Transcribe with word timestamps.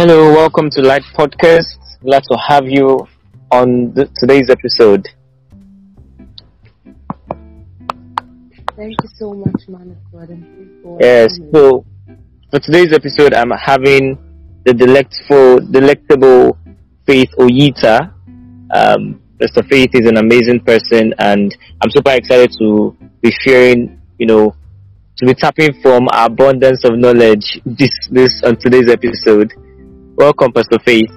Hello, 0.00 0.32
welcome 0.32 0.70
to 0.70 0.80
Light 0.80 1.02
Podcast. 1.12 1.76
Glad 2.02 2.22
to 2.30 2.38
have 2.46 2.68
you 2.68 3.08
on 3.50 3.92
the, 3.94 4.08
today's 4.14 4.48
episode. 4.48 5.04
Thank 8.76 8.94
you 9.02 9.08
so 9.16 9.34
much, 9.34 9.66
man 9.66 9.90
of 9.90 10.12
God. 10.12 11.00
Yes, 11.00 11.36
so 11.52 11.84
for 12.48 12.60
today's 12.60 12.92
episode, 12.92 13.34
I'm 13.34 13.50
having 13.50 14.16
the 14.64 14.72
delectful, 14.72 15.66
delectable 15.68 16.56
Faith 17.04 17.30
Oyita. 17.36 18.12
Um, 18.72 19.20
Mr. 19.42 19.66
Faith 19.68 19.90
is 19.94 20.06
an 20.06 20.18
amazing 20.18 20.60
person, 20.60 21.12
and 21.18 21.56
I'm 21.82 21.90
super 21.90 22.12
excited 22.12 22.52
to 22.60 22.96
be 23.20 23.32
sharing, 23.32 24.00
you 24.16 24.26
know, 24.26 24.54
to 25.16 25.26
be 25.26 25.34
tapping 25.34 25.74
from 25.82 26.06
our 26.12 26.26
abundance 26.26 26.84
of 26.84 26.96
knowledge 26.96 27.60
this 27.66 27.90
this 28.12 28.44
on 28.44 28.54
today's 28.58 28.88
episode. 28.88 29.52
Welcome, 30.18 30.50
Pastor 30.52 30.78
Faith. 30.84 31.10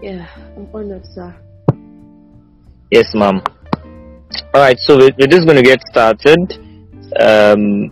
Yeah, 0.00 0.24
I'm 0.56 0.68
honored, 0.72 1.04
sir. 1.12 1.34
Yes, 2.92 3.12
ma'am. 3.12 3.42
All 4.54 4.60
right, 4.60 4.78
so 4.78 4.96
we- 4.98 5.12
we're 5.18 5.26
just 5.26 5.46
going 5.48 5.56
to 5.56 5.62
get 5.64 5.80
started. 5.90 6.38
Um, 7.18 7.90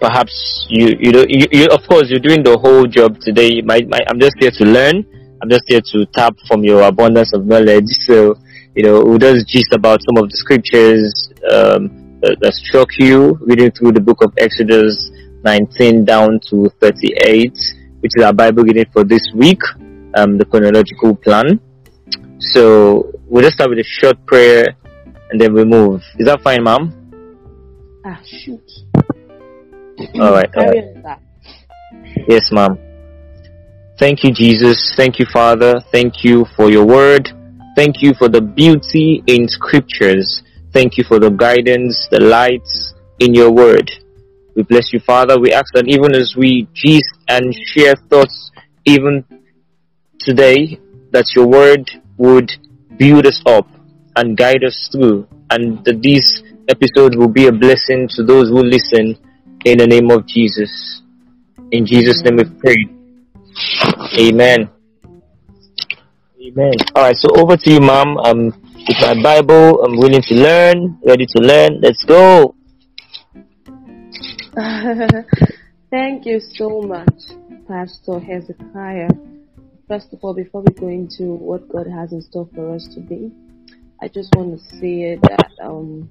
perhaps 0.00 0.66
you, 0.68 0.96
you 0.98 1.12
know, 1.12 1.24
you, 1.28 1.46
you, 1.52 1.66
of 1.66 1.86
course, 1.86 2.10
you're 2.10 2.18
doing 2.18 2.42
the 2.42 2.58
whole 2.58 2.86
job 2.86 3.20
today. 3.20 3.62
My, 3.62 3.80
my, 3.88 4.00
I'm 4.08 4.18
just 4.18 4.34
here 4.40 4.50
to 4.50 4.64
learn. 4.64 5.04
I'm 5.40 5.48
just 5.48 5.62
here 5.68 5.80
to 5.92 6.06
tap 6.06 6.34
from 6.48 6.64
your 6.64 6.82
abundance 6.82 7.32
of 7.34 7.46
knowledge. 7.46 7.86
So, 8.06 8.34
you 8.74 8.82
know, 8.82 9.04
we'll 9.04 9.18
just 9.18 9.46
gist 9.46 9.72
about 9.72 10.00
some 10.02 10.22
of 10.24 10.28
the 10.28 10.36
scriptures 10.36 11.30
um, 11.52 12.18
that, 12.22 12.36
that 12.40 12.52
struck 12.54 12.88
you 12.98 13.38
reading 13.42 13.70
through 13.70 13.92
the 13.92 14.00
book 14.00 14.24
of 14.24 14.32
Exodus 14.38 15.10
19 15.44 16.04
down 16.04 16.40
to 16.50 16.68
38, 16.80 17.52
which 18.00 18.12
is 18.16 18.24
our 18.24 18.32
Bible 18.32 18.62
reading 18.62 18.86
for 18.92 19.04
this 19.04 19.22
week, 19.34 19.60
um, 20.16 20.38
the 20.38 20.44
chronological 20.44 21.14
plan. 21.16 21.60
So 22.38 23.12
we'll 23.26 23.42
just 23.42 23.56
start 23.56 23.70
with 23.70 23.78
a 23.78 23.84
short 23.84 24.24
prayer 24.26 24.66
and 25.30 25.40
then 25.40 25.52
we 25.54 25.64
move. 25.64 26.02
Is 26.18 26.26
that 26.26 26.42
fine, 26.42 26.64
ma'am? 26.64 26.92
Ah, 28.04 28.20
shoot. 28.24 28.62
All 30.20 30.32
right. 30.32 30.48
all 30.56 30.66
right. 30.66 31.18
Yes, 32.28 32.50
ma'am. 32.50 32.78
Thank 33.98 34.24
you, 34.24 34.32
Jesus. 34.32 34.94
Thank 34.96 35.18
you, 35.18 35.26
Father. 35.26 35.80
Thank 35.92 36.24
you 36.24 36.46
for 36.56 36.70
your 36.70 36.86
word. 36.86 37.30
Thank 37.76 38.02
you 38.02 38.14
for 38.14 38.28
the 38.28 38.40
beauty 38.40 39.22
in 39.26 39.46
scriptures. 39.46 40.42
Thank 40.72 40.96
you 40.96 41.04
for 41.04 41.18
the 41.18 41.30
guidance, 41.30 42.08
the 42.10 42.20
lights 42.20 42.94
in 43.18 43.34
your 43.34 43.50
word. 43.50 43.90
We 44.54 44.62
bless 44.62 44.92
you, 44.92 45.00
Father. 45.00 45.38
We 45.38 45.52
ask 45.52 45.72
that 45.74 45.86
even 45.86 46.14
as 46.14 46.34
we 46.36 46.68
gist 46.74 47.14
and 47.28 47.54
share 47.66 47.94
thoughts, 48.08 48.50
even 48.84 49.24
today, 50.18 50.78
that 51.12 51.26
your 51.34 51.46
word 51.46 51.90
would 52.16 52.50
build 52.96 53.26
us 53.26 53.40
up 53.46 53.66
and 54.16 54.36
guide 54.36 54.64
us 54.64 54.88
through, 54.92 55.26
and 55.50 55.84
that 55.84 56.02
this 56.02 56.42
episode 56.68 57.16
will 57.16 57.28
be 57.28 57.46
a 57.46 57.52
blessing 57.52 58.08
to 58.16 58.22
those 58.22 58.48
who 58.48 58.62
listen 58.62 59.16
in 59.64 59.78
the 59.78 59.86
name 59.86 60.10
of 60.10 60.26
Jesus. 60.26 61.02
In 61.70 61.86
Jesus' 61.86 62.22
name 62.22 62.36
we 62.36 62.44
pray. 62.44 62.76
Amen. 64.18 64.70
Amen. 66.42 66.72
Alright, 66.96 67.16
so 67.16 67.28
over 67.36 67.56
to 67.56 67.70
you, 67.70 67.80
ma'am. 67.80 68.16
Um, 68.18 68.46
with 68.46 68.96
my 69.00 69.22
Bible, 69.22 69.82
I'm 69.84 69.96
willing 69.96 70.22
to 70.22 70.34
learn, 70.34 70.98
ready 71.06 71.26
to 71.26 71.38
learn. 71.40 71.80
Let's 71.80 72.02
go. 72.04 72.54
Thank 75.90 76.26
you 76.26 76.38
so 76.38 76.82
much, 76.82 77.08
Pastor 77.66 78.20
Hezekiah. 78.20 79.08
First 79.88 80.12
of 80.12 80.18
all, 80.22 80.34
before 80.34 80.62
we 80.62 80.74
go 80.74 80.88
into 80.88 81.32
what 81.32 81.66
God 81.70 81.86
has 81.86 82.12
in 82.12 82.20
store 82.20 82.46
for 82.54 82.74
us 82.74 82.86
today, 82.92 83.30
I 84.02 84.08
just 84.08 84.34
want 84.34 84.58
to 84.58 84.64
say 84.76 85.16
that 85.16 85.50
um, 85.62 86.10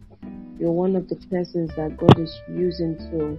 you're 0.58 0.72
one 0.72 0.96
of 0.96 1.08
the 1.10 1.18
persons 1.30 1.70
that 1.76 1.96
God 1.98 2.20
is 2.20 2.36
using 2.50 2.98
to 3.12 3.38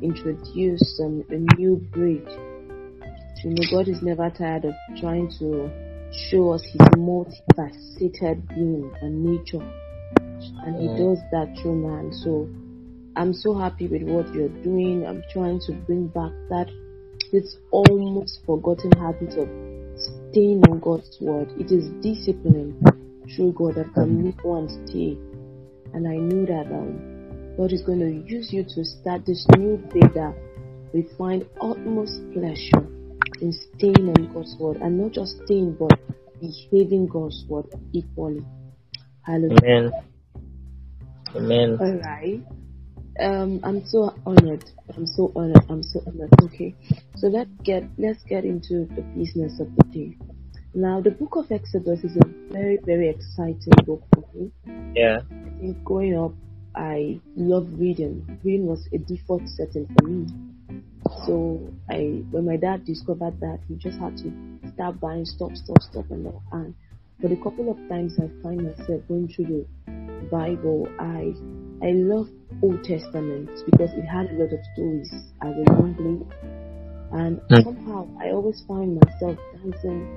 introduce 0.00 1.00
um, 1.02 1.24
a 1.30 1.58
new 1.58 1.76
breed. 1.92 2.26
You 3.42 3.50
know, 3.50 3.64
God 3.72 3.88
is 3.88 4.00
never 4.00 4.30
tired 4.30 4.64
of 4.64 4.74
trying 5.00 5.28
to 5.40 5.70
show 6.30 6.52
us 6.52 6.62
His 6.62 6.88
multifaceted 6.96 8.46
being 8.54 8.92
and 9.00 9.24
nature, 9.24 9.66
and 10.64 10.76
He 10.80 10.86
does 10.96 11.18
that 11.32 11.52
through 11.60 11.82
man. 11.82 12.12
So 12.12 12.48
I'm 13.16 13.34
so 13.34 13.54
happy 13.54 13.88
with 13.88 14.02
what 14.02 14.32
you're 14.34 14.48
doing. 14.62 15.04
I'm 15.06 15.22
trying 15.32 15.60
to 15.66 15.72
bring 15.72 16.08
back 16.08 16.32
that 16.48 16.70
this 17.30 17.56
almost 17.70 18.40
forgotten 18.46 18.92
habit 18.92 19.36
of 19.36 19.48
staying 20.30 20.62
on 20.68 20.80
God's 20.80 21.18
word. 21.20 21.48
It 21.58 21.70
is 21.70 21.88
discipline 22.02 22.80
through 23.34 23.52
God 23.52 23.74
that 23.76 23.92
can 23.94 24.24
make 24.24 24.42
one 24.44 24.68
stay. 24.86 25.16
And 25.94 26.08
I 26.08 26.16
know 26.16 26.46
that 26.46 26.72
um, 26.72 27.56
God 27.56 27.72
is 27.72 27.82
going 27.82 28.00
to 28.00 28.32
use 28.32 28.52
you 28.52 28.64
to 28.64 28.84
start 28.84 29.26
this 29.26 29.46
new 29.56 29.76
day 29.92 30.08
that 30.14 30.34
we 30.94 31.06
find 31.18 31.46
utmost 31.60 32.20
pleasure 32.32 32.86
in 33.40 33.52
staying 33.52 34.08
on 34.08 34.32
God's 34.32 34.56
word 34.58 34.78
and 34.78 34.98
not 34.98 35.12
just 35.12 35.36
staying 35.44 35.76
but 35.78 35.98
behaving 36.40 37.08
God's 37.08 37.44
word 37.48 37.66
equally. 37.92 38.44
Hallelujah. 39.22 39.58
Amen. 39.62 39.92
Amen. 41.34 41.78
All 41.80 42.00
right. 42.00 42.40
Um, 43.20 43.60
I'm 43.62 43.84
so 43.86 44.14
honored. 44.26 44.64
I'm 44.96 45.06
so 45.06 45.32
honored. 45.36 45.64
I'm 45.68 45.82
so 45.82 46.02
honored. 46.06 46.30
Okay. 46.42 46.74
So 47.16 47.28
let's 47.28 47.50
get 47.62 47.84
let's 47.98 48.22
get 48.24 48.44
into 48.44 48.86
the 48.94 49.02
business 49.16 49.60
of 49.60 49.68
the 49.76 49.84
day. 49.92 50.16
Now, 50.74 51.00
the 51.02 51.10
book 51.10 51.36
of 51.36 51.52
Exodus 51.52 52.02
is 52.04 52.16
a 52.16 52.52
very 52.52 52.78
very 52.84 53.10
exciting 53.10 53.72
book 53.84 54.02
for 54.14 54.24
me. 54.34 54.50
Yeah. 54.94 55.20
I 55.30 55.60
think 55.60 55.84
growing 55.84 56.18
up, 56.18 56.32
I 56.74 57.20
loved 57.36 57.78
reading. 57.78 58.40
Reading 58.42 58.66
was 58.66 58.88
a 58.92 58.98
default 58.98 59.46
setting 59.48 59.86
for 59.98 60.08
me. 60.08 60.26
So 61.26 61.60
I, 61.90 62.22
when 62.30 62.46
my 62.46 62.56
dad 62.56 62.84
discovered 62.84 63.38
that, 63.40 63.60
he 63.68 63.74
just 63.76 63.98
had 63.98 64.16
to 64.18 64.32
start 64.72 64.98
buying 65.00 65.26
stuff, 65.26 65.54
stop, 65.54 65.82
stop, 65.82 66.10
and 66.10 66.26
all. 66.26 66.42
And 66.52 66.74
for 67.20 67.28
the 67.28 67.36
couple 67.36 67.70
of 67.70 67.76
times 67.88 68.18
I 68.18 68.28
find 68.42 68.64
myself 68.64 69.02
going 69.08 69.28
through 69.28 69.66
the 69.86 70.28
Bible, 70.30 70.88
I, 70.98 71.34
I 71.82 71.92
love 71.92 72.28
Old 72.62 72.84
Testament 72.84 73.50
because 73.66 73.90
it 73.94 74.06
had 74.06 74.30
a 74.30 74.34
lot 74.34 74.52
of 74.52 74.60
stories 74.74 75.12
as 75.42 75.50
a 75.50 75.64
young 75.64 75.96
lady. 75.98 76.26
And 77.12 77.40
Hmm. 77.50 77.62
somehow 77.62 78.08
I 78.20 78.30
always 78.30 78.62
find 78.66 78.94
myself 78.94 79.36
dancing, 79.52 80.08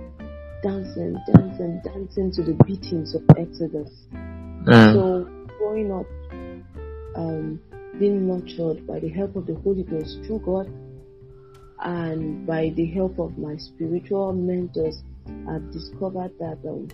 dancing, 0.64 1.18
dancing, 1.34 1.81
dancing 1.84 2.31
to 2.34 2.44
the 2.44 2.53
beatings 2.66 3.16
of 3.16 3.24
Exodus. 3.38 3.92
Mm. 4.66 4.94
So 4.94 5.28
growing 5.58 5.92
up, 5.92 6.06
um, 7.16 7.59
being 8.00 8.28
nurtured 8.28 8.86
by 8.88 9.00
the 9.00 9.09
help 9.09 9.36
of 9.36 9.47
the 9.47 9.56
Holy 9.56 9.84
Ghost 9.84 10.20
through 10.26 10.40
God 10.40 10.72
and 11.80 12.46
by 12.47 12.74
the 12.76 12.86
help 12.86 13.20
of 13.20 13.38
my 13.38 13.58
spiritual 13.58 14.34
mentors, 14.34 15.02
I've 15.50 15.72
discovered 15.72 16.32
that 16.40 16.58
um, 16.68 16.88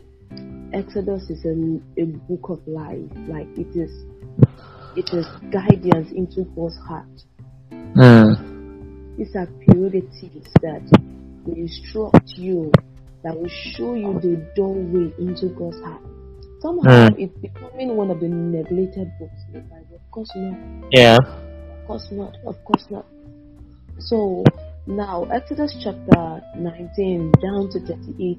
Exodus 0.73 1.29
is 1.29 1.43
a, 1.45 2.01
a 2.01 2.05
book 2.05 2.49
of 2.49 2.67
life. 2.67 2.99
Like 3.27 3.47
it 3.57 3.75
is, 3.75 3.91
it 4.95 5.09
is 5.13 5.25
guidance 5.51 6.11
into 6.11 6.43
God's 6.55 6.77
heart. 6.87 7.07
Mm. 7.71 9.17
These 9.17 9.35
are 9.35 9.47
periodicities 9.67 10.47
that 10.61 10.81
will 11.45 11.55
instruct 11.55 12.29
you, 12.37 12.71
that 13.23 13.35
will 13.35 13.49
show 13.49 13.93
you 13.95 14.19
the 14.19 14.45
doorway 14.55 15.13
into 15.19 15.49
God's 15.49 15.79
heart. 15.81 16.01
Somehow 16.61 17.09
Mm. 17.09 17.19
it's 17.19 17.37
becoming 17.39 17.95
one 17.95 18.11
of 18.11 18.19
the 18.19 18.27
neglected 18.27 19.11
books 19.19 19.41
in 19.47 19.53
the 19.53 19.59
Bible. 19.61 19.95
Of 19.95 20.11
course 20.11 20.31
not. 20.35 20.57
Yeah. 20.91 21.17
Of 21.17 21.87
course 21.87 22.07
not. 22.11 22.37
Of 22.45 22.63
course 22.65 22.85
not. 22.89 23.05
So 23.99 24.43
now 24.87 25.25
Exodus 25.25 25.75
chapter 25.83 26.41
19 26.57 27.31
down 27.41 27.69
to 27.71 27.79
38 27.79 28.37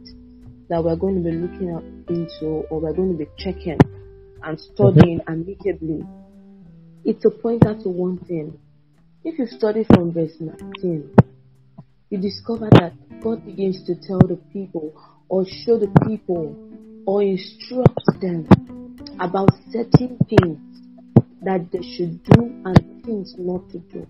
that 0.68 0.82
we're 0.82 0.96
going 0.96 1.22
to 1.22 1.30
be 1.30 1.36
looking 1.36 1.74
up 1.74 1.84
into 2.08 2.64
or 2.70 2.80
we're 2.80 2.92
going 2.94 3.12
to 3.12 3.18
be 3.18 3.26
checking 3.38 3.78
and 4.44 4.58
studying 4.60 5.20
amicably. 5.28 6.04
It's 7.04 7.24
a 7.24 7.30
pointer 7.30 7.74
to 7.82 7.88
one 7.88 8.18
thing. 8.18 8.58
If 9.24 9.38
you 9.38 9.46
study 9.46 9.84
from 9.84 10.12
verse 10.12 10.34
19, 10.38 11.14
you 12.10 12.18
discover 12.18 12.68
that 12.70 12.92
God 13.20 13.44
begins 13.44 13.84
to 13.86 13.94
tell 13.96 14.20
the 14.20 14.38
people 14.52 14.94
or 15.28 15.44
show 15.46 15.78
the 15.78 15.90
people 16.06 16.56
or 17.06 17.22
instruct 17.22 18.00
them 18.20 18.46
about 19.18 19.50
certain 19.72 20.18
things 20.28 20.58
that 21.42 21.70
they 21.72 21.82
should 21.82 22.22
do 22.22 22.62
and 22.64 23.04
things 23.04 23.34
not 23.36 23.68
to 23.70 23.78
do. 23.78 24.06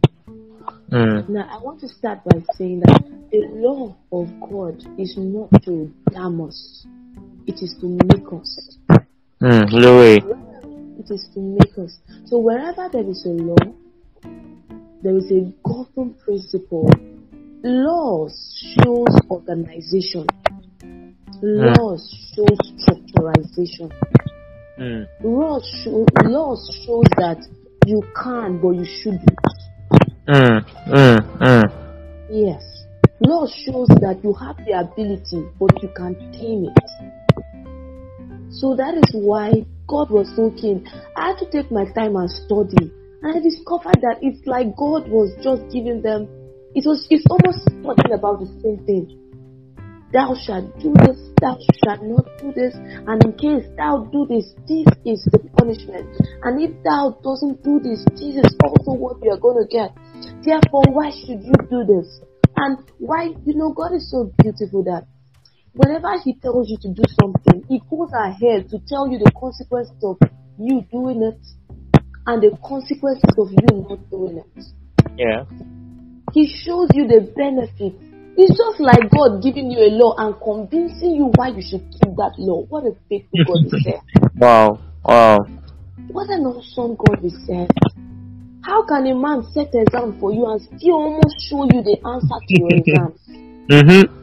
Mm. 0.90 1.28
Now, 1.30 1.48
I 1.50 1.62
want 1.62 1.80
to 1.80 1.88
start 1.88 2.22
by 2.24 2.42
saying 2.58 2.80
that 2.80 3.02
the 3.30 3.48
law 3.54 3.96
of 4.12 4.28
God 4.50 4.84
is 4.98 5.14
not 5.16 5.62
to 5.64 5.90
damn 6.10 6.40
us, 6.42 6.86
it 7.46 7.62
is 7.62 7.74
to 7.80 7.86
make 7.86 8.26
us. 8.32 8.76
Mm. 9.40 10.51
It 11.02 11.14
is 11.14 11.28
to 11.34 11.40
make 11.40 11.76
us. 11.78 11.98
So, 12.26 12.38
wherever 12.38 12.88
there 12.92 13.08
is 13.08 13.26
a 13.26 13.30
law, 13.30 13.56
there 15.02 15.16
is 15.16 15.32
a 15.32 15.52
governing 15.66 16.14
principle. 16.14 16.88
Laws 17.64 18.32
shows 18.78 19.08
organization. 19.28 20.26
Laws 21.42 22.06
shows 22.36 22.58
structuralization. 22.78 23.90
Mm. 24.78 25.06
Laws, 25.24 25.82
show, 25.82 26.06
laws 26.22 26.70
shows 26.86 27.06
that 27.16 27.44
you 27.84 28.00
can, 28.22 28.60
but 28.60 28.70
you 28.70 28.84
shouldn't. 28.84 29.28
Mm. 30.28 30.64
Mm. 30.86 31.18
Mm. 31.40 32.28
Yes. 32.30 32.62
Law 33.18 33.46
shows 33.48 33.88
that 33.88 34.20
you 34.22 34.32
have 34.34 34.56
the 34.58 34.78
ability, 34.78 35.48
but 35.58 35.82
you 35.82 35.88
can't 35.96 36.18
tame 36.32 36.66
it. 36.66 37.22
So 38.52 38.76
that 38.76 38.94
is 38.94 39.10
why 39.14 39.64
God 39.92 40.08
was 40.08 40.32
so 40.32 40.48
keen. 40.56 40.88
I 41.20 41.36
had 41.36 41.38
to 41.44 41.46
take 41.52 41.68
my 41.68 41.84
time 41.92 42.16
and 42.16 42.30
study. 42.32 42.88
And 43.20 43.36
I 43.36 43.44
discovered 43.44 44.00
that 44.00 44.24
it's 44.24 44.40
like 44.48 44.72
God 44.72 45.04
was 45.12 45.36
just 45.44 45.68
giving 45.68 46.00
them, 46.00 46.32
it 46.72 46.88
was, 46.88 47.04
it's 47.12 47.28
almost 47.28 47.68
talking 47.84 48.16
about 48.16 48.40
the 48.40 48.48
same 48.64 48.80
thing. 48.88 49.20
Thou 50.16 50.32
shalt 50.32 50.72
do 50.80 50.96
this, 51.04 51.20
thou 51.44 51.60
shalt 51.84 52.00
not 52.08 52.24
do 52.40 52.56
this, 52.56 52.72
and 52.76 53.20
in 53.20 53.32
case 53.36 53.68
thou 53.76 54.08
do 54.08 54.24
this, 54.28 54.56
this 54.64 54.88
is 55.04 55.24
the 55.28 55.40
punishment. 55.60 56.08
And 56.40 56.56
if 56.56 56.72
thou 56.84 57.16
doesn't 57.20 57.60
do 57.60 57.76
this, 57.80 58.00
this 58.16 58.40
is 58.40 58.48
also 58.64 58.96
what 58.96 59.20
you 59.20 59.28
are 59.32 59.40
going 59.40 59.60
to 59.60 59.68
get. 59.68 59.92
Therefore, 60.40 60.88
why 60.88 61.12
should 61.12 61.44
you 61.44 61.56
do 61.68 61.84
this? 61.84 62.08
And 62.56 62.80
why, 62.96 63.36
you 63.44 63.56
know, 63.60 63.72
God 63.76 63.92
is 63.92 64.08
so 64.10 64.32
beautiful 64.40 64.84
that 64.84 65.04
whenever 65.74 66.18
He 66.24 66.34
tells 66.34 66.68
you 66.68 66.76
to 66.78 66.88
do 66.88 67.02
something, 67.20 67.64
He 67.68 67.80
goes 67.90 68.10
ahead 68.12 68.68
to 68.70 68.78
tell 68.88 69.08
you 69.08 69.18
the 69.18 69.30
consequences 69.38 69.96
of 70.02 70.16
you 70.58 70.84
doing 70.90 71.22
it 71.22 71.40
and 72.26 72.42
the 72.42 72.56
consequences 72.62 73.34
of 73.38 73.50
you 73.50 73.86
not 73.88 74.10
doing 74.10 74.38
it. 74.38 74.64
Yeah. 75.18 75.44
He 76.32 76.46
shows 76.46 76.88
you 76.94 77.06
the 77.06 77.32
benefits. 77.36 77.98
It's 78.36 78.56
just 78.56 78.80
like 78.80 79.10
God 79.10 79.42
giving 79.42 79.70
you 79.70 79.78
a 79.84 79.92
law 79.92 80.14
and 80.16 80.34
convincing 80.40 81.12
you 81.16 81.30
why 81.36 81.48
you 81.48 81.60
should 81.60 81.84
keep 81.92 82.16
that 82.16 82.32
law. 82.38 82.64
What 82.68 82.84
a 82.84 82.96
faithful 83.08 83.44
God 83.44 83.66
is 83.66 83.84
there. 83.84 84.02
Wow. 84.36 84.80
Wow. 85.04 85.38
What 86.08 86.30
an 86.30 86.46
awesome 86.46 86.96
God 86.96 87.24
is 87.24 87.36
there. 87.46 87.68
How 88.62 88.86
can 88.86 89.06
a 89.06 89.14
man 89.14 89.44
set 89.52 89.74
an 89.74 89.82
exam 89.82 90.18
for 90.18 90.32
you 90.32 90.46
and 90.46 90.60
still 90.62 90.94
almost 90.94 91.36
show 91.48 91.64
you 91.64 91.82
the 91.82 91.98
answer 92.06 92.38
to 92.40 92.54
your 92.58 92.70
exam? 92.78 93.12
Mm-hmm. 93.68 94.21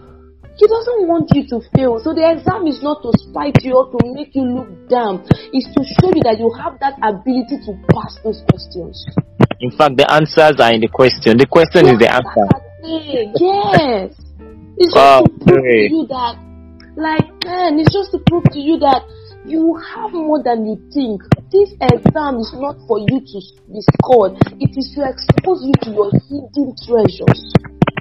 He 0.59 0.67
doesn't 0.67 1.07
want 1.07 1.31
you 1.31 1.47
to 1.55 1.63
fail. 1.71 2.03
So 2.03 2.11
the 2.11 2.27
exam 2.35 2.67
is 2.67 2.83
not 2.83 2.99
to 3.07 3.15
spite 3.15 3.63
you 3.63 3.79
or 3.79 3.87
to 3.95 3.99
make 4.11 4.35
you 4.35 4.43
look 4.43 4.67
dumb. 4.91 5.23
It's 5.55 5.71
to 5.71 5.81
show 5.87 6.11
you 6.11 6.19
that 6.27 6.35
you 6.35 6.51
have 6.59 6.75
that 6.83 6.99
ability 6.99 7.63
to 7.63 7.71
pass 7.95 8.19
those 8.27 8.43
questions. 8.51 9.07
In 9.63 9.71
fact, 9.71 9.95
the 9.95 10.03
answers 10.11 10.59
are 10.59 10.75
in 10.75 10.83
the 10.83 10.91
question. 10.91 11.39
The 11.39 11.47
question 11.47 11.87
is 11.87 11.95
the 11.95 12.11
answer. 12.11 12.43
that's 12.51 12.67
the 12.83 12.91
thing. 13.07 13.31
Yes. 13.39 14.11
It's 14.75 14.91
just 14.91 15.23
to 15.23 15.31
prove 15.47 15.63
great. 15.63 15.87
to 15.87 15.95
you 15.95 16.03
that, 16.11 16.35
like, 16.99 17.27
man, 17.47 17.79
it's 17.79 17.95
just 17.95 18.11
to 18.11 18.19
prove 18.27 18.43
to 18.51 18.59
you 18.59 18.83
that 18.83 19.07
you 19.47 19.79
have 19.79 20.11
more 20.11 20.43
than 20.43 20.67
you 20.67 20.75
think. 20.91 21.23
This 21.55 21.71
exam 21.79 22.43
is 22.43 22.51
not 22.59 22.75
for 22.83 22.99
you 22.99 23.23
to 23.23 23.39
be 23.71 23.79
scored. 23.95 24.35
It 24.59 24.75
is 24.75 24.91
to 24.99 25.07
expose 25.07 25.63
you 25.63 25.71
to 25.87 25.89
your 25.95 26.11
hidden 26.27 26.75
treasures. 26.83 27.47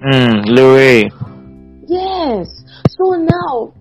Mm, 0.02 0.42
Louis. 0.50 1.37
Yes. 1.88 2.46
So 3.00 3.16
now, 3.16 3.72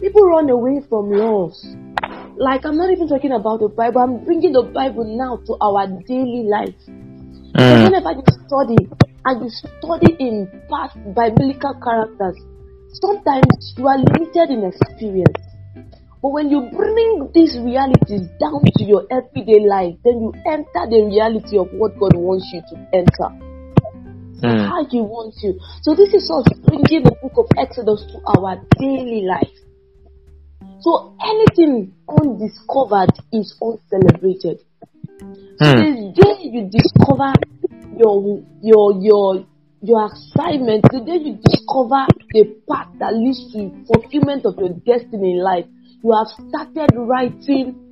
people 0.00 0.26
run 0.26 0.50
away 0.50 0.82
from 0.88 1.10
laws. 1.10 1.54
Like, 2.36 2.66
I'm 2.66 2.76
not 2.76 2.90
even 2.90 3.08
talking 3.08 3.30
about 3.30 3.60
the 3.60 3.68
Bible. 3.68 4.00
I'm 4.02 4.24
bringing 4.24 4.52
the 4.52 4.64
Bible 4.64 5.06
now 5.06 5.38
to 5.46 5.56
our 5.62 5.86
daily 6.08 6.42
life. 6.50 6.74
Mm. 7.54 7.86
whenever 7.86 8.18
you 8.18 8.24
study 8.50 8.82
and 9.24 9.44
you 9.46 9.50
study 9.54 10.10
in 10.18 10.50
past 10.68 10.98
biblical 11.14 11.78
characters, 11.78 12.34
sometimes 12.98 13.74
you 13.78 13.86
are 13.86 13.98
limited 13.98 14.50
in 14.50 14.64
experience. 14.66 15.38
But 16.20 16.32
when 16.32 16.50
you 16.50 16.66
bring 16.74 17.30
these 17.32 17.56
realities 17.62 18.26
down 18.40 18.58
to 18.64 18.82
your 18.82 19.06
everyday 19.12 19.62
life, 19.62 19.94
then 20.02 20.18
you 20.18 20.32
enter 20.50 20.82
the 20.90 21.06
reality 21.06 21.58
of 21.58 21.68
what 21.78 21.96
God 21.96 22.16
wants 22.16 22.50
you 22.52 22.62
to 22.74 22.76
enter. 22.92 23.43
Mm. 24.42 24.68
How 24.68 24.86
you 24.90 25.02
want 25.04 25.34
you. 25.42 25.58
So 25.82 25.94
this 25.94 26.12
is 26.12 26.30
us 26.30 26.44
bringing 26.64 27.04
the 27.04 27.16
book 27.22 27.32
of 27.36 27.46
Exodus 27.56 28.04
to 28.12 28.20
our 28.36 28.60
daily 28.78 29.24
life. 29.26 29.52
So 30.80 31.14
anything 31.24 31.94
undiscovered 32.08 33.12
is 33.32 33.54
uncelebrated. 33.60 34.60
So 35.58 35.64
Mm. 35.64 36.14
the 36.14 36.22
day 36.22 36.36
you 36.42 36.68
discover 36.68 37.32
your 37.96 38.42
your 38.60 38.92
your 39.00 39.46
your 39.80 40.06
assignment, 40.12 40.82
the 40.90 41.00
day 41.00 41.16
you 41.16 41.38
discover 41.40 42.06
the 42.32 42.44
path 42.68 42.88
that 42.98 43.14
leads 43.14 43.52
to 43.52 43.70
fulfillment 43.86 44.44
of 44.46 44.58
your 44.58 44.70
destiny 44.84 45.34
in 45.34 45.42
life, 45.44 45.66
you 46.02 46.12
have 46.12 46.28
started 46.48 46.90
writing 46.96 47.83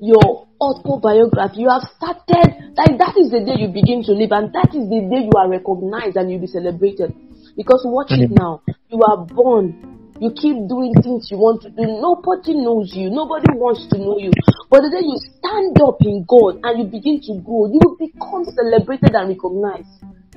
your 0.00 0.46
autobiography. 0.60 1.62
You 1.62 1.70
have 1.70 1.88
started 1.96 2.52
like 2.76 2.98
that 3.00 3.16
is 3.16 3.30
the 3.32 3.40
day 3.40 3.56
you 3.56 3.68
begin 3.72 4.04
to 4.04 4.12
live, 4.12 4.32
and 4.32 4.52
that 4.52 4.74
is 4.76 4.84
the 4.88 5.00
day 5.08 5.24
you 5.24 5.34
are 5.36 5.48
recognized 5.48 6.16
and 6.16 6.30
you'll 6.30 6.44
be 6.44 6.46
celebrated. 6.46 7.12
Because 7.56 7.80
watch 7.88 8.12
it 8.12 8.30
now, 8.30 8.60
you 8.92 9.00
are 9.00 9.24
born. 9.24 9.72
You 10.20 10.32
keep 10.32 10.56
doing 10.68 10.92
things 11.04 11.28
you 11.30 11.36
want 11.36 11.60
to 11.62 11.70
do. 11.70 11.84
Nobody 12.00 12.56
knows 12.56 12.92
you. 12.96 13.08
Nobody 13.12 13.52
wants 13.52 13.84
to 13.92 13.98
know 14.00 14.16
you. 14.16 14.32
But 14.72 14.80
the 14.84 14.90
day 14.92 15.04
you 15.04 15.16
stand 15.16 15.76
up 15.80 16.00
in 16.00 16.24
God 16.24 16.56
and 16.64 16.80
you 16.80 16.84
begin 16.88 17.20
to 17.28 17.40
grow, 17.44 17.68
you 17.68 17.80
will 17.84 18.00
become 18.00 18.44
celebrated 18.48 19.12
and 19.12 19.28
recognized. 19.28 19.88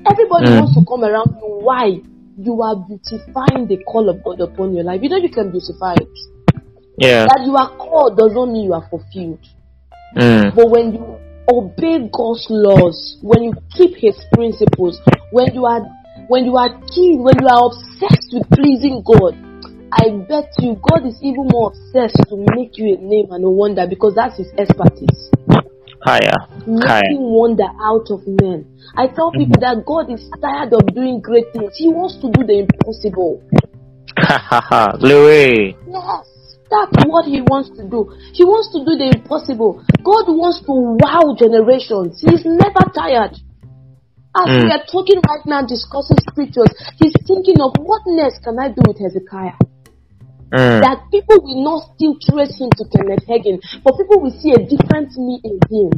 Everybody 0.04 0.52
Mm. 0.52 0.56
wants 0.64 0.76
to 0.76 0.84
come 0.84 1.04
around 1.04 1.32
you. 1.40 1.64
Why? 1.64 2.00
You 2.36 2.60
are 2.60 2.76
beautifying 2.76 3.68
the 3.68 3.80
call 3.84 4.08
of 4.08 4.24
God 4.24 4.40
upon 4.40 4.72
your 4.76 4.84
life. 4.84 5.00
You 5.02 5.08
know 5.08 5.16
you 5.20 5.32
can 5.32 5.50
beautify 5.50 5.96
it. 5.96 6.08
Yeah. 7.00 7.24
That 7.32 7.48
you 7.48 7.56
are 7.56 7.72
called 7.80 8.20
doesn't 8.20 8.52
mean 8.52 8.68
you 8.68 8.74
are 8.76 8.84
fulfilled. 8.92 9.40
Mm. 10.12 10.52
But 10.54 10.68
when 10.68 10.92
you 10.92 11.16
obey 11.48 12.12
God's 12.12 12.44
laws, 12.52 13.16
when 13.24 13.42
you 13.42 13.52
keep 13.72 13.96
His 13.96 14.20
principles, 14.36 15.00
when 15.32 15.54
you 15.56 15.64
are 15.64 15.80
when 16.28 16.44
you 16.44 16.60
are 16.60 16.68
keen, 16.92 17.24
when 17.24 17.40
you 17.40 17.48
are 17.48 17.72
obsessed 17.72 18.36
with 18.36 18.44
pleasing 18.52 19.00
God, 19.00 19.32
I 19.96 20.12
bet 20.28 20.52
you 20.60 20.76
God 20.76 21.08
is 21.08 21.16
even 21.24 21.48
more 21.48 21.72
obsessed 21.72 22.20
to 22.28 22.36
make 22.52 22.76
you 22.76 22.92
a 22.92 23.00
name 23.00 23.32
and 23.32 23.48
a 23.48 23.50
wonder 23.50 23.88
because 23.88 24.12
that's 24.14 24.36
His 24.36 24.52
expertise. 24.60 25.32
Higher. 26.04 26.36
Higher. 26.84 27.00
Making 27.08 27.32
wonder 27.32 27.68
out 27.80 28.12
of 28.12 28.28
men. 28.28 28.68
I 28.94 29.08
tell 29.08 29.32
people 29.32 29.56
that 29.64 29.88
God 29.88 30.12
is 30.12 30.20
tired 30.44 30.76
of 30.76 30.84
doing 30.92 31.24
great 31.24 31.48
things. 31.56 31.72
He 31.80 31.88
wants 31.88 32.20
to 32.20 32.28
do 32.28 32.44
the 32.44 32.60
impossible. 32.60 33.40
Ha 34.20 34.36
ha 34.36 34.60
ha. 34.60 34.92
Yes, 35.00 36.29
that's 36.70 37.04
what 37.06 37.26
he 37.26 37.42
wants 37.42 37.70
to 37.76 37.82
do. 37.84 38.08
He 38.32 38.44
wants 38.44 38.70
to 38.72 38.78
do 38.86 38.94
the 38.96 39.10
impossible. 39.18 39.82
God 40.06 40.30
wants 40.30 40.60
to 40.64 40.72
wow 41.02 41.34
generations. 41.36 42.22
He's 42.22 42.44
never 42.46 42.82
tired. 42.94 43.34
As 44.30 44.46
Mm. 44.46 44.62
we 44.62 44.70
are 44.70 44.84
talking 44.86 45.18
right 45.26 45.44
now, 45.44 45.66
discussing 45.66 46.16
scriptures, 46.30 46.70
he's 47.02 47.12
thinking 47.26 47.60
of 47.60 47.74
what 47.82 48.02
next 48.06 48.44
can 48.44 48.58
I 48.60 48.68
do 48.70 48.80
with 48.86 48.98
Hezekiah? 48.98 49.58
Mm. 50.54 50.82
That 50.82 51.02
people 51.10 51.42
will 51.42 51.62
not 51.62 51.90
still 51.94 52.14
trace 52.22 52.54
him 52.58 52.70
to 52.78 52.84
Kenneth 52.94 53.26
Hagin, 53.26 53.58
but 53.82 53.98
people 53.98 54.20
will 54.22 54.30
see 54.30 54.52
a 54.54 54.62
different 54.62 55.10
me 55.18 55.40
in 55.42 55.58
him. 55.70 55.90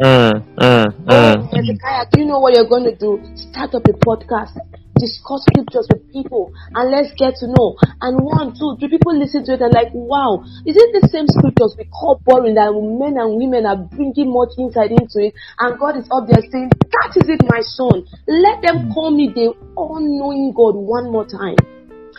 Mm. 0.00 0.44
Mm. 0.56 0.94
Oh, 1.08 1.12
Mm. 1.12 1.48
Hezekiah, 1.56 2.06
do 2.12 2.20
you 2.20 2.26
know 2.26 2.38
what 2.38 2.54
you're 2.54 2.68
going 2.68 2.84
to 2.84 2.94
do? 2.96 3.18
Start 3.34 3.74
up 3.74 3.88
a 3.88 3.92
podcast, 3.92 4.56
discuss 4.98 5.46
scriptures 5.48 5.88
with 5.88 6.04
people, 6.12 6.52
and 6.74 6.90
let's 6.90 7.14
get 7.16 7.38
to 7.40 7.46
know. 7.46 7.78
And 8.02 8.18
one, 8.20 8.52
two, 8.52 8.76
three 8.78 8.90
people 8.90 9.16
listen 9.16 9.46
to 9.46 9.54
it 9.54 9.62
and 9.62 9.72
like, 9.72 9.94
wow, 9.94 10.42
is 10.66 10.76
it 10.76 10.90
the 10.94 11.08
same 11.08 11.26
scriptures 11.26 11.74
we 11.78 11.86
call 11.88 12.20
boring 12.26 12.54
that 12.54 12.74
men 12.74 13.16
and 13.16 13.38
women 13.38 13.64
are 13.64 13.78
bringing 13.94 14.34
much 14.34 14.58
insight 14.58 14.90
into 14.90 15.22
it? 15.24 15.34
And 15.58 15.78
God 15.78 15.96
is 15.96 16.06
up 16.10 16.26
there 16.26 16.42
saying, 16.50 16.70
that 16.74 17.10
is 17.16 17.28
it, 17.30 17.40
my 17.46 17.62
son. 17.62 18.04
Let 18.26 18.62
them 18.62 18.90
call 18.92 19.10
me 19.14 19.30
the 19.34 19.54
all-knowing 19.76 20.52
God 20.54 20.74
one 20.74 21.10
more 21.10 21.26
time. 21.26 21.56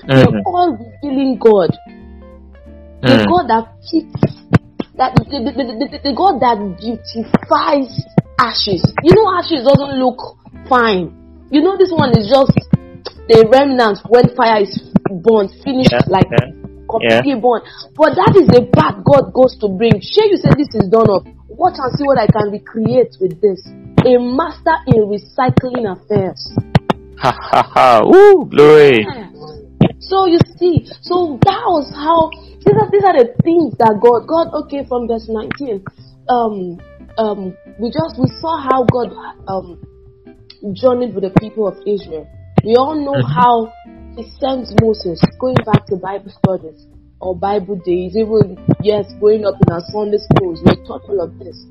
The 0.07 0.31
Mm. 0.31 0.41
all-revealing 0.45 1.37
God. 1.39 1.75
The 3.01 3.19
Mm. 3.19 3.27
God 3.27 3.47
that 3.51 3.65
keeps 3.89 4.15
that 4.95 5.15
the, 5.15 5.23
the, 5.23 5.51
the, 5.55 5.87
the, 5.91 5.99
the 6.03 6.13
God 6.15 6.39
that 6.43 6.59
beautifies 6.79 7.91
ashes. 8.39 8.83
You 9.03 9.15
know, 9.15 9.31
ashes 9.35 9.63
doesn't 9.63 9.95
look 9.99 10.19
fine. 10.67 11.18
You 11.51 11.61
know, 11.61 11.77
this 11.77 11.89
one 11.89 12.13
is 12.13 12.29
just 12.29 12.53
the 13.25 13.45
remnants 13.49 14.05
when 14.05 14.29
fire 14.37 14.61
is 14.61 14.73
burnt, 15.09 15.49
finished 15.65 15.93
Yeah, 15.93 16.05
like 16.05 16.29
yeah, 16.29 16.53
completely 16.85 17.41
burnt. 17.41 17.65
But 17.97 18.13
that 18.17 18.37
is 18.37 18.45
the 18.53 18.69
part 18.69 19.01
God 19.01 19.33
goes 19.33 19.57
to 19.65 19.69
bring. 19.69 19.97
Sure, 19.97 20.29
you 20.29 20.37
say 20.37 20.53
this 20.53 20.69
is 20.77 20.89
done 20.93 21.09
up. 21.09 21.25
Watch 21.49 21.81
and 21.81 21.89
see 21.97 22.05
what 22.05 22.21
I 22.21 22.29
can 22.29 22.53
recreate 22.53 23.17
with 23.17 23.41
this. 23.41 23.65
A 24.05 24.21
master 24.21 24.77
in 24.93 25.09
recycling 25.09 25.89
affairs. 25.89 26.37
Ha 27.17 27.33
ha 27.33 27.61
ha. 27.65 28.01
Woo. 28.05 28.45
Louis. 28.53 29.05
So 29.99 30.25
you 30.25 30.39
see, 30.57 30.85
so 31.01 31.37
that 31.43 31.65
was 31.65 31.89
how 31.93 32.29
these 32.61 32.77
are 32.77 32.89
these 32.93 33.05
are 33.05 33.17
the 33.17 33.33
things 33.41 33.73
that 33.81 33.97
God 34.01 34.29
God 34.29 34.53
okay 34.65 34.85
from 34.85 35.09
verse 35.09 35.27
19. 35.27 35.83
Um 36.29 36.79
um, 37.19 37.57
we 37.79 37.91
just 37.91 38.15
we 38.17 38.27
saw 38.39 38.55
how 38.57 38.85
God 38.85 39.11
um, 39.47 39.81
journeyed 40.73 41.13
with 41.15 41.23
the 41.23 41.39
people 41.39 41.67
of 41.67 41.77
Israel. 41.85 42.27
We 42.63 42.75
all 42.75 42.95
know 42.95 43.21
Mhm. 43.21 43.33
how 43.33 43.71
He 44.15 44.23
sent 44.39 44.67
Moses, 44.81 45.21
going 45.39 45.55
back 45.65 45.85
to 45.87 45.95
Bible 45.95 46.31
studies 46.43 46.85
or 47.21 47.35
Bible 47.35 47.79
days, 47.85 48.17
even 48.17 48.57
yes, 48.83 49.05
growing 49.19 49.45
up 49.45 49.55
in 49.65 49.73
our 49.73 49.81
Sunday 49.91 50.17
schools, 50.17 50.61
we 50.65 50.75
taught 50.85 51.03
all 51.07 51.21
of 51.21 51.37
this. 51.39 51.65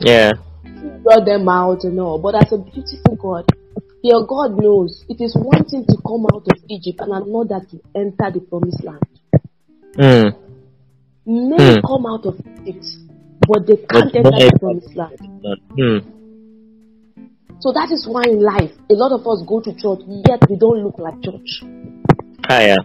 Yeah. 0.00 0.32
He 0.64 0.88
brought 1.02 1.24
them 1.24 1.48
out 1.48 1.84
and 1.84 1.98
all. 2.00 2.18
But 2.18 2.34
as 2.34 2.52
a 2.52 2.58
beautiful 2.58 3.16
God, 3.16 3.44
your 4.02 4.26
God 4.26 4.58
knows 4.58 5.04
it 5.08 5.20
is 5.20 5.34
one 5.36 5.64
thing 5.64 5.84
to 5.88 5.96
come 6.06 6.26
out 6.32 6.44
of 6.50 6.58
Egypt 6.68 7.00
and 7.00 7.12
another 7.12 7.64
to 7.70 7.80
enter 7.94 8.30
the 8.30 8.40
promised 8.40 8.82
land. 8.84 9.02
Mm. 9.96 10.36
Many 11.26 11.80
Hmm. 11.80 11.86
come 11.86 12.06
out 12.06 12.26
of 12.26 12.36
Egypt, 12.66 12.86
but 13.46 13.66
they 13.66 13.76
can't 13.76 14.12
But 14.12 14.16
enter 14.16 14.30
the 14.50 14.58
promised 14.58 14.96
land. 14.96 15.18
Mm. 15.78 16.19
So 17.60 17.72
that 17.76 17.92
is 17.92 18.08
why 18.08 18.24
in 18.24 18.40
life, 18.40 18.72
a 18.88 18.96
lot 18.96 19.12
of 19.12 19.20
us 19.28 19.44
go 19.44 19.60
to 19.60 19.76
church, 19.76 20.00
yet 20.24 20.40
we 20.48 20.56
don't 20.56 20.80
look 20.80 20.96
like 20.96 21.20
church. 21.20 21.60
Higher. 22.48 22.80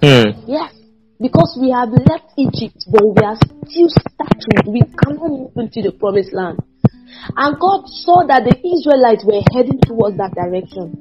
Mm. 0.00 0.48
Yes. 0.48 0.72
Because 1.20 1.56
we 1.60 1.70
have 1.70 1.92
left 1.92 2.32
Egypt, 2.40 2.88
but 2.88 3.04
we 3.04 3.20
are 3.20 3.36
still 3.68 3.92
stuck. 3.92 4.32
We 4.64 4.80
cannot 4.80 5.28
move 5.28 5.52
into 5.56 5.84
the 5.84 5.92
promised 5.92 6.32
land. 6.32 6.58
And 7.36 7.60
God 7.60 7.84
saw 7.86 8.24
that 8.26 8.48
the 8.48 8.56
Israelites 8.64 9.28
were 9.28 9.44
heading 9.52 9.78
towards 9.84 10.16
that 10.16 10.32
direction. 10.32 10.96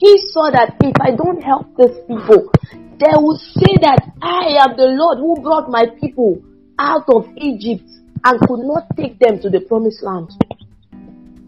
He 0.00 0.16
saw 0.32 0.50
that 0.50 0.80
if 0.80 0.96
I 1.04 1.12
don't 1.12 1.44
help 1.44 1.68
these 1.76 2.00
people, 2.08 2.48
they 2.96 3.12
will 3.12 3.36
say 3.36 3.76
that 3.84 4.08
I 4.20 4.56
am 4.64 4.76
the 4.76 4.88
Lord 4.96 5.20
who 5.20 5.36
brought 5.44 5.68
my 5.68 5.84
people 6.00 6.42
out 6.78 7.04
of 7.12 7.28
Egypt 7.36 7.84
and 8.24 8.40
could 8.40 8.64
not 8.64 8.88
take 8.96 9.18
them 9.20 9.38
to 9.40 9.50
the 9.50 9.60
promised 9.60 10.02
land. 10.02 10.32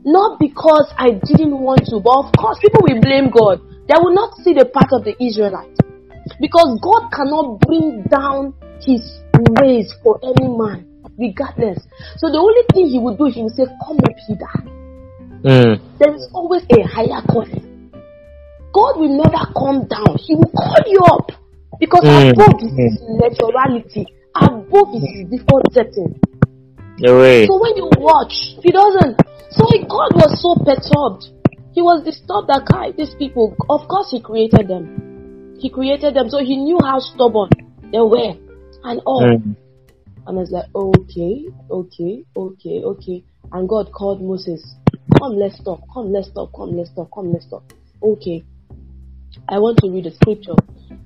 Not 0.06 0.38
because 0.38 0.86
I 0.96 1.18
didn't 1.18 1.58
want 1.58 1.82
to, 1.90 1.98
but 1.98 2.14
of 2.14 2.30
course 2.38 2.62
people 2.62 2.86
will 2.86 3.02
blame 3.02 3.28
God. 3.28 3.58
They 3.90 3.98
will 3.98 4.14
not 4.14 4.38
see 4.38 4.54
the 4.54 4.64
part 4.70 4.94
of 4.94 5.02
the 5.02 5.18
Israelites. 5.18 5.74
Because 6.38 6.78
God 6.78 7.10
cannot 7.10 7.58
bring 7.66 8.06
down 8.06 8.54
his 8.86 9.02
ways 9.58 9.90
for 10.02 10.18
any 10.22 10.46
man, 10.46 10.86
regardless. 11.18 11.82
So 12.22 12.30
the 12.30 12.38
only 12.38 12.62
thing 12.70 12.86
he 12.86 13.02
would 13.02 13.18
do, 13.18 13.26
is 13.26 13.34
he 13.34 13.42
would 13.42 13.58
say, 13.58 13.66
Come 13.82 13.98
up 13.98 14.14
hither. 14.30 14.54
Mm. 15.42 15.98
There 15.98 16.14
is 16.14 16.30
always 16.32 16.62
a 16.70 16.86
higher 16.86 17.22
calling. 17.26 17.90
God 18.74 18.98
will 19.02 19.10
never 19.10 19.42
come 19.58 19.90
down. 19.90 20.18
He 20.22 20.34
will 20.34 20.50
call 20.54 20.82
you 20.86 21.02
up. 21.02 21.34
Because 21.80 22.06
Mm. 22.06 22.30
above 22.30 22.62
is 22.62 22.74
his 22.78 22.94
naturality. 23.10 24.06
Above 24.38 24.94
is 24.94 25.02
his 25.02 25.30
default 25.30 25.66
setting. 25.72 26.14
Way. 27.02 27.46
So 27.46 27.58
when 27.60 27.76
you 27.76 27.90
watch, 27.98 28.56
he 28.62 28.70
doesn't. 28.70 29.20
So 29.56 29.64
God 29.88 30.12
was 30.20 30.36
so 30.40 30.54
perturbed. 30.62 31.32
He 31.72 31.82
was 31.82 32.04
disturbed 32.04 32.48
that 32.48 32.66
"Kai, 32.70 32.92
these 32.92 33.14
people, 33.18 33.56
of 33.68 33.88
course 33.88 34.10
he 34.10 34.20
created 34.20 34.68
them. 34.68 35.56
He 35.58 35.70
created 35.70 36.14
them, 36.14 36.28
so 36.28 36.38
he 36.38 36.56
knew 36.56 36.78
how 36.82 36.98
stubborn 37.00 37.50
they 37.92 38.00
were 38.00 38.36
and 38.84 39.00
all. 39.06 39.22
Mm. 39.22 39.56
And 40.26 40.38
I 40.38 40.40
was 40.40 40.50
like, 40.50 40.66
okay, 40.74 41.46
okay, 41.70 42.24
okay, 42.36 42.82
okay. 42.82 43.24
And 43.52 43.68
God 43.68 43.92
called 43.92 44.20
Moses, 44.20 44.60
come, 45.18 45.36
let's 45.36 45.62
talk, 45.62 45.82
come, 45.92 46.12
let's 46.12 46.30
talk, 46.32 46.52
come, 46.54 46.76
let's 46.76 46.92
talk, 46.94 47.10
come, 47.14 47.32
let's 47.32 47.48
talk. 47.48 47.62
Okay. 48.02 48.44
I 49.48 49.58
want 49.58 49.78
to 49.78 49.90
read 49.90 50.04
the 50.04 50.10
scripture. 50.10 50.56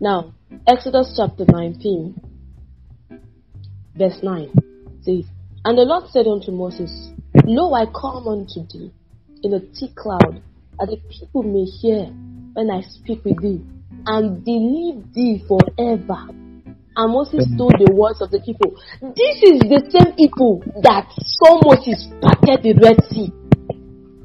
Now, 0.00 0.32
Exodus 0.66 1.12
chapter 1.16 1.44
19, 1.46 2.18
verse 3.94 4.18
9 4.22 4.50
says, 5.02 5.24
And 5.64 5.76
the 5.76 5.82
Lord 5.82 6.08
said 6.10 6.26
unto 6.26 6.50
Moses, 6.50 7.10
Lo, 7.46 7.74
I 7.74 7.86
come 7.86 8.26
unto 8.28 8.66
thee 8.66 8.90
in 9.42 9.54
a 9.54 9.60
thick 9.60 9.94
cloud, 9.94 10.42
that 10.78 10.88
the 10.88 10.98
people 11.08 11.42
may 11.42 11.64
hear 11.64 12.06
when 12.54 12.70
I 12.70 12.82
speak 12.82 13.24
with 13.24 13.40
thee, 13.40 13.62
and 14.06 14.44
believe 14.44 15.12
thee 15.14 15.44
forever. 15.46 16.26
And 16.96 17.12
Moses 17.14 17.46
told 17.56 17.78
the 17.78 17.92
words 17.94 18.20
of 18.20 18.30
the 18.30 18.40
people. 18.40 18.74
This 19.00 19.36
is 19.46 19.60
the 19.62 19.80
same 19.94 20.12
people 20.18 20.60
that 20.82 21.06
saw 21.22 21.62
Moses 21.62 22.02
parted 22.20 22.60
the 22.66 22.74
Red 22.76 22.98
Sea. 23.08 23.30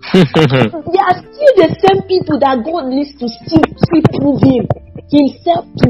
They 0.15 1.01
are 1.01 1.17
still 1.17 1.53
the 1.61 1.71
same 1.81 2.01
people 2.09 2.37
that 2.39 2.61
God 2.65 2.89
needs 2.89 3.13
to 3.21 3.27
still, 3.29 3.63
still 3.63 4.05
prove 4.17 4.41
him 4.41 4.65
himself 5.09 5.65
to 5.77 5.87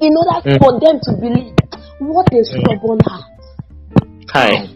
in 0.00 0.12
order 0.16 0.40
Mm. 0.44 0.58
for 0.58 0.72
them 0.80 0.96
to 1.00 1.10
believe. 1.20 1.54
What 1.98 2.28
a 2.32 2.44
stubborn 2.44 3.00
heart. 3.04 3.24
Hi. 4.32 4.68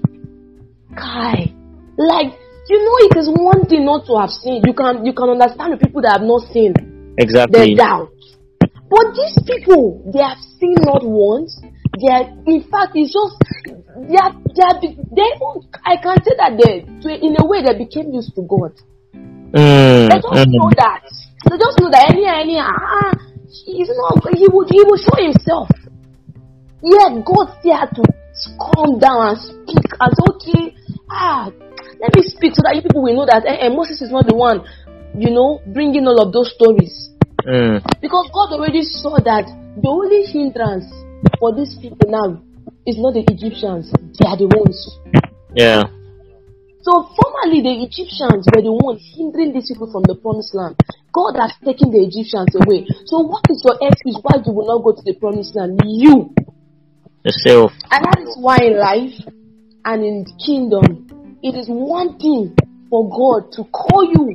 Kai. 0.96 1.57
Like, 1.98 2.38
you 2.70 2.78
know, 2.78 2.96
it 3.10 3.16
is 3.18 3.28
one 3.28 3.66
thing 3.66 3.84
not 3.84 4.06
to 4.06 4.16
have 4.16 4.30
seen. 4.30 4.62
You 4.64 4.72
can 4.72 5.04
you 5.04 5.12
can 5.12 5.30
understand 5.34 5.74
the 5.74 5.78
people 5.82 6.00
that 6.02 6.20
have 6.20 6.26
not 6.26 6.46
seen 6.52 6.72
Exactly. 7.18 7.74
the 7.74 7.76
doubt. 7.76 8.12
But 8.88 9.12
these 9.12 9.36
people, 9.44 10.00
they 10.14 10.22
have 10.22 10.38
seen 10.58 10.76
not 10.80 11.02
once. 11.04 11.58
They 11.98 12.12
are, 12.14 12.30
in 12.46 12.62
fact, 12.70 12.92
it's 12.94 13.12
just 13.12 13.34
they 14.06 14.16
are, 14.16 14.32
they 14.54 14.62
are, 14.62 14.78
they 14.80 15.28
I 15.84 15.96
can 15.98 16.16
say 16.22 16.34
that 16.38 16.54
they, 16.56 16.86
in 17.18 17.34
a 17.36 17.44
way, 17.44 17.60
they 17.66 17.76
became 17.76 18.12
used 18.14 18.34
to 18.36 18.42
God. 18.46 18.72
Mm. 19.52 20.08
They 20.08 20.20
just 20.22 20.46
know 20.48 20.70
Mm. 20.70 20.76
that. 20.78 21.02
They 21.50 21.56
just 21.58 21.80
know 21.80 21.90
that 21.90 22.12
any 22.12 22.24
any 22.26 22.58
ah, 22.60 23.12
he's 23.66 23.90
not. 23.90 24.22
He 24.36 24.46
would 24.46 24.68
he 24.70 24.84
will 24.84 25.00
show 25.00 25.16
himself. 25.18 25.68
Yet 26.82 27.24
God 27.24 27.56
still 27.58 27.74
had 27.76 27.90
to 27.96 28.02
calm 28.60 28.98
down 29.00 29.34
and 29.34 29.38
speak 29.38 29.84
and 29.98 30.10
say, 30.14 30.24
okay, 30.30 30.76
ah, 31.10 31.50
let 32.00 32.14
me 32.14 32.22
speak 32.22 32.54
so 32.54 32.62
that 32.62 32.74
you 32.74 32.82
people 32.82 33.02
will 33.02 33.14
know 33.14 33.26
that 33.26 33.42
eh, 33.46 33.66
eh, 33.66 33.68
Moses 33.68 34.02
is 34.02 34.10
not 34.10 34.26
the 34.26 34.34
one, 34.34 34.62
you 35.18 35.30
know, 35.30 35.60
bringing 35.66 36.06
all 36.06 36.22
of 36.22 36.32
those 36.32 36.54
stories. 36.54 37.10
Mm. 37.42 37.82
Because 38.00 38.30
God 38.30 38.54
already 38.54 38.82
saw 38.82 39.18
that 39.18 39.46
the 39.78 39.88
only 39.88 40.26
hindrance 40.26 40.86
for 41.38 41.54
these 41.54 41.74
people 41.80 42.06
now 42.10 42.38
is 42.86 42.98
not 42.98 43.14
the 43.14 43.26
Egyptians, 43.26 43.90
they 44.18 44.26
are 44.26 44.38
the 44.38 44.46
ones. 44.46 44.78
Yeah. 45.54 45.90
So 46.82 47.04
formerly 47.18 47.60
the 47.60 47.84
Egyptians 47.84 48.46
were 48.48 48.62
the 48.62 48.72
ones 48.72 49.02
hindering 49.12 49.52
these 49.52 49.68
people 49.68 49.90
from 49.90 50.06
the 50.06 50.14
promised 50.14 50.54
land. 50.54 50.78
God 51.12 51.34
has 51.36 51.52
taken 51.64 51.90
the 51.90 52.06
Egyptians 52.06 52.54
away. 52.54 52.86
So 53.10 53.26
what 53.26 53.44
is 53.50 53.60
your 53.66 53.76
excuse 53.82 54.16
why 54.22 54.38
you 54.40 54.52
will 54.54 54.70
not 54.70 54.86
go 54.86 54.94
to 54.94 55.02
the 55.02 55.18
promised 55.18 55.56
land? 55.56 55.82
You. 55.84 56.30
Yourself. 57.26 57.72
And 57.90 58.04
that 58.06 58.22
is 58.22 58.38
why 58.38 58.62
in 58.62 58.78
life 58.78 59.16
and 59.84 60.04
in 60.04 60.24
the 60.24 60.34
kingdom, 60.38 61.17
it 61.42 61.54
is 61.54 61.68
one 61.68 62.18
thing 62.18 62.56
for 62.90 63.08
God 63.08 63.52
to 63.52 63.64
call 63.64 64.04
you 64.04 64.34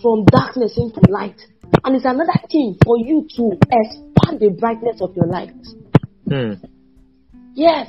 from 0.00 0.24
darkness 0.26 0.78
into 0.78 1.00
light. 1.10 1.40
And 1.84 1.96
it's 1.96 2.04
another 2.04 2.38
thing 2.50 2.76
for 2.84 2.98
you 2.98 3.26
to 3.36 3.52
expand 3.52 4.40
the 4.40 4.56
brightness 4.58 5.00
of 5.00 5.16
your 5.16 5.26
light. 5.26 5.54
Mm. 6.28 6.60
Yes, 7.54 7.88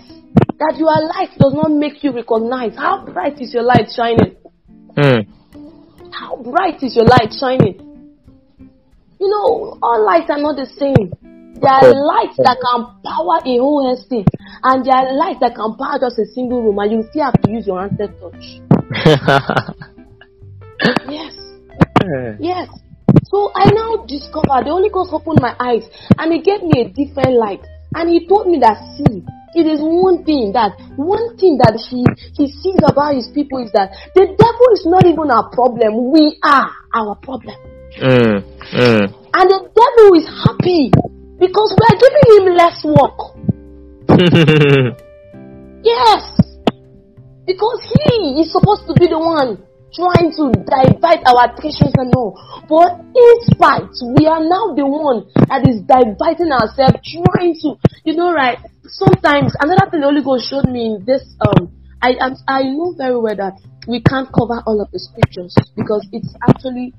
that 0.59 0.75
your 0.77 0.87
light 0.87 1.37
does 1.37 1.53
not 1.53 1.71
make 1.71 2.03
you 2.03 2.11
recognize 2.13 2.75
how 2.75 3.05
bright 3.05 3.39
is 3.41 3.53
your 3.53 3.63
light 3.63 3.89
shining. 3.95 4.35
Mm. 4.95 5.27
How 6.11 6.37
bright 6.37 6.81
is 6.81 6.95
your 6.95 7.05
light 7.05 7.33
shining? 7.37 7.83
You 9.19 9.29
know, 9.29 9.77
all 9.81 10.05
lights 10.05 10.29
are 10.29 10.39
not 10.39 10.55
the 10.55 10.65
same. 10.65 11.11
There 11.59 11.73
are 11.73 11.89
lights 11.89 12.37
that 12.37 12.57
can 12.61 12.85
power 13.03 13.41
a 13.41 13.57
whole 13.57 13.91
estate, 13.93 14.27
and 14.63 14.85
there 14.85 14.95
are 14.95 15.13
lights 15.13 15.39
that 15.41 15.55
can 15.55 15.75
power 15.75 15.97
just 15.99 16.19
a 16.19 16.25
single 16.33 16.61
room, 16.61 16.77
and 16.79 16.91
you 16.91 17.03
still 17.09 17.25
have 17.25 17.41
to 17.41 17.51
use 17.51 17.65
your 17.65 17.81
handset 17.81 18.13
touch. 18.21 18.61
Yes, 21.09 21.33
yes. 22.39 22.69
So 23.25 23.51
I 23.55 23.71
now 23.71 24.05
discovered 24.05 24.65
the 24.67 24.71
Holy 24.71 24.89
Ghost 24.89 25.11
opened 25.11 25.41
my 25.41 25.55
eyes, 25.59 25.83
and 26.17 26.31
He 26.31 26.41
gave 26.41 26.61
me 26.61 26.85
a 26.85 26.89
different 26.93 27.33
light, 27.39 27.65
and 27.95 28.09
He 28.09 28.27
told 28.27 28.47
me 28.47 28.59
that 28.61 28.77
see, 28.95 29.25
it 29.55 29.65
is 29.65 29.81
one 29.81 30.23
thing 30.23 30.53
that 30.53 30.77
one 30.95 31.35
thing 31.37 31.57
that 31.57 31.75
He 31.89 32.05
He 32.37 32.51
sees 32.51 32.79
about 32.85 33.15
His 33.15 33.27
people 33.33 33.57
is 33.63 33.71
that 33.73 33.89
the 34.13 34.29
devil 34.29 34.67
is 34.77 34.85
not 34.85 35.05
even 35.09 35.31
our 35.31 35.49
problem. 35.49 36.11
We 36.11 36.37
are 36.43 36.69
our 36.93 37.15
problem. 37.15 37.57
mm. 37.97 38.43
Mm. 38.77 39.05
And 39.33 39.49
the 39.49 39.61
devil 39.73 40.07
is 40.17 40.27
happy 40.29 40.91
because 41.39 41.69
we 41.77 41.83
are 41.87 41.97
giving 42.01 42.27
him 42.35 42.45
less 42.55 42.83
work. 42.83 43.17
Yes. 45.83 46.35
Because 47.45 47.79
he 47.79 48.41
is 48.43 48.51
supposed 48.51 48.87
to 48.87 48.93
be 48.99 49.07
the 49.07 49.19
one 49.19 49.63
trying 49.95 50.35
to 50.35 50.51
divide 50.51 51.23
our 51.23 51.47
attention 51.47 51.95
and 51.95 52.11
all. 52.15 52.35
But 52.67 52.99
in 53.15 53.35
spite, 53.47 53.95
we 54.19 54.27
are 54.27 54.43
now 54.43 54.75
the 54.75 54.83
one 54.83 55.31
that 55.47 55.63
is 55.63 55.79
dividing 55.87 56.51
ourselves, 56.51 56.99
trying 57.07 57.55
to, 57.63 57.79
you 58.03 58.15
know, 58.19 58.33
right? 58.33 58.59
Sometimes 58.83 59.55
another 59.63 59.87
thing 59.89 60.01
the 60.01 60.11
Holy 60.11 60.23
Ghost 60.23 60.49
showed 60.49 60.67
me 60.67 60.91
in 60.91 61.05
this, 61.07 61.23
um, 61.39 61.71
I 62.01 62.19
I, 62.19 62.29
I 62.47 62.63
know 62.63 62.93
very 62.97 63.17
well 63.17 63.35
that 63.35 63.55
we 63.87 64.03
can't 64.03 64.27
cover 64.35 64.59
all 64.67 64.81
of 64.83 64.91
the 64.91 64.99
scriptures 64.99 65.55
because 65.75 66.05
it's 66.11 66.35
actually 66.49 66.93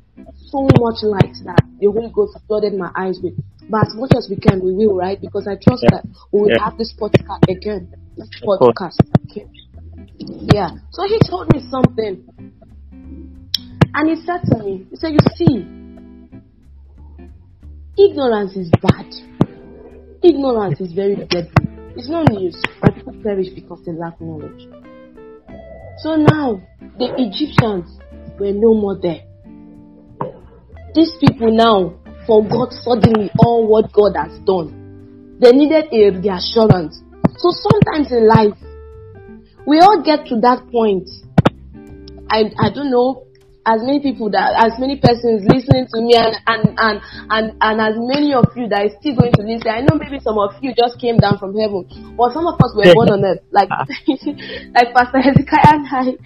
so 0.50 0.62
much 0.80 1.02
light 1.02 1.36
that 1.44 1.62
the 1.80 1.86
Holy 1.86 2.10
Ghost 2.12 2.38
flooded 2.46 2.74
my 2.74 2.90
eyes 2.96 3.18
with. 3.22 3.34
But 3.68 3.86
as 3.88 3.94
much 3.94 4.12
as 4.16 4.28
we 4.30 4.36
can, 4.36 4.60
we 4.64 4.72
will, 4.72 4.96
right? 4.96 5.20
Because 5.20 5.46
I 5.46 5.56
trust 5.56 5.82
Yeah. 5.84 6.00
that 6.00 6.04
we 6.32 6.40
will 6.40 6.48
Yeah. 6.50 6.64
have 6.64 6.78
this 6.78 6.94
podcast 6.98 7.48
again. 7.48 7.92
This 8.16 8.28
podcast. 8.42 8.96
Okay. 9.30 9.46
Yeah. 10.54 10.70
So 10.90 11.04
he 11.06 11.18
told 11.28 11.52
me 11.52 11.60
something. 11.70 12.24
And 13.94 14.08
he 14.10 14.16
said 14.24 14.40
to 14.52 14.62
me, 14.64 14.86
he 14.90 14.96
said, 14.96 15.12
You 15.12 15.18
see, 15.36 15.66
ignorance 17.98 18.56
is 18.56 18.70
bad. 18.80 19.06
Ignorance 20.22 20.80
is 20.80 20.92
very 20.92 21.16
deadly. 21.16 21.52
It's 21.96 22.08
no 22.08 22.22
news. 22.30 22.56
My 22.82 22.90
people 22.90 23.14
perish 23.22 23.48
because 23.54 23.84
they 23.84 23.92
lack 23.92 24.20
knowledge. 24.20 24.68
So 25.98 26.16
now, 26.16 26.60
the 26.98 27.12
Egyptians 27.18 27.98
were 28.38 28.52
no 28.52 28.74
more 28.74 28.96
there. 29.00 29.22
These 30.94 31.12
people 31.20 31.50
now 31.54 31.94
forgot 32.26 32.72
suddenly 32.72 33.30
all 33.38 33.66
what 33.66 33.92
God 33.92 34.16
has 34.16 34.38
done. 34.40 35.36
They 35.40 35.52
needed 35.52 35.86
a 35.92 36.10
reassurance. 36.18 37.02
So 37.38 37.50
sometimes 37.52 38.10
in 38.12 38.26
life, 38.26 38.58
we 39.66 39.80
all 39.80 40.02
get 40.02 40.26
to 40.26 40.40
that 40.40 40.66
point. 40.72 41.08
I, 42.30 42.50
I 42.58 42.72
don't 42.74 42.90
know, 42.90 43.28
as 43.68 43.84
many 43.84 44.00
people 44.00 44.32
that, 44.32 44.56
as 44.56 44.80
many 44.80 44.96
persons 44.96 45.44
listening 45.44 45.84
to 45.92 46.00
me 46.00 46.16
and, 46.16 46.32
and, 46.48 46.72
and, 46.80 46.96
and, 47.28 47.44
and 47.60 47.76
as 47.76 47.94
many 48.00 48.32
of 48.32 48.48
you 48.56 48.64
that 48.72 48.88
are 48.88 48.94
still 48.96 49.12
going 49.12 49.32
to 49.36 49.44
listen. 49.44 49.68
I 49.68 49.84
know 49.84 50.00
maybe 50.00 50.24
some 50.24 50.40
of 50.40 50.56
you 50.64 50.72
just 50.72 50.96
came 50.96 51.20
down 51.20 51.36
from 51.36 51.52
heaven, 51.52 51.84
but 52.16 52.32
some 52.32 52.48
of 52.48 52.56
us 52.64 52.72
were 52.72 52.88
born 52.96 53.12
on 53.12 53.20
earth, 53.20 53.44
like, 53.52 53.68
like 54.72 54.88
Pastor 54.96 55.20
Hezekiah 55.20 55.76
and 55.76 55.84
I. 55.84 56.16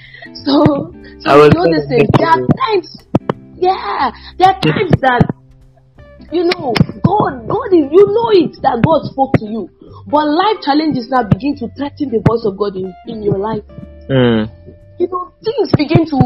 So, 0.47 0.95
so 1.19 1.28
you 1.42 1.50
know 1.50 1.66
this 1.66 1.90
thing. 1.90 2.07
There 2.14 2.31
are 2.31 2.47
times, 2.47 2.88
yeah, 3.62 4.11
there 4.38 4.50
are 4.50 4.59
times 4.59 4.90
that, 5.07 5.23
you 6.35 6.42
know, 6.50 6.75
God, 6.99 7.47
God 7.47 7.71
is, 7.71 7.87
you 7.95 8.04
know 8.11 8.28
it, 8.35 8.59
that 8.66 8.83
God 8.83 9.07
spoke 9.07 9.38
to 9.38 9.47
you. 9.47 9.71
But 10.11 10.26
life 10.26 10.59
challenges 10.66 11.07
now 11.09 11.23
begin 11.23 11.54
to 11.62 11.71
threaten 11.78 12.11
the 12.11 12.19
voice 12.26 12.42
of 12.42 12.59
God 12.59 12.75
in, 12.75 12.90
in 13.07 13.23
your 13.23 13.38
life. 13.38 13.62
Mm. 14.11 14.50
You 14.99 15.07
know, 15.07 15.31
things 15.47 15.71
begin 15.78 16.02
to 16.11 16.19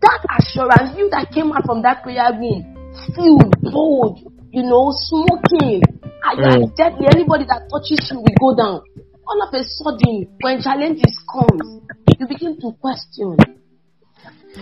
that 0.00 0.24
assurance, 0.40 0.96
you 0.96 1.08
that 1.12 1.28
came 1.32 1.52
out 1.52 1.64
from 1.64 1.82
that 1.82 2.02
prayer 2.02 2.32
room, 2.32 2.64
filled, 3.12 3.52
bold, 3.60 4.24
you 4.48 4.64
know, 4.64 4.88
smoking, 4.92 5.84
mm. 5.84 6.76
deadly. 6.76 7.06
Anybody 7.12 7.44
that 7.44 7.68
touches 7.68 8.08
you 8.08 8.24
will 8.24 8.38
go 8.40 8.56
down. 8.56 8.80
All 9.28 9.40
of 9.40 9.52
a 9.52 9.64
sudden, 9.64 10.28
when 10.40 10.60
challenges 10.60 11.16
comes, 11.28 11.80
you 12.20 12.26
begin 12.28 12.56
to 12.60 12.72
question: 12.80 13.36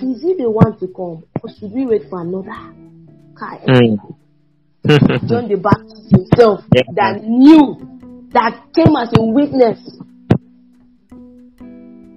Is 0.02 0.23
he 0.23 0.35
the 0.35 0.50
one 0.50 0.78
to 0.78 0.87
come, 0.88 1.25
or 1.42 1.50
should 1.59 1.73
we 1.73 1.87
wait 1.87 2.09
for 2.09 2.21
another? 2.21 2.50
Mm. 3.42 3.99
John 5.28 5.49
the 5.49 5.59
Baptist 5.62 6.11
himself 6.11 6.64
yeah. 6.75 6.83
that 6.95 7.23
knew 7.25 8.28
that 8.33 8.62
came 8.75 8.95
as 8.97 9.11
a 9.16 9.23
witness 9.23 9.78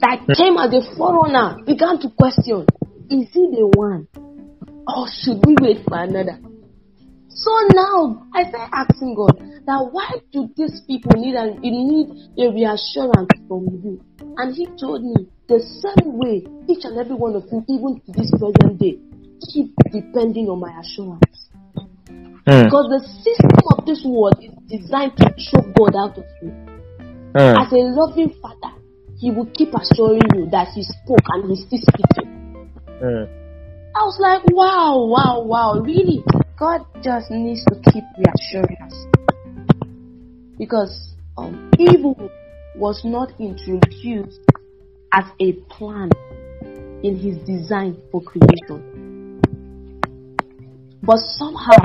that 0.01 0.25
came 0.37 0.57
as 0.57 0.73
a 0.73 0.95
forerunner 0.95 1.63
began 1.65 1.99
to 1.99 2.09
question 2.17 2.65
is 3.09 3.29
he 3.33 3.47
the 3.51 3.71
one? 3.75 4.07
Or 4.87 5.07
should 5.09 5.45
we 5.45 5.55
wait 5.61 5.85
for 5.87 5.97
another? 5.97 6.39
So 7.35 7.51
now 7.75 8.27
I 8.33 8.47
started 8.47 8.71
asking 8.71 9.15
God 9.15 9.35
that 9.67 9.89
why 9.91 10.23
do 10.31 10.47
these 10.55 10.79
people 10.87 11.19
need 11.19 11.35
a, 11.35 11.51
need 11.59 12.31
a 12.39 12.47
reassurance 12.47 13.35
from 13.47 13.67
you? 13.83 13.99
And 14.37 14.55
He 14.55 14.65
told 14.79 15.03
me 15.03 15.27
the 15.47 15.59
same 15.59 16.15
way 16.15 16.47
each 16.71 16.85
and 16.85 16.97
every 16.97 17.15
one 17.15 17.35
of 17.35 17.43
you, 17.51 17.59
even 17.67 17.99
to 17.99 18.11
this 18.15 18.31
present 18.39 18.79
day, 18.79 18.95
keep 19.51 19.75
depending 19.91 20.47
on 20.47 20.63
my 20.63 20.79
assurance. 20.79 21.51
Mm. 22.47 22.71
Because 22.71 22.87
the 22.87 23.03
system 23.19 23.51
of 23.67 23.85
this 23.85 23.99
world 24.07 24.39
is 24.39 24.55
designed 24.71 25.17
to 25.17 25.27
choke 25.35 25.75
God 25.75 25.91
out 25.91 26.17
of 26.17 26.23
you. 26.39 26.55
Mm. 27.35 27.59
As 27.59 27.67
a 27.75 27.83
loving 27.83 28.31
father, 28.39 28.79
He 29.19 29.29
will 29.31 29.51
keep 29.51 29.75
assuring 29.75 30.23
you 30.39 30.47
that 30.55 30.71
He 30.71 30.83
spoke 30.87 31.27
and 31.35 31.51
He's 31.51 31.67
still 31.67 31.83
speaking. 31.83 32.71
Mm. 33.03 33.27
I 33.91 34.01
was 34.07 34.19
like, 34.23 34.43
wow, 34.55 35.03
wow, 35.03 35.43
wow, 35.43 35.83
really? 35.83 36.23
God 36.57 36.85
just 37.03 37.31
needs 37.31 37.65
to 37.65 37.75
keep 37.91 38.03
reassuring 38.17 38.77
us. 38.81 39.05
Because 40.57 41.15
um, 41.37 41.69
evil 41.77 42.29
was 42.75 43.01
not 43.03 43.33
introduced 43.39 44.39
as 45.11 45.25
a 45.41 45.51
plan 45.69 46.11
in 47.03 47.17
his 47.17 47.37
design 47.45 48.01
for 48.09 48.21
creation. 48.21 49.41
But 51.03 51.17
somehow, 51.17 51.77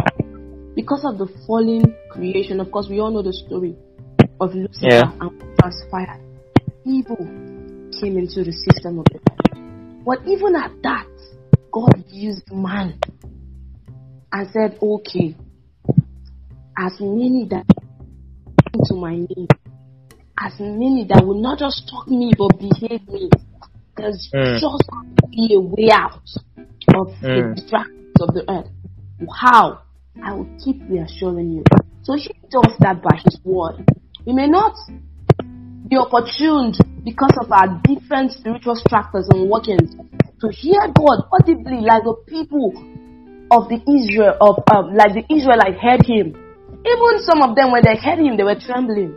because 0.77 1.05
of 1.05 1.19
the 1.19 1.27
fallen 1.47 1.95
creation, 2.11 2.61
of 2.61 2.71
course, 2.71 2.87
we 2.89 3.01
all 3.01 3.11
know 3.11 3.23
the 3.23 3.33
story 3.33 3.77
of 4.41 4.55
Lucifer 4.55 4.87
yeah. 4.89 5.13
and 5.21 5.33
what 5.33 5.59
transpired. 5.59 6.23
Evil 6.85 7.17
came 8.01 8.17
into 8.17 8.45
the 8.45 8.53
system 8.53 9.01
of 9.01 9.05
the 9.07 9.19
world. 9.19 10.05
but 10.05 10.27
even 10.29 10.55
at 10.55 10.71
that, 10.83 11.07
God 11.73 12.05
used 12.09 12.51
man 12.53 12.99
and 14.33 14.49
said, 14.53 14.79
okay, 14.83 15.37
as 16.79 16.93
many 17.01 17.49
that 17.51 17.67
to 18.85 18.95
my 18.95 19.17
name, 19.17 19.49
as 20.39 20.53
many 20.59 21.07
that 21.09 21.25
will 21.27 21.41
not 21.41 21.59
just 21.59 21.89
talk 21.91 22.09
me 22.09 22.33
but 22.37 22.59
behave 22.59 23.07
me, 23.09 23.29
there's 23.97 24.31
mm. 24.35 24.61
just 24.61 24.89
be 25.31 25.55
a 25.55 25.61
way 25.61 25.91
out 25.93 26.23
of 26.95 27.09
mm. 27.09 27.21
the 27.21 27.55
distractions 27.57 28.17
of 28.21 28.35
the 28.35 28.45
earth. 28.49 28.71
How? 29.41 29.83
I 30.23 30.35
will 30.35 30.49
keep 30.65 30.81
reassuring 30.89 31.53
you. 31.53 31.65
So 32.03 32.15
he 32.17 32.31
does 32.51 32.75
that 32.81 33.03
by 33.03 33.21
his 33.23 33.39
word. 33.45 33.85
We 34.25 34.33
may 34.33 34.47
not 34.47 34.75
be 35.89 35.97
opportuned 35.97 36.79
because 37.05 37.37
of 37.41 37.51
our 37.51 37.81
different 37.85 38.33
spiritual 38.33 38.77
structures 38.77 39.29
and 39.31 39.51
workings 39.51 39.95
to 40.41 40.49
hear 40.51 40.81
God 40.97 41.29
audibly 41.33 41.81
like 41.81 42.05
the 42.05 42.15
people 42.27 42.73
of 43.51 43.69
the 43.69 43.79
Israel 43.83 44.37
of 44.41 44.63
um, 44.73 44.95
like 44.95 45.15
the 45.15 45.25
Israelites 45.29 45.81
heard 45.83 46.07
him. 46.07 46.35
Even 46.87 47.21
some 47.21 47.43
of 47.43 47.57
them 47.57 47.73
when 47.73 47.83
they 47.85 47.97
heard 47.97 48.19
him 48.19 48.37
they 48.37 48.45
were 48.45 48.59
trembling. 48.59 49.17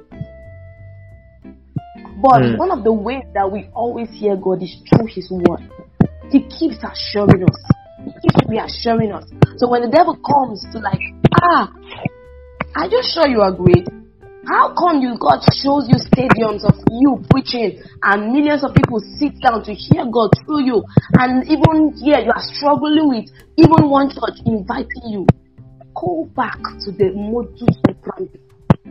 But 2.21 2.41
mm. 2.41 2.57
one 2.57 2.71
of 2.71 2.83
the 2.83 2.93
ways 2.93 3.23
that 3.33 3.51
we 3.51 3.69
always 3.73 4.09
hear 4.09 4.35
God 4.35 4.63
is 4.63 4.75
through 4.89 5.07
his 5.07 5.29
word. 5.29 5.69
He 6.31 6.39
keeps 6.47 6.79
assuring 6.79 7.43
us. 7.43 7.59
He 8.05 8.11
keeps 8.23 8.39
reassuring 8.47 9.11
us. 9.11 9.27
So 9.57 9.69
when 9.69 9.81
the 9.81 9.91
devil 9.91 10.17
comes 10.17 10.65
to 10.71 10.79
like, 10.79 10.99
ah, 11.41 11.71
are 12.75 12.87
you 12.87 13.03
sure 13.03 13.27
you 13.27 13.41
are 13.41 13.51
great? 13.51 13.87
How 14.45 14.75
come 14.75 14.99
you 14.99 15.15
God 15.19 15.39
shows 15.55 15.87
you 15.87 15.95
stadiums 15.95 16.67
of 16.67 16.75
you 16.91 17.23
preaching 17.29 17.81
and 18.03 18.33
millions 18.33 18.63
of 18.63 18.75
people 18.75 18.99
sit 19.17 19.39
down 19.39 19.63
to 19.63 19.73
hear 19.73 20.03
God 20.11 20.31
through 20.43 20.65
you 20.65 20.83
and 21.19 21.47
even 21.47 21.95
here 21.95 22.19
you 22.19 22.31
are 22.31 22.43
struggling 22.43 23.07
with 23.07 23.31
even 23.55 23.89
one 23.89 24.09
church 24.09 24.43
inviting 24.45 25.07
you? 25.07 25.27
Go 25.95 26.29
back 26.35 26.59
to 26.83 26.91
the 26.91 27.13
modus 27.15 27.77
operandi. 27.87 28.39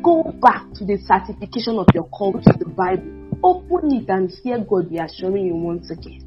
Go 0.02 0.22
back 0.40 0.72
to 0.74 0.84
the 0.84 0.96
certification 1.04 1.76
of 1.76 1.86
your 1.94 2.08
call 2.08 2.32
to 2.32 2.52
the 2.58 2.68
Bible. 2.72 3.04
Open 3.44 3.92
it 3.94 4.08
and 4.08 4.30
hear 4.42 4.58
God 4.58 4.90
reassuring 4.90 5.46
you 5.46 5.56
once 5.56 5.90
again. 5.90 6.24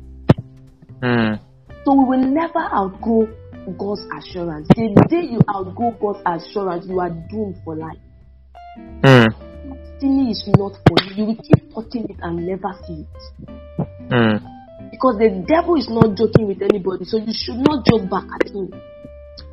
Mm. 1.02 1.40
So 1.84 1.94
we 1.94 2.06
will 2.06 2.26
never 2.30 2.60
outgrow 2.60 3.28
God's 3.78 4.06
assurance. 4.18 4.68
The 4.76 5.08
day 5.10 5.26
you 5.34 5.40
outgrow 5.50 5.98
God's 6.00 6.22
assurance, 6.26 6.86
you 6.88 7.00
are 7.00 7.10
doomed 7.10 7.58
for 7.64 7.76
life. 7.76 7.98
Mm. 8.78 9.28
Destiny 9.70 10.32
is 10.32 10.44
not 10.58 10.74
for 10.88 10.98
you. 11.04 11.16
You 11.16 11.26
will 11.26 11.42
keep 11.42 11.74
touching 11.74 12.06
it 12.10 12.18
and 12.22 12.46
never 12.46 12.72
see 12.88 13.06
it. 13.06 13.48
Mm. 14.12 14.42
Because 14.92 15.18
the 15.18 15.44
devil 15.48 15.76
is 15.76 15.90
not 15.90 16.16
joking 16.16 16.48
with 16.48 16.62
anybody, 16.62 17.06
so 17.06 17.18
you 17.18 17.34
should 17.34 17.58
not 17.58 17.86
joke 17.86 18.10
back 18.10 18.26
at 18.42 18.52
him. 18.52 18.72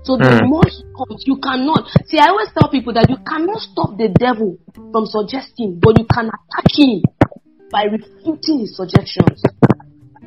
So 0.02 0.16
the 0.18 0.26
mm. 0.26 0.48
more 0.50 0.66
he 0.66 0.82
comes, 0.98 1.22
you 1.26 1.38
cannot. 1.38 1.86
See, 2.06 2.18
I 2.18 2.28
always 2.34 2.50
tell 2.58 2.70
people 2.70 2.92
that 2.94 3.06
you 3.08 3.18
cannot 3.22 3.62
stop 3.62 3.94
the 3.98 4.10
devil 4.10 4.58
from 4.74 5.06
suggesting, 5.06 5.78
but 5.78 5.98
you 5.98 6.06
can 6.10 6.26
attack 6.26 6.68
him 6.74 7.02
by 7.70 7.86
refuting 7.86 8.66
his 8.66 8.76
suggestions. 8.76 9.42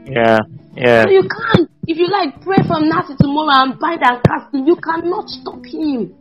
Yeah, 0.07 0.39
yeah. 0.75 1.03
So 1.03 1.11
you 1.11 1.27
can't. 1.27 1.69
If 1.87 1.97
you 1.97 2.07
like, 2.07 2.41
pray 2.41 2.63
from 2.67 2.87
now 2.89 3.03
to 3.03 3.15
tomorrow 3.19 3.67
and 3.67 3.79
bind 3.79 4.01
and 4.01 4.23
cast 4.23 4.53
him. 4.53 4.65
You 4.65 4.75
cannot 4.77 5.27
stop 5.29 5.63
him. 5.65 6.15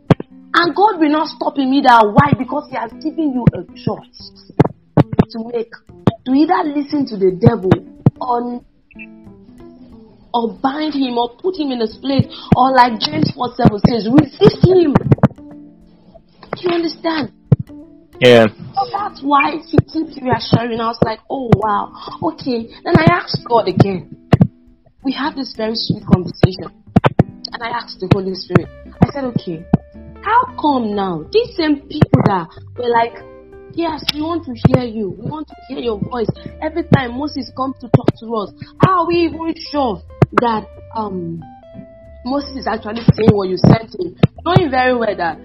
And 0.57 0.73
God 0.73 0.99
will 0.99 1.11
not 1.11 1.27
stop 1.27 1.57
him 1.57 1.73
either. 1.73 1.99
Why? 2.15 2.31
Because 2.37 2.69
He 2.69 2.77
has 2.77 2.91
given 3.03 3.35
you 3.35 3.45
a 3.51 3.63
choice 3.75 4.51
to 5.31 5.51
make. 5.51 5.71
To 6.25 6.31
either 6.31 6.63
listen 6.71 7.05
to 7.11 7.17
the 7.17 7.35
devil 7.35 7.69
or, 8.19 8.63
or 10.33 10.57
bind 10.63 10.95
him 10.95 11.17
or 11.17 11.35
put 11.37 11.59
him 11.59 11.71
in 11.71 11.81
a 11.81 11.87
place. 11.99 12.25
Or 12.55 12.71
like 12.71 12.99
James 12.99 13.31
4 13.35 13.53
7 13.53 13.79
says, 13.83 14.07
resist 14.09 14.63
him. 14.65 14.95
Do 16.55 16.61
you 16.63 16.71
understand? 16.71 17.33
Yeah. 18.21 18.47
So 18.47 18.81
that's 18.91 19.21
why 19.21 19.59
he 19.59 19.77
keeps 19.77 20.17
reassuring 20.21 20.79
us 20.79 20.97
like, 21.03 21.19
oh 21.29 21.51
wow, 21.55 21.91
okay. 22.31 22.71
Then 22.83 22.95
I 22.97 23.11
asked 23.11 23.43
God 23.47 23.67
again. 23.67 24.29
We 25.03 25.11
have 25.13 25.35
this 25.35 25.53
very 25.55 25.75
sweet 25.75 26.03
conversation. 26.07 26.71
And 27.51 27.61
I 27.61 27.69
asked 27.69 27.99
the 27.99 28.09
Holy 28.11 28.33
Spirit, 28.33 28.67
I 29.03 29.11
said, 29.13 29.25
okay, 29.35 29.63
how 30.25 30.57
come 30.59 30.95
now 30.95 31.23
these 31.31 31.55
same 31.55 31.81
people 31.87 32.21
that 32.25 32.47
were 32.77 32.89
like, 32.89 33.13
Yes, 33.73 34.05
we 34.13 34.21
want 34.21 34.45
to 34.45 34.53
hear 34.67 34.87
you. 34.87 35.09
We 35.09 35.29
want 35.29 35.49
to 35.49 35.55
hear 35.67 35.79
your 35.79 35.99
voice. 35.99 36.29
Every 36.61 36.83
time 36.95 37.17
Moses 37.19 37.51
comes 37.57 37.75
to 37.81 37.89
talk 37.89 38.07
to 38.21 38.35
us, 38.35 38.53
how 38.79 39.03
are 39.03 39.07
we 39.07 39.27
even 39.27 39.53
sure 39.69 40.01
that 40.39 40.65
um 40.95 41.41
Moses 42.25 42.55
is 42.55 42.67
actually 42.67 43.03
saying 43.13 43.35
what 43.35 43.49
you 43.49 43.57
sent 43.57 43.91
him? 43.99 44.15
Knowing 44.45 44.71
very 44.71 44.95
well 44.95 45.15
that 45.17 45.39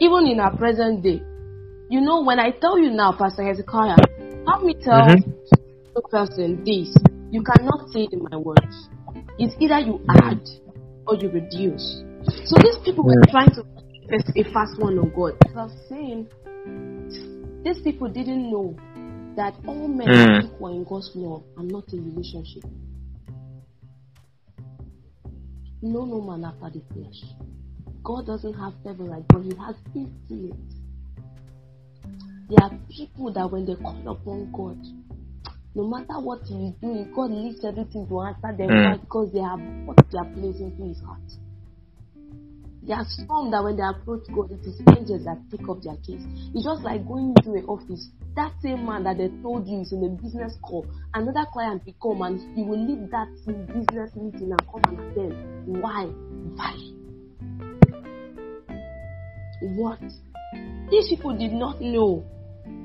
even 0.00 0.26
in 0.30 0.38
our 0.38 0.56
present 0.56 1.02
day, 1.02 1.20
you 1.90 2.00
know, 2.00 2.22
when 2.22 2.38
I 2.38 2.50
tell 2.52 2.78
you 2.78 2.90
now, 2.90 3.12
Pastor 3.18 3.42
Hezekiah, 3.42 3.96
help 4.46 4.62
me 4.62 4.74
tell 4.80 5.02
Mhm. 5.08 5.34
the 5.94 6.02
person 6.02 6.62
this. 6.64 6.94
You 7.32 7.42
cannot 7.42 7.90
say 7.90 8.04
it 8.04 8.12
in 8.12 8.22
my 8.30 8.36
words. 8.36 8.88
It's 9.38 9.54
either 9.58 9.80
you 9.80 9.98
add 10.08 10.40
or 11.08 11.16
you 11.16 11.30
reduce. 11.30 12.02
So 12.46 12.54
these 12.62 12.78
people 12.84 13.04
were 13.04 13.20
trying 13.28 13.50
to 13.56 13.64
a 14.10 14.44
fast 14.52 14.78
one 14.78 14.98
on 14.98 15.10
God. 15.14 15.34
As 15.46 15.56
I 15.56 15.64
was 15.64 15.76
saying, 15.88 16.28
these 17.64 17.80
people 17.82 18.08
didn't 18.08 18.50
know 18.50 18.76
that 19.36 19.54
all 19.66 19.88
men 19.88 20.08
Mm. 20.08 20.42
are 20.42 20.46
equal 20.46 20.76
in 20.76 20.84
God's 20.84 21.10
law 21.14 21.42
and 21.56 21.68
not 21.70 21.84
in 21.92 22.04
relationship. 22.04 22.64
No, 25.80 26.04
no 26.04 26.20
man 26.20 26.44
after 26.44 26.78
the 26.78 26.84
flesh. 26.92 27.22
God 28.04 28.26
doesn't 28.26 28.54
have 28.54 28.74
favorite, 28.84 29.24
but 29.28 29.42
He 29.42 29.54
has 29.56 29.76
infinite. 29.94 30.54
There 32.48 32.62
are 32.62 32.78
people 32.90 33.32
that 33.32 33.50
when 33.50 33.64
they 33.64 33.74
call 33.76 34.08
upon 34.08 34.52
God, 34.52 34.78
no 35.74 35.88
matter 35.88 36.20
what 36.20 36.40
He 36.46 36.68
is 36.68 36.74
doing, 36.80 37.10
God 37.14 37.30
leaves 37.30 37.64
everything 37.64 38.06
to 38.08 38.20
answer 38.20 38.52
them 38.56 38.68
Mm. 38.68 39.00
because 39.00 39.32
they 39.32 39.40
have 39.40 39.60
what 39.86 39.96
they 40.10 40.18
are 40.18 40.26
placing 40.34 40.70
into 40.72 40.84
His 40.84 41.00
heart. 41.00 41.20
There 42.84 42.96
are 42.96 43.06
some 43.06 43.50
that 43.52 43.62
when 43.62 43.76
they 43.76 43.82
approach 43.82 44.26
God, 44.34 44.50
it 44.50 44.66
is 44.66 44.80
angels 44.96 45.24
that 45.24 45.38
take 45.50 45.68
up 45.68 45.82
their 45.82 45.96
case. 46.02 46.22
It's 46.54 46.64
just 46.64 46.82
like 46.82 47.06
going 47.06 47.32
into 47.36 47.52
an 47.54 47.64
office. 47.66 48.10
That 48.34 48.52
same 48.60 48.86
man 48.86 49.04
that 49.04 49.18
they 49.18 49.28
told 49.42 49.68
you 49.68 49.80
is 49.82 49.92
in 49.92 50.02
a 50.02 50.08
business 50.20 50.56
call, 50.62 50.86
another 51.14 51.46
client 51.52 51.82
will 51.86 51.94
come 52.02 52.22
and 52.22 52.40
he 52.56 52.62
will 52.62 52.80
leave 52.80 53.08
that 53.10 53.28
business 53.46 54.10
meeting 54.16 54.50
and 54.50 54.66
come 54.66 54.82
and 54.88 54.98
attend. 54.98 55.34
Why? 55.66 56.06
Why? 56.56 56.74
What? 59.76 60.00
These 60.90 61.08
people 61.08 61.38
did 61.38 61.52
not 61.52 61.80
know 61.80 62.24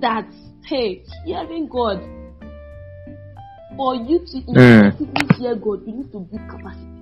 that, 0.01 0.27
hey, 0.65 1.03
hearing 1.25 1.67
God, 1.67 2.01
for 3.75 3.95
you 3.95 4.19
to 4.19 4.41
Mm. 4.51 5.37
hear 5.37 5.55
God, 5.55 5.81
you 5.87 5.93
need 5.93 6.11
to 6.11 6.19
build 6.19 6.49
capacity. 6.49 6.96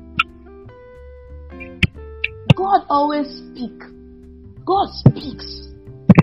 God 2.56 2.86
always 2.90 3.28
speak. 3.28 3.78
God 4.66 4.88
speaks, 4.92 5.68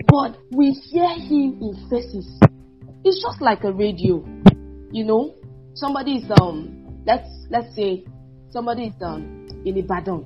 but 0.07 0.35
we 0.51 0.71
hear 0.71 1.07
Him 1.09 1.59
in 1.61 1.87
faces. 1.89 2.27
It's 3.03 3.21
just 3.21 3.39
like 3.41 3.63
a 3.63 3.71
radio, 3.71 4.25
you 4.91 5.05
know. 5.05 5.35
Somebody 5.75 6.17
is 6.17 6.31
um, 6.41 7.01
let's 7.05 7.29
let's 7.49 7.75
say 7.75 8.03
somebody 8.49 8.87
is 8.87 8.93
um 9.01 9.47
in 9.65 9.75
a 9.77 9.79
Ibadan, 9.79 10.25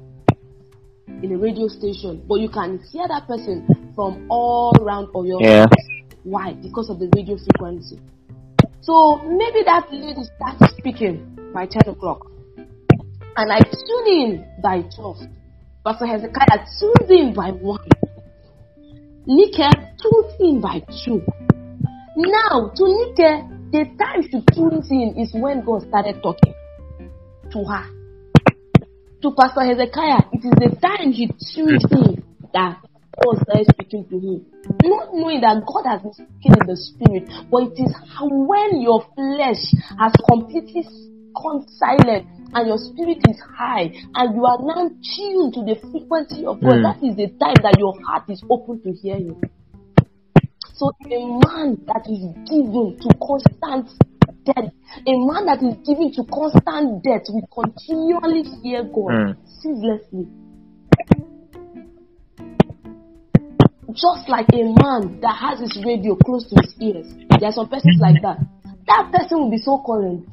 in 1.24 1.32
a 1.34 1.38
radio 1.38 1.68
station, 1.68 2.24
but 2.28 2.40
you 2.40 2.50
can 2.50 2.80
hear 2.92 3.08
that 3.08 3.28
person 3.28 3.92
from 3.94 4.28
all 4.30 4.74
around 4.82 5.08
Oyo. 5.14 5.42
Yeah. 5.42 5.66
Why? 6.24 6.54
Because 6.54 6.90
of 6.90 7.00
the 7.00 7.10
radio 7.16 7.38
frequency. 7.38 8.00
So 8.82 9.18
maybe 9.24 9.64
that 9.66 9.88
lady 9.92 10.24
starts 10.36 10.78
speaking 10.78 11.52
by 11.54 11.66
10 11.66 11.94
o'clock. 11.94 12.28
And 13.36 13.52
I 13.52 13.60
tune 13.60 14.08
in 14.08 14.46
by 14.62 14.82
12. 14.96 15.18
Pastor 15.88 16.06
Hezekiah 16.06 16.68
tunes 16.78 17.10
in 17.10 17.34
by 17.34 17.52
1. 17.52 17.80
Nika 19.26 19.70
tunes 19.96 20.34
in 20.38 20.60
by 20.60 20.84
2. 21.06 21.24
Now, 22.18 22.74
to 22.76 22.84
Nika, 22.84 23.48
the 23.72 23.86
time 23.98 24.22
she 24.24 24.44
tunes 24.54 24.92
in 24.92 25.16
is 25.18 25.34
when 25.34 25.64
God 25.64 25.88
started 25.88 26.22
talking 26.22 26.54
to 27.54 27.64
her. 27.64 27.86
To 29.22 29.32
Pastor 29.32 29.64
Hezekiah, 29.64 30.28
it 30.34 30.44
is 30.44 30.52
the 30.60 30.76
time 30.82 31.14
he 31.14 31.28
tuned 31.56 31.86
in 31.92 32.22
that 32.54 32.84
God 33.24 33.38
started 33.44 33.68
speaking 33.72 34.04
to 34.10 34.20
him. 34.20 34.46
Not 34.84 35.14
knowing 35.14 35.40
that 35.40 35.64
God 35.66 35.88
has 35.88 36.02
been 36.02 36.12
speaking 36.12 36.52
in 36.52 36.68
the 36.68 36.76
spirit, 36.76 37.32
but 37.50 37.64
it 37.64 37.80
is 37.80 37.96
when 38.20 38.82
your 38.82 39.08
flesh 39.16 39.72
has 39.98 40.12
completely 40.28 40.84
gone 41.42 41.68
silent 41.68 42.28
and 42.54 42.68
your 42.68 42.78
spirit 42.78 43.20
is 43.30 43.40
high 43.56 43.92
and 44.16 44.36
you 44.36 44.46
are 44.46 44.60
now 44.62 44.90
tuned 44.90 45.54
to 45.54 45.62
the 45.64 45.76
frequency 45.92 46.46
of 46.46 46.62
God. 46.62 46.80
Mm. 46.80 46.84
That 46.84 47.00
is 47.06 47.16
the 47.16 47.28
time 47.38 47.58
that 47.64 47.76
your 47.78 47.94
heart 48.06 48.30
is 48.30 48.42
open 48.50 48.82
to 48.84 48.92
hear 48.94 49.16
Him. 49.18 49.40
So 50.74 50.92
a 51.06 51.20
man 51.48 51.78
that 51.88 52.06
is 52.06 52.22
given 52.46 52.98
to 53.02 53.10
constant 53.18 53.90
death, 54.46 54.70
a 55.06 55.14
man 55.26 55.46
that 55.50 55.62
is 55.66 55.76
given 55.86 56.14
to 56.14 56.24
constant 56.30 57.04
death 57.04 57.26
will 57.30 57.48
continually 57.52 58.44
hear 58.62 58.84
God 58.84 59.12
Mm. 59.12 59.36
ceaselessly. 59.62 60.28
Just 63.94 64.30
like 64.30 64.48
a 64.54 64.64
man 64.64 65.20
that 65.22 65.36
has 65.36 65.60
his 65.60 65.84
radio 65.84 66.16
close 66.16 66.46
to 66.50 66.56
his 66.62 66.76
ears. 66.80 67.08
There 67.40 67.50
are 67.50 67.54
some 67.54 67.68
persons 67.70 67.98
like 68.00 68.22
that. 68.22 68.38
That 68.86 69.12
person 69.12 69.40
will 69.40 69.50
be 69.50 69.58
so 69.58 69.82
current. 69.86 70.28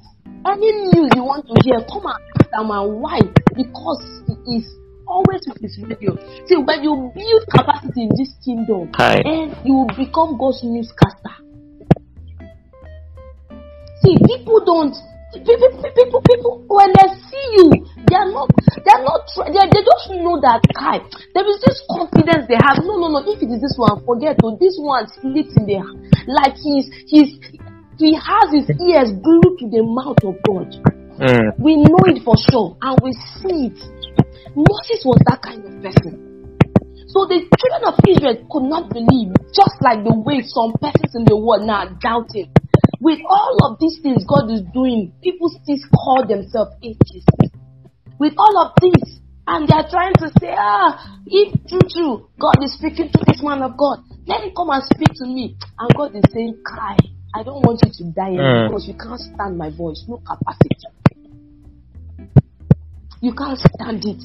Any 0.47 0.73
news 0.93 1.09
you 1.17 1.25
want 1.25 1.49
to 1.49 1.57
hear, 1.65 1.81
come 1.89 2.05
and 2.05 2.21
ask 2.37 2.53
man 2.53 3.01
why? 3.01 3.19
Because 3.57 4.05
he 4.45 4.61
is 4.61 4.69
always 5.07 5.41
with 5.49 5.61
his 5.61 5.79
radio. 5.81 6.13
See, 6.45 6.61
when 6.61 6.85
you 6.85 7.11
build 7.17 7.43
capacity 7.49 8.05
in 8.05 8.13
this 8.13 8.29
kingdom, 8.45 8.93
Hi. 8.95 9.25
and 9.25 9.57
you 9.65 9.73
will 9.73 9.93
become 9.97 10.37
God's 10.37 10.61
newscaster. 10.65 11.35
See, 14.05 14.17
people 14.29 14.61
don't. 14.65 14.93
People, 15.35 15.83
people, 15.83 16.23
people, 16.23 16.63
when 16.69 16.93
they 16.95 17.09
see 17.27 17.47
you, 17.59 17.67
they 18.07 18.15
are 18.15 18.31
not, 18.31 18.47
they 18.55 18.93
are 18.95 19.03
not, 19.03 19.27
they, 19.51 19.67
they 19.67 19.83
just 19.83 20.07
know 20.23 20.39
that 20.39 20.63
guy. 20.71 21.03
There 21.35 21.43
is 21.43 21.59
this 21.59 21.83
confidence 21.91 22.47
they 22.47 22.55
have. 22.55 22.79
No, 22.87 23.03
no, 23.03 23.11
no. 23.11 23.19
If 23.27 23.43
it 23.43 23.51
is 23.51 23.59
this 23.59 23.75
one, 23.75 23.99
forget. 24.07 24.39
Oh, 24.45 24.55
this 24.61 24.79
one 24.79 25.11
sleeps 25.11 25.57
in 25.59 25.67
the, 25.67 25.83
like 26.31 26.55
he's, 26.55 26.87
he's, 27.11 27.35
he 27.99 28.15
has 28.15 28.51
his 28.53 28.69
ears 28.81 29.11
glued 29.23 29.59
to 29.61 29.67
the 29.71 29.83
mouth 29.83 30.19
of 30.25 30.37
God. 30.43 30.71
Mm. 31.19 31.59
We 31.59 31.77
know 31.77 32.03
it 32.11 32.23
for 32.25 32.35
sure, 32.51 32.77
and 32.83 32.99
we 33.03 33.13
see 33.39 33.71
it. 33.71 33.79
Moses 34.55 35.03
was 35.07 35.19
that 35.27 35.43
kind 35.43 35.63
of 35.63 35.73
person. 35.83 36.35
So 37.15 37.31
the 37.31 37.47
children 37.47 37.83
of 37.87 37.95
Israel 38.03 38.43
could 38.51 38.67
not 38.67 38.91
believe, 38.91 39.31
just 39.55 39.79
like 39.79 40.03
the 40.03 40.11
way 40.11 40.43
some 40.43 40.75
persons 40.83 41.15
in 41.15 41.23
the 41.23 41.39
world 41.39 41.63
now 41.63 41.87
are 41.87 41.95
doubting. 42.03 42.51
With 42.99 43.23
all 43.23 43.71
of 43.71 43.79
these 43.79 44.03
things 44.03 44.27
God 44.27 44.51
is 44.51 44.67
doing, 44.75 45.15
people 45.23 45.47
still 45.51 45.79
call 45.95 46.27
themselves 46.27 46.75
atheists. 46.83 47.55
With 48.19 48.35
all 48.35 48.59
of 48.59 48.75
this, 48.83 49.23
and 49.47 49.69
they 49.69 49.77
are 49.77 49.89
trying 49.89 50.15
to 50.19 50.29
say, 50.41 50.51
ah, 50.57 51.21
if 51.27 51.55
true, 51.69 51.87
true, 51.87 52.15
God 52.41 52.59
is 52.65 52.75
speaking 52.75 53.11
to 53.13 53.21
this 53.27 53.43
man 53.43 53.63
of 53.63 53.77
God, 53.77 54.03
let 54.27 54.43
him 54.43 54.51
come 54.57 54.71
and 54.71 54.83
speak 54.83 55.13
to 55.23 55.27
me. 55.27 55.55
And 55.79 55.95
God 55.95 56.17
is 56.17 56.25
saying, 56.33 56.59
Kai, 56.65 56.97
I 57.35 57.43
don't 57.43 57.63
want 57.67 57.81
you 57.85 57.91
to 57.91 58.05
die 58.13 58.31
Mm. 58.39 58.69
because 58.69 58.87
you 58.87 58.95
can't 58.95 59.19
stand 59.21 59.59
my 59.59 59.71
voice, 59.71 60.05
no 60.09 60.19
capacity. 60.19 60.77
You 63.21 63.35
can't 63.35 63.59
stand 63.59 64.05
it. 64.05 64.23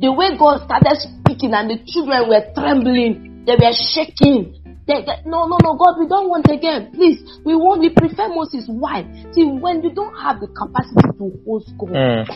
The 0.00 0.12
way 0.12 0.36
God 0.36 0.64
started 0.64 0.96
speaking 0.98 1.54
and 1.54 1.70
the 1.70 1.78
children 1.86 2.28
were 2.28 2.44
trembling, 2.54 3.44
they 3.46 3.54
were 3.54 3.72
shaking. 3.72 4.56
They, 4.86 5.02
they- 5.06 5.22
no, 5.24 5.46
no, 5.46 5.56
no, 5.62 5.74
God, 5.76 6.00
we 6.00 6.08
don't 6.08 6.28
want 6.28 6.50
again. 6.50 6.90
Please, 6.92 7.22
we 7.44 7.54
want, 7.54 7.80
we 7.80 7.90
prefer 7.90 8.28
Moses. 8.28 8.64
Why? 8.68 9.04
See, 9.32 9.44
when 9.44 9.82
you 9.82 9.90
don't 9.94 10.14
have 10.20 10.40
the 10.40 10.48
capacity 10.48 11.16
to 11.16 11.32
hold 11.46 11.64
God, 11.78 11.90
Mm. 11.90 12.26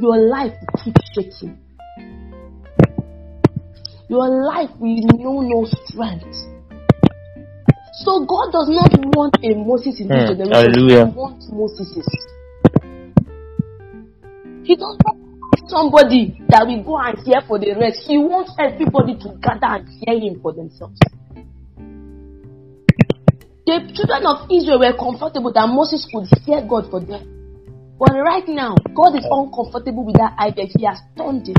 your 0.00 0.16
life 0.16 0.54
will 0.58 0.82
keep 0.82 0.96
shaking. 1.14 1.58
Your 4.08 4.26
life 4.26 4.70
will 4.80 4.96
know 5.20 5.40
no 5.42 5.64
strength. 5.84 6.34
So 8.04 8.24
God 8.26 8.52
does 8.52 8.68
not 8.70 8.92
want 9.16 9.36
a 9.42 9.54
Moses 9.54 10.00
in 10.00 10.08
this 10.08 10.30
Hmm, 10.30 10.38
generation. 10.38 10.52
hallelujah. 10.52 11.06
He 11.06 11.12
wants 11.18 11.48
Moses. 11.50 11.88
He 14.62 14.76
doesn't 14.76 15.02
want 15.02 15.68
somebody 15.68 16.38
that 16.48 16.66
will 16.66 16.82
go 16.84 16.98
and 16.98 17.18
hear 17.24 17.40
for 17.46 17.58
the 17.58 17.74
rest. 17.74 18.06
He 18.06 18.18
wants 18.18 18.52
everybody 18.58 19.16
to 19.18 19.34
gather 19.42 19.80
and 19.82 19.88
hear 19.88 20.18
him 20.18 20.40
for 20.40 20.52
themselves. 20.52 20.98
The 23.66 23.84
children 23.92 24.24
of 24.24 24.48
Israel 24.50 24.78
were 24.80 24.96
comfortable 24.96 25.52
that 25.52 25.68
Moses 25.68 26.06
could 26.08 26.24
hear 26.46 26.62
God 26.64 26.88
for 26.90 27.00
them. 27.00 27.20
But 27.98 28.14
right 28.14 28.46
now, 28.48 28.76
God 28.94 29.16
is 29.18 29.26
uncomfortable 29.28 30.06
with 30.06 30.16
that 30.16 30.38
idea. 30.38 30.66
He 30.72 30.86
has 30.86 31.00
turned 31.18 31.48
it. 31.48 31.58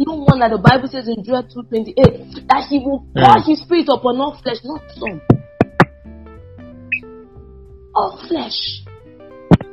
No 0.00 0.24
wonder 0.26 0.48
the 0.48 0.58
Bible 0.58 0.88
says 0.88 1.06
in 1.06 1.22
Joel 1.22 1.44
2.28 1.44 2.48
that 2.48 2.66
he 2.72 2.78
will 2.80 3.04
pour 3.14 3.36
Mm. 3.38 3.46
his 3.46 3.60
spirit 3.62 3.86
upon 3.92 4.18
all 4.18 4.34
flesh, 4.42 4.58
not 4.64 4.82
some. 4.98 5.20
All 7.94 8.18
flesh. 8.28 8.82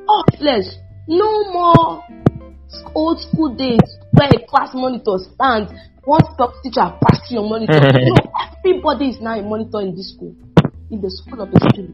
All 0.08 0.24
flesh. 0.38 0.66
No 1.08 1.52
more 1.52 2.04
old 2.96 3.20
school 3.20 3.56
days 3.56 3.80
where 4.12 4.30
a 4.30 4.46
class 4.48 4.70
monitor 4.74 5.18
stands, 5.34 5.72
one 6.06 6.22
top 6.38 6.54
teacher 6.64 6.82
pass 7.02 7.20
your 7.30 7.44
monitor. 7.50 7.80
no, 7.82 8.16
everybody 8.64 9.10
is 9.10 9.22
now 9.22 9.38
a 9.40 9.42
monitor 9.44 9.82
in 9.82 9.96
this 9.96 10.14
school. 10.14 10.36
in 10.92 11.00
the 11.00 11.10
school 11.10 11.40
of 11.42 11.50
the 11.52 11.60
spirit. 11.72 11.90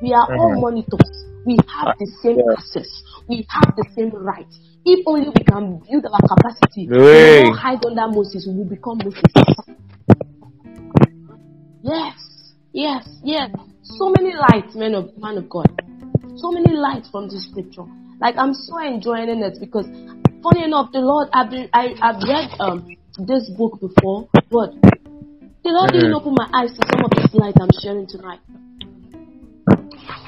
We 0.00 0.12
are 0.14 0.24
all 0.24 0.56
Mhm. 0.56 0.60
monitors. 0.60 1.10
We 1.44 1.58
have 1.68 1.92
the 2.00 2.06
same 2.22 2.38
access. 2.56 2.88
We 3.28 3.44
have 3.50 3.76
the 3.76 3.84
same 3.94 4.08
right. 4.08 4.48
If 4.86 5.04
only 5.06 5.28
we 5.28 5.44
can 5.44 5.80
build 5.84 6.06
our 6.06 6.24
capacity, 6.24 6.88
we 6.88 6.96
Hey. 6.96 7.42
will 7.44 7.50
not 7.52 7.58
hide 7.60 7.84
under 7.84 8.08
Moses. 8.08 8.46
We 8.48 8.54
will 8.56 8.64
become 8.72 8.98
Moses. 9.04 9.20
Yes, 11.82 12.16
yes, 12.72 13.04
yes. 13.22 13.50
So 13.96 14.10
many 14.10 14.34
lights, 14.34 14.74
man 14.74 14.94
of 14.94 15.16
man 15.18 15.38
of 15.38 15.48
God. 15.48 15.66
So 16.36 16.50
many 16.52 16.76
lights 16.76 17.08
from 17.10 17.28
this 17.28 17.48
scripture. 17.48 17.84
Like 18.20 18.36
I'm 18.36 18.54
so 18.54 18.78
enjoying 18.78 19.28
it 19.42 19.58
because, 19.60 19.86
funny 20.42 20.64
enough, 20.64 20.92
the 20.92 21.00
Lord 21.00 21.28
I've 21.32 21.50
been 21.50 21.68
I, 21.72 21.94
I've 22.02 22.22
read 22.22 22.50
um 22.60 22.96
this 23.26 23.48
book 23.56 23.80
before, 23.80 24.28
but 24.50 24.74
the 25.64 25.70
Lord 25.70 25.92
didn't 25.92 26.12
Mhm. 26.12 26.20
open 26.20 26.34
my 26.36 26.48
eyes 26.52 26.70
to 26.76 26.82
some 26.86 27.04
of 27.04 27.10
this 27.10 27.34
light 27.34 27.54
I'm 27.60 27.70
sharing 27.82 28.06
tonight. 28.06 28.40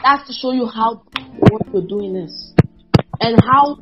That's 0.03 0.27
to 0.29 0.33
show 0.33 0.53
you 0.53 0.67
how 0.67 1.03
what 1.51 1.63
we're 1.73 1.87
doing 1.87 2.17
is, 2.17 2.55
and 3.21 3.39
how 3.41 3.77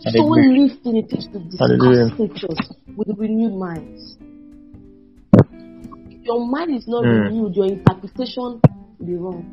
so 0.00 0.24
lifting 0.24 0.96
it 0.96 1.12
is 1.12 1.28
to 1.32 1.38
discuss 1.38 2.12
scriptures 2.12 2.58
with 2.96 3.08
renewed 3.18 3.54
minds. 3.54 4.16
If 6.10 6.26
your 6.26 6.46
mind 6.46 6.74
is 6.74 6.88
not 6.88 7.04
Mm. 7.04 7.24
renewed, 7.26 7.56
your 7.56 7.66
interpretation 7.66 8.60
be 9.06 9.16
wrong. 9.16 9.44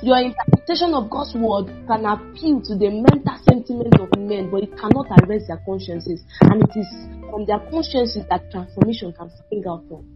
Your 0.00 0.18
interpretation 0.18 0.94
of 0.94 1.10
God's 1.10 1.34
word 1.34 1.66
can 1.88 2.06
appeal 2.06 2.62
to 2.62 2.76
the 2.78 2.88
mental 2.90 3.36
sentiments 3.48 3.98
of 3.98 4.08
men, 4.18 4.48
but 4.50 4.62
it 4.62 4.70
cannot 4.78 5.06
arrest 5.10 5.48
their 5.48 5.60
consciences. 5.66 6.22
And 6.42 6.62
it 6.62 6.70
is 6.78 6.86
from 7.30 7.46
their 7.46 7.58
consciences 7.70 8.22
that 8.30 8.50
transformation 8.52 9.12
can 9.12 9.28
spring 9.30 9.64
out 9.68 9.82
from. 9.88 10.06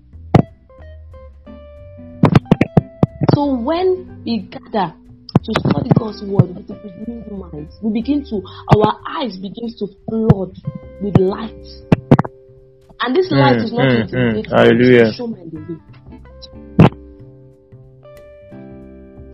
So 3.34 3.54
when 3.54 4.22
we 4.24 4.46
gather 4.46 4.94
to 4.94 5.52
study 5.66 5.90
God's 5.98 6.22
word 6.22 6.54
with 6.54 6.70
renewed 6.70 7.32
minds, 7.32 7.74
we 7.82 7.92
begin 8.00 8.24
to 8.30 8.42
our 8.76 9.00
eyes 9.18 9.36
begins 9.36 9.78
to 9.80 9.86
flood 10.08 10.54
with 11.02 11.16
light. 11.18 11.66
And 13.00 13.16
this 13.16 13.26
light 13.32 13.56
Mm, 13.56 13.64
is 13.64 13.72
not 13.72 13.88
mm, 13.88 14.10
to 14.10 14.16
mm. 14.16 14.34
but 14.34 14.44
it's 14.44 14.52
Hallelujah. 14.52 15.04
to 15.06 15.12
show 15.12 15.26
men 15.26 15.50
the 15.50 15.58
way. 15.58 16.01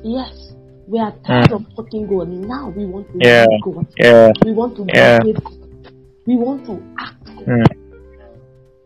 Yes, 0.04 0.52
we 0.87 0.98
are 1.00 1.12
tired 1.26 1.52
of 1.52 1.62
talking 1.74 2.06
God. 2.06 2.28
Now 2.28 2.70
we 2.70 2.84
want 2.87 3.08
to 3.12 3.18
Yeah. 3.20 3.46
God. 3.62 3.87
Yeah. 3.98 4.32
We 4.44 4.52
want 4.52 4.76
to 4.76 4.87
Yeah. 4.94 5.18
God. 5.18 5.42
We 6.26 6.37
want 6.37 6.66
to 6.66 6.82
act. 6.98 7.24
Mm. 7.46 7.66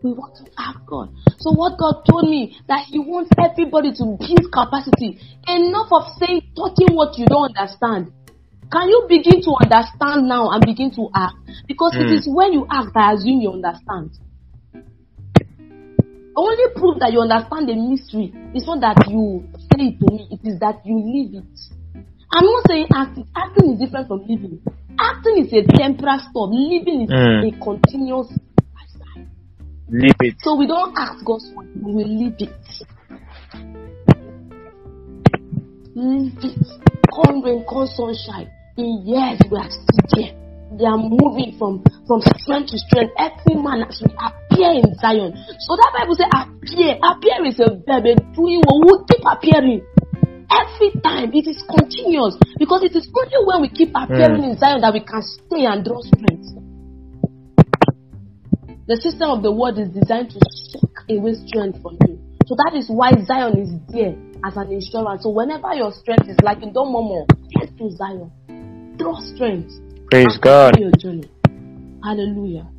We 0.03 0.13
want 0.13 0.35
to 0.37 0.45
act 0.59 0.87
God. 0.87 1.11
So 1.39 1.53
what 1.53 1.79
God 1.79 2.03
told 2.09 2.29
me 2.29 2.57
that 2.67 2.87
He 2.87 2.99
wants 2.99 3.31
everybody 3.39 3.93
to 3.93 4.05
build 4.19 4.51
capacity. 4.53 5.21
Enough 5.49 5.93
of 5.93 6.05
saying 6.19 6.43
talking 6.57 6.95
what 6.97 7.19
you 7.19 7.27
don't 7.27 7.57
understand. 7.57 8.13
Can 8.73 8.89
you 8.89 9.05
begin 9.09 9.43
to 9.43 9.55
understand 9.63 10.29
now 10.29 10.51
and 10.51 10.65
begin 10.65 10.91
to 10.93 11.11
act? 11.15 11.35
Because 11.69 11.95
it 11.95 12.07
Mm. 12.09 12.13
is 12.19 12.27
when 12.27 12.53
you 12.55 12.67
act 12.71 12.97
I 12.97 13.13
assume 13.13 13.41
you 13.43 13.53
understand. 13.53 14.11
Only 16.35 16.65
proof 16.75 16.99
that 17.01 17.13
you 17.13 17.21
understand 17.21 17.69
the 17.69 17.77
mystery 17.77 18.33
is 18.55 18.65
not 18.67 18.81
that 18.81 19.05
you 19.09 19.45
say 19.69 19.93
it 19.93 20.01
to 20.01 20.07
me, 20.13 20.29
it 20.33 20.41
is 20.49 20.59
that 20.61 20.81
you 20.85 20.97
live 20.97 21.45
it. 21.45 21.59
I'm 22.33 22.45
not 22.45 22.65
saying 22.67 22.87
acting. 22.95 23.27
Acting 23.37 23.73
is 23.75 23.79
different 23.81 24.09
from 24.09 24.21
living. 24.25 24.63
Acting 24.99 25.45
is 25.45 25.53
a 25.53 25.63
temporary 25.77 26.21
stop. 26.25 26.49
Living 26.49 27.03
is 27.05 27.11
Mm. 27.11 27.49
a 27.49 27.51
continuous 27.61 28.33
lifestyle. 28.73 29.27
Leave 29.91 30.17
it. 30.21 30.35
So 30.41 30.57
we 30.57 30.67
don't 30.67 30.97
ask 30.97 31.23
God's 31.25 31.53
word, 31.55 31.69
we 31.77 31.93
will 31.93 32.09
live 32.09 32.35
it. 32.39 32.51
Live 35.95 36.33
it. 36.43 36.67
Come 37.13 37.43
rain, 37.45 37.65
come 37.69 37.87
sunshine. 37.87 38.49
In 38.79 39.05
years 39.05 39.39
we 39.51 39.59
are 39.59 39.69
still 39.69 40.07
there. 40.17 40.33
They 40.79 40.87
are 40.87 40.97
moving 40.97 41.59
from, 41.59 41.85
from 42.07 42.23
strength 42.41 42.71
to 42.73 42.79
strength. 42.79 43.13
Every 43.19 43.61
man 43.61 43.85
as 43.85 44.01
we 44.01 44.09
appear 44.53 44.73
in 44.73 44.95
Zion. 45.01 45.33
So 45.61 45.77
that 45.77 45.91
Bible 45.97 46.15
says 46.15 46.29
appear. 46.29 47.01
Appear 47.01 47.45
is 47.49 47.61
a 47.61 47.81
verb. 47.81 48.05
Doing 48.37 48.61
what 48.61 48.85
we 48.85 48.93
keep 49.09 49.25
appearing. 49.25 49.81
Every 50.53 50.93
time 51.01 51.33
it 51.33 51.49
is 51.49 51.65
continuous 51.65 52.37
because 52.59 52.85
it 52.85 52.95
is 52.95 53.09
only 53.09 53.41
when 53.47 53.63
we 53.63 53.69
keep 53.73 53.89
appearing 53.97 54.45
hmm. 54.45 54.53
in 54.53 54.59
Zion 54.59 54.83
that 54.83 54.93
we 54.93 55.01
can 55.01 55.23
stay 55.23 55.65
and 55.65 55.85
draw 55.85 56.01
strength. 56.05 56.53
The 58.87 59.01
system 59.01 59.31
of 59.31 59.43
the 59.43 59.53
world 59.53 59.79
is 59.79 59.89
designed 59.89 60.31
to 60.31 60.41
suck 60.43 61.09
away 61.09 61.35
strength 61.47 61.81
from 61.81 61.97
you. 62.05 62.21
So 62.45 62.57
that 62.59 62.77
is 62.77 62.91
why 62.91 63.13
Zion 63.25 63.57
is 63.57 63.73
there 63.89 64.13
as 64.45 64.57
an 64.57 64.73
insurance. 64.73 65.23
So 65.23 65.31
whenever 65.31 65.73
your 65.73 65.93
strength 65.93 66.29
is 66.29 66.37
lacking, 66.43 66.75
don't 66.75 66.93
murmur. 66.93 67.25
Head 67.57 67.73
to 67.79 67.89
Zion. 67.97 68.29
Draw 68.99 69.21
strength. 69.33 69.73
Praise 70.11 70.37
God. 70.37 70.77
Your 70.79 70.93
journey. 70.93 71.31
Hallelujah. 72.05 72.72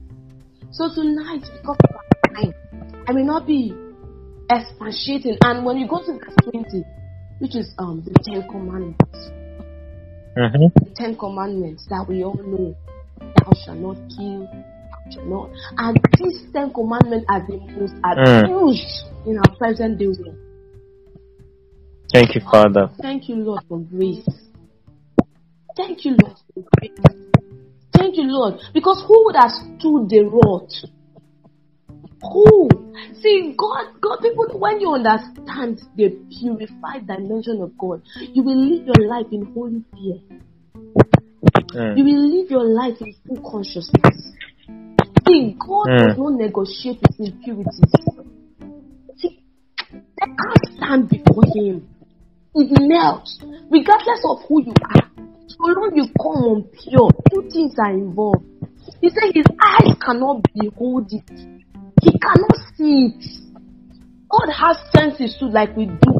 So 0.73 0.89
tonight, 0.93 1.41
because 1.41 1.77
of 1.83 1.95
our 1.95 2.35
time, 2.35 2.53
I 3.07 3.13
may 3.13 3.23
not 3.23 3.45
be 3.45 3.73
expatiating. 4.49 5.37
And 5.43 5.65
when 5.65 5.77
you 5.77 5.87
go 5.87 6.03
to 6.03 6.13
verse 6.13 6.35
20, 6.51 6.83
which 7.39 7.55
is 7.55 7.73
um 7.77 8.03
the 8.03 8.13
Ten 8.23 8.47
Commandments, 8.49 9.31
Mm-hmm. 10.35 10.83
the 10.83 10.95
Ten 10.95 11.15
Commandments 11.15 11.85
that 11.89 12.05
we 12.09 12.23
all 12.23 12.33
know. 12.33 12.75
Thou 13.19 13.51
shalt 13.53 13.77
not 13.77 13.97
kill, 14.17 14.47
thou 14.49 15.11
shalt 15.11 15.27
not. 15.27 15.49
And 15.77 15.99
these 16.17 16.41
Ten 16.51 16.73
Commandments 16.73 17.27
are 17.29 17.45
the 17.45 17.57
most 17.57 17.93
abused 18.03 19.05
in 19.27 19.37
our 19.37 19.55
present 19.55 19.99
day 19.99 20.07
world. 20.07 20.37
Thank 22.11 22.33
you, 22.33 22.41
Father. 22.41 22.89
Thank 22.99 23.29
you, 23.29 23.35
Lord, 23.35 23.61
for 23.69 23.79
grace. 23.79 24.27
Thank 25.77 26.03
you, 26.03 26.17
Lord, 26.19 26.37
for 26.55 26.63
grace. 26.77 27.32
Thank 27.95 28.17
you, 28.17 28.23
Lord, 28.23 28.59
because 28.73 29.03
who 29.07 29.25
would 29.25 29.35
have 29.35 29.51
stood 29.51 30.09
the 30.09 30.23
wrath? 30.25 30.91
Who? 32.31 32.69
See, 33.21 33.53
God, 33.57 33.99
God, 34.01 34.19
people, 34.21 34.47
when 34.59 34.79
you 34.79 34.93
understand 34.93 35.81
the 35.95 36.09
purified 36.39 37.07
dimension 37.07 37.61
of 37.61 37.77
God, 37.77 38.01
you 38.33 38.43
will 38.43 38.57
live 38.57 38.87
your 38.87 39.07
life 39.07 39.27
in 39.31 39.45
holy 39.53 39.83
fear. 39.93 40.19
Mm. 41.73 41.97
You 41.97 42.03
will 42.03 42.29
live 42.29 42.51
your 42.51 42.63
life 42.63 42.97
in 43.01 43.13
full 43.27 43.51
consciousness. 43.51 44.31
See, 45.27 45.55
God 45.59 45.87
Mm. 45.87 46.07
does 46.07 46.17
not 46.17 46.33
negotiate 46.33 47.01
with 47.01 47.19
impurities. 47.19 47.91
See, 49.17 49.39
they 49.89 50.27
can't 50.27 50.75
stand 50.77 51.09
before 51.09 51.43
Him. 51.55 51.87
It 52.55 52.69
melts, 52.87 53.39
regardless 53.69 54.21
of 54.29 54.43
who 54.47 54.63
you 54.63 54.73
are. 54.95 55.09
So 55.47 55.65
long 55.65 55.91
you 55.95 56.05
come 56.21 56.43
on 56.43 56.63
pure, 56.63 57.09
things 57.51 57.75
are 57.77 57.91
involved. 57.91 58.45
He 59.01 59.09
said 59.09 59.31
his 59.33 59.45
eyes 59.59 59.95
cannot 60.05 60.43
behold 60.53 61.11
it. 61.11 61.29
He 62.01 62.11
cannot 62.19 62.57
see 62.75 63.11
it. 63.11 63.43
God 64.29 64.51
has 64.51 64.77
senses 64.95 65.37
too, 65.39 65.49
like 65.49 65.75
we 65.75 65.85
do. 65.85 66.19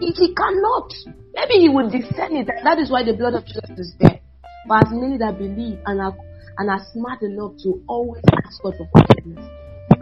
He, 0.00 0.12
he 0.12 0.34
cannot. 0.34 0.92
Maybe 1.34 1.54
he 1.60 1.68
will 1.68 1.90
discern 1.90 2.36
it. 2.36 2.48
That 2.64 2.78
is 2.78 2.90
why 2.90 3.04
the 3.04 3.14
blood 3.14 3.34
of 3.34 3.46
Jesus 3.46 3.70
is 3.78 3.94
there. 4.00 4.20
But 4.66 4.86
as 4.86 4.92
many 4.92 5.18
that 5.18 5.38
believe 5.38 5.78
and 5.86 6.00
are 6.00 6.16
and 6.56 6.70
are 6.70 6.80
smart 6.92 7.22
enough 7.22 7.52
to 7.62 7.82
always 7.88 8.22
ask 8.32 8.62
God 8.62 8.74
for 8.78 8.88
forgiveness. 8.92 9.44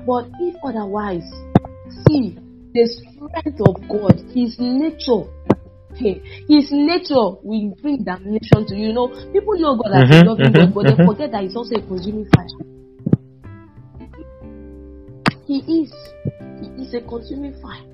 But 0.07 0.29
if 0.41 0.55
otherwise, 0.65 1.25
see 2.07 2.37
the 2.75 2.87
strength 2.87 3.61
of 3.61 3.77
God, 3.89 4.17
His 4.35 4.57
nature, 4.59 5.29
His 5.99 6.71
nature 6.73 7.37
will 7.43 7.75
bring 7.83 8.05
damnation 8.05 8.67
to 8.67 8.75
you. 8.75 8.89
You 8.89 8.93
know, 8.93 9.09
people 9.33 9.55
know 9.59 9.77
God 9.77 9.93
as 9.95 10.11
a 10.11 10.15
Mhm, 10.15 10.25
loving 10.25 10.53
God, 10.53 10.75
but 10.75 10.87
they 10.87 10.95
mhm. 10.95 11.05
forget 11.05 11.33
that 11.33 11.43
He's 11.43 11.57
also 11.57 11.77
a 11.77 11.83
consuming 11.83 12.27
fire. 12.35 12.47
He 15.47 15.59
is. 15.59 15.93
He 16.61 16.83
is 16.83 16.95
a 16.95 17.01
consuming 17.01 17.55
fire. 17.61 17.85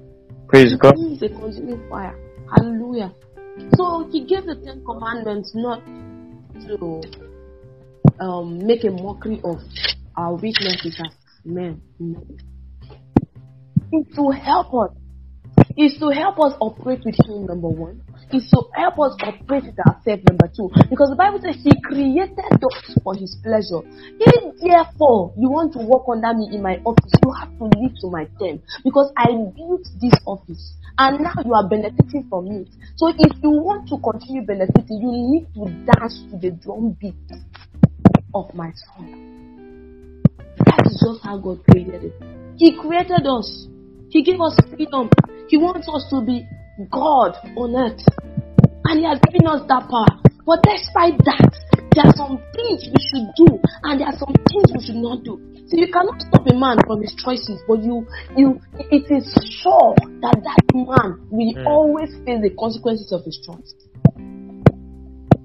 Praise 0.48 0.74
God. 0.76 0.94
He 0.96 1.14
is 1.14 1.22
a 1.22 1.28
consuming 1.28 1.82
fire. 1.88 2.16
Hallelujah. 2.54 3.12
So 3.76 4.08
he 4.12 4.24
gave 4.24 4.44
the 4.44 4.54
Ten 4.64 4.82
Commandments 4.84 5.52
not 5.54 5.82
to 6.66 7.02
um, 8.20 8.66
make 8.66 8.84
a 8.84 8.90
mockery 8.90 9.40
of 9.44 9.58
our 10.16 10.34
weaknesses 10.34 11.00
as 11.04 11.12
men. 11.44 11.82
No. 11.98 12.22
To 14.16 14.30
help 14.30 14.74
us. 14.74 14.90
It's 15.76 15.98
to 16.00 16.10
help 16.10 16.38
us 16.40 16.54
operate 16.60 17.02
with 17.04 17.16
Him, 17.26 17.46
number 17.46 17.68
one. 17.68 18.02
It's 18.30 18.50
to 18.50 18.62
help 18.74 18.98
us 18.98 19.14
operate 19.22 19.64
with 19.64 19.78
ourselves, 19.78 20.22
number 20.28 20.50
two. 20.50 20.70
Because 20.90 21.10
the 21.10 21.16
Bible 21.16 21.40
says 21.40 21.56
He 21.62 21.70
created 21.82 22.38
us 22.38 22.98
for 23.02 23.14
His 23.14 23.36
pleasure. 23.42 23.86
If 24.18 24.58
therefore 24.60 25.32
you 25.38 25.48
want 25.48 25.72
to 25.74 25.86
work 25.86 26.04
under 26.10 26.34
me 26.34 26.50
in 26.52 26.62
my 26.62 26.82
office, 26.84 27.12
you 27.24 27.30
have 27.32 27.50
to 27.58 27.64
live 27.78 27.94
to 28.02 28.10
my 28.10 28.26
term. 28.42 28.60
Because 28.82 29.12
I 29.16 29.30
built 29.54 29.86
this 30.02 30.14
office. 30.26 30.74
And 30.98 31.22
now 31.22 31.32
you 31.44 31.54
are 31.54 31.68
benefiting 31.68 32.26
from 32.28 32.50
it. 32.50 32.68
So 32.96 33.08
if 33.08 33.32
you 33.42 33.50
want 33.50 33.88
to 33.88 33.98
continue 34.02 34.42
benefiting, 34.42 34.98
you 34.98 35.14
need 35.14 35.46
to 35.54 35.70
dance 35.86 36.18
to 36.30 36.38
the 36.38 36.50
drum 36.58 36.96
beat 37.00 37.14
of 38.34 38.52
my 38.52 38.72
song. 38.74 40.22
That 40.66 40.84
is 40.90 40.98
just 40.98 41.22
how 41.22 41.38
God 41.38 41.62
created 41.70 42.10
it. 42.10 42.14
He 42.58 42.76
created 42.76 43.24
us. 43.24 43.68
He 44.10 44.22
gave 44.22 44.40
us 44.40 44.56
freedom. 44.70 45.10
He 45.48 45.56
wants 45.56 45.88
us 45.88 46.06
to 46.10 46.24
be 46.24 46.46
God 46.90 47.36
on 47.56 47.76
earth. 47.76 48.00
And 48.84 49.00
He 49.00 49.04
has 49.04 49.20
given 49.28 49.46
us 49.46 49.62
that 49.68 49.88
power. 49.88 50.20
But 50.48 50.64
despite 50.64 51.18
that, 51.28 51.52
there 51.92 52.06
are 52.06 52.16
some 52.16 52.40
things 52.56 52.88
we 52.88 53.00
should 53.04 53.28
do 53.36 53.60
and 53.84 54.00
there 54.00 54.08
are 54.08 54.16
some 54.16 54.32
things 54.48 54.70
we 54.72 54.80
should 54.80 55.02
not 55.02 55.24
do. 55.24 55.36
So 55.68 55.76
you 55.76 55.92
cannot 55.92 56.20
stop 56.22 56.46
a 56.48 56.54
man 56.56 56.78
from 56.86 57.02
his 57.02 57.12
choices, 57.12 57.60
but 57.68 57.84
you, 57.84 58.06
you, 58.36 58.60
it 58.88 59.04
is 59.12 59.28
sure 59.60 59.92
that 60.24 60.40
that 60.40 60.64
man 60.72 61.20
will 61.28 61.52
mm. 61.52 61.66
always 61.66 62.08
face 62.24 62.40
the 62.40 62.54
consequences 62.56 63.12
of 63.12 63.24
his 63.24 63.36
choice. 63.44 63.74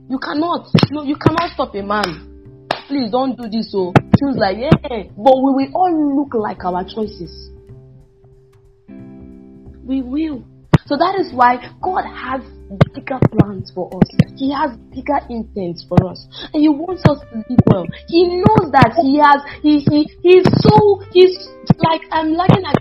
You 0.07 0.19
cannot, 0.23 0.71
no, 0.91 1.03
you 1.03 1.17
cannot 1.19 1.51
stop 1.51 1.75
a 1.75 1.83
man. 1.83 2.67
Please 2.87 3.11
don't 3.11 3.35
do 3.35 3.49
this. 3.49 3.71
So 3.71 3.91
he 3.97 4.23
was 4.23 4.39
like, 4.39 4.55
yeah, 4.55 4.71
but 5.11 5.35
we 5.43 5.51
will 5.51 5.71
all 5.75 5.91
look 5.91 6.33
like 6.35 6.63
our 6.63 6.87
choices. 6.87 7.51
We 9.85 10.01
will. 10.01 10.43
So 10.85 10.97
that 10.97 11.15
is 11.19 11.31
why 11.31 11.63
God 11.81 12.03
has 12.03 12.41
bigger 12.91 13.19
plans 13.31 13.71
for 13.71 13.87
us. 13.93 14.07
He 14.35 14.51
has 14.51 14.75
bigger 14.91 15.19
intents 15.29 15.85
for 15.87 15.95
us. 16.09 16.27
And 16.51 16.59
He 16.59 16.69
wants 16.69 17.03
us 17.07 17.19
to 17.19 17.35
live 17.39 17.63
well. 17.67 17.85
He 18.07 18.27
knows 18.43 18.71
that 18.75 18.95
He 18.99 19.19
has, 19.19 19.39
He, 19.63 19.79
He, 19.87 20.09
He's 20.23 20.43
so, 20.43 20.99
He's 21.13 21.35
like, 21.79 22.01
I'm 22.11 22.33
lacking 22.33 22.63
now 22.63 22.73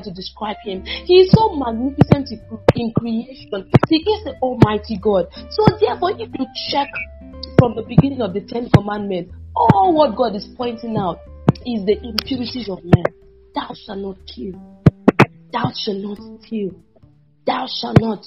to 0.00 0.10
describe 0.12 0.56
Him. 0.62 0.82
He 0.84 1.26
is 1.26 1.32
so 1.32 1.54
magnificent 1.56 2.30
in 2.76 2.92
creation. 2.94 3.66
He 3.88 3.96
is 3.98 4.24
the 4.24 4.34
Almighty 4.42 4.98
God. 5.00 5.26
So 5.50 5.66
therefore, 5.80 6.12
if 6.18 6.30
you 6.38 6.46
check 6.70 6.88
from 7.58 7.74
the 7.74 7.82
beginning 7.82 8.22
of 8.22 8.32
the 8.32 8.42
Ten 8.42 8.70
Commandments, 8.70 9.32
all 9.56 9.92
what 9.94 10.16
God 10.16 10.36
is 10.36 10.46
pointing 10.56 10.96
out 10.96 11.18
is 11.66 11.84
the 11.84 11.98
impurities 12.02 12.68
of 12.68 12.78
men. 12.84 13.04
Thou 13.54 13.74
shalt 13.74 13.98
not 13.98 14.16
kill. 14.26 14.79
Thou 15.52 15.72
shalt 15.74 15.98
not 15.98 16.18
steal. 16.42 16.70
Thou 17.46 17.66
shalt 17.66 18.00
not 18.00 18.24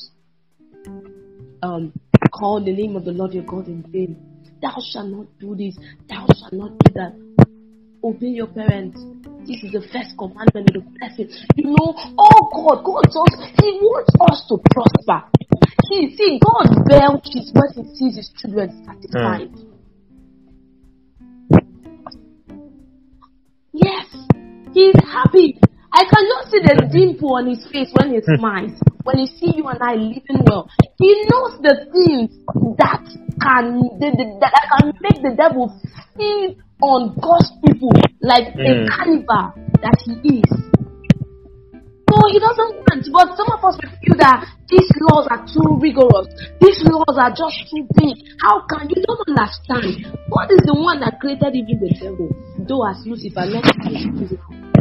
um, 1.62 1.94
call 2.32 2.64
the 2.64 2.74
name 2.74 2.96
of 2.96 3.06
the 3.06 3.12
Lord 3.12 3.34
your 3.34 3.44
God 3.44 3.68
in 3.68 3.84
vain. 3.84 4.18
Thou 4.62 4.76
shalt 4.92 5.08
not 5.08 5.28
do 5.40 5.56
this. 5.56 5.78
Thou 6.10 6.26
shalt 6.28 6.54
not 6.54 6.78
do 6.80 6.94
that. 6.96 7.14
Obey 8.04 8.28
your 8.28 8.48
parents. 8.48 9.00
This 9.48 9.64
is 9.64 9.72
the 9.72 9.82
first 9.92 10.18
commandment 10.18 10.70
of 10.76 10.84
the 10.84 10.90
blessing. 11.00 11.30
You 11.56 11.72
know, 11.72 11.96
oh 12.18 12.50
God, 12.52 12.84
God 12.84 13.04
just, 13.08 13.62
He 13.62 13.72
wants 13.80 14.12
us 14.20 14.46
to 14.50 14.58
prosper. 14.72 15.28
He, 15.90 16.16
see, 16.16 16.40
God 16.40 16.86
belches 16.88 17.52
when 17.54 17.86
He 17.86 17.96
sees 17.96 18.16
His 18.18 18.32
children 18.38 18.84
satisfied. 18.86 19.52
Mm. 19.52 19.70
Yes, 23.74 24.08
He's 24.74 24.96
happy. 25.04 25.60
I 25.94 26.04
cannot 26.10 26.50
see 26.50 26.60
the 26.60 26.90
dimple 26.92 27.36
on 27.36 27.48
his 27.48 27.66
face 27.72 27.94
when 27.94 28.14
he 28.14 28.22
smiles 28.26 28.82
when 29.04 29.18
he 29.20 29.28
see 29.28 29.52
you 29.56 29.68
and 29.68 29.80
I 29.84 29.96
living 29.96 30.44
well, 30.48 30.70
he 30.98 31.12
knows 31.30 31.60
the 31.60 31.88
things 31.92 32.32
that 32.80 33.04
can 33.40 33.80
that 34.00 34.54
can 34.72 34.94
make 35.04 35.20
the 35.22 35.36
devil 35.36 35.70
feed 36.16 36.58
on 36.82 37.16
God's 37.20 37.52
people 37.64 37.92
like 38.22 38.56
mm. 38.56 38.64
a 38.64 38.88
carnivore 38.88 39.54
that 39.84 40.00
he 40.04 40.40
is. 40.40 40.50
So 42.10 42.20
he 42.30 42.40
doesn't 42.40 42.78
want, 42.86 43.04
but 43.12 43.28
some 43.36 43.50
of 43.52 43.62
us 43.66 43.76
feel 44.06 44.16
that 44.22 44.46
these 44.70 44.88
laws 45.10 45.28
are 45.34 45.44
too 45.50 45.82
rigorous. 45.82 46.30
These 46.62 46.86
laws 46.86 47.18
are 47.18 47.34
just 47.34 47.58
too 47.74 47.84
big. 47.98 48.22
How 48.40 48.64
can 48.70 48.88
you 48.88 49.02
don't 49.04 49.24
understand? 49.34 50.06
God 50.30 50.48
is 50.54 50.62
the 50.64 50.78
one 50.78 51.02
that 51.02 51.20
created 51.20 51.56
even 51.58 51.82
the 51.82 51.90
devil, 51.98 52.30
though 52.70 52.86
as 52.88 53.02
Lucifer, 53.04 53.50
not 53.50 53.66
Lucifer. 53.90 54.73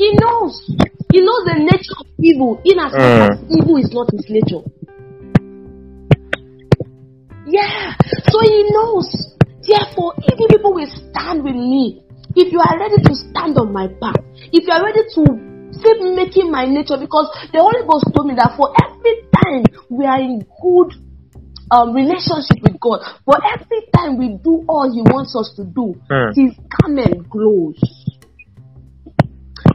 He 0.00 0.16
knows. 0.16 0.64
He 1.12 1.20
knows 1.20 1.44
the 1.44 1.60
nature 1.60 1.92
of 2.00 2.08
evil, 2.16 2.56
in 2.64 2.80
as 2.80 2.88
much 2.88 3.04
mm. 3.04 3.36
as 3.36 3.38
evil 3.52 3.76
is 3.76 3.92
not 3.92 4.08
his 4.08 4.24
nature. 4.32 4.64
Yeah. 7.44 7.92
So 8.32 8.40
he 8.40 8.64
knows. 8.72 9.12
Therefore, 9.60 10.16
if 10.24 10.40
people 10.40 10.72
will 10.72 10.88
stand 10.88 11.44
with 11.44 11.52
me, 11.52 12.00
if 12.32 12.48
you 12.48 12.64
are 12.64 12.80
ready 12.80 12.96
to 12.96 13.12
stand 13.12 13.60
on 13.60 13.76
my 13.76 13.92
path, 14.00 14.24
if 14.48 14.64
you 14.64 14.72
are 14.72 14.80
ready 14.80 15.04
to 15.20 15.22
keep 15.68 15.98
making 16.16 16.48
my 16.48 16.64
nature, 16.64 16.96
because 16.96 17.28
the 17.52 17.60
Holy 17.60 17.84
Ghost 17.84 18.08
told 18.16 18.24
me 18.24 18.40
that 18.40 18.56
for 18.56 18.72
every 18.80 19.28
time 19.36 19.68
we 19.92 20.08
are 20.08 20.16
in 20.16 20.40
good 20.40 20.96
um, 21.76 21.92
relationship 21.92 22.56
with 22.64 22.80
God, 22.80 23.04
for 23.28 23.36
every 23.44 23.84
time 23.92 24.16
we 24.16 24.40
do 24.40 24.64
all 24.64 24.88
He 24.88 25.04
wants 25.04 25.36
us 25.36 25.52
to 25.60 25.64
do, 25.68 25.92
mm. 26.08 26.32
His 26.32 26.56
garment 26.80 27.28
glows. 27.28 27.76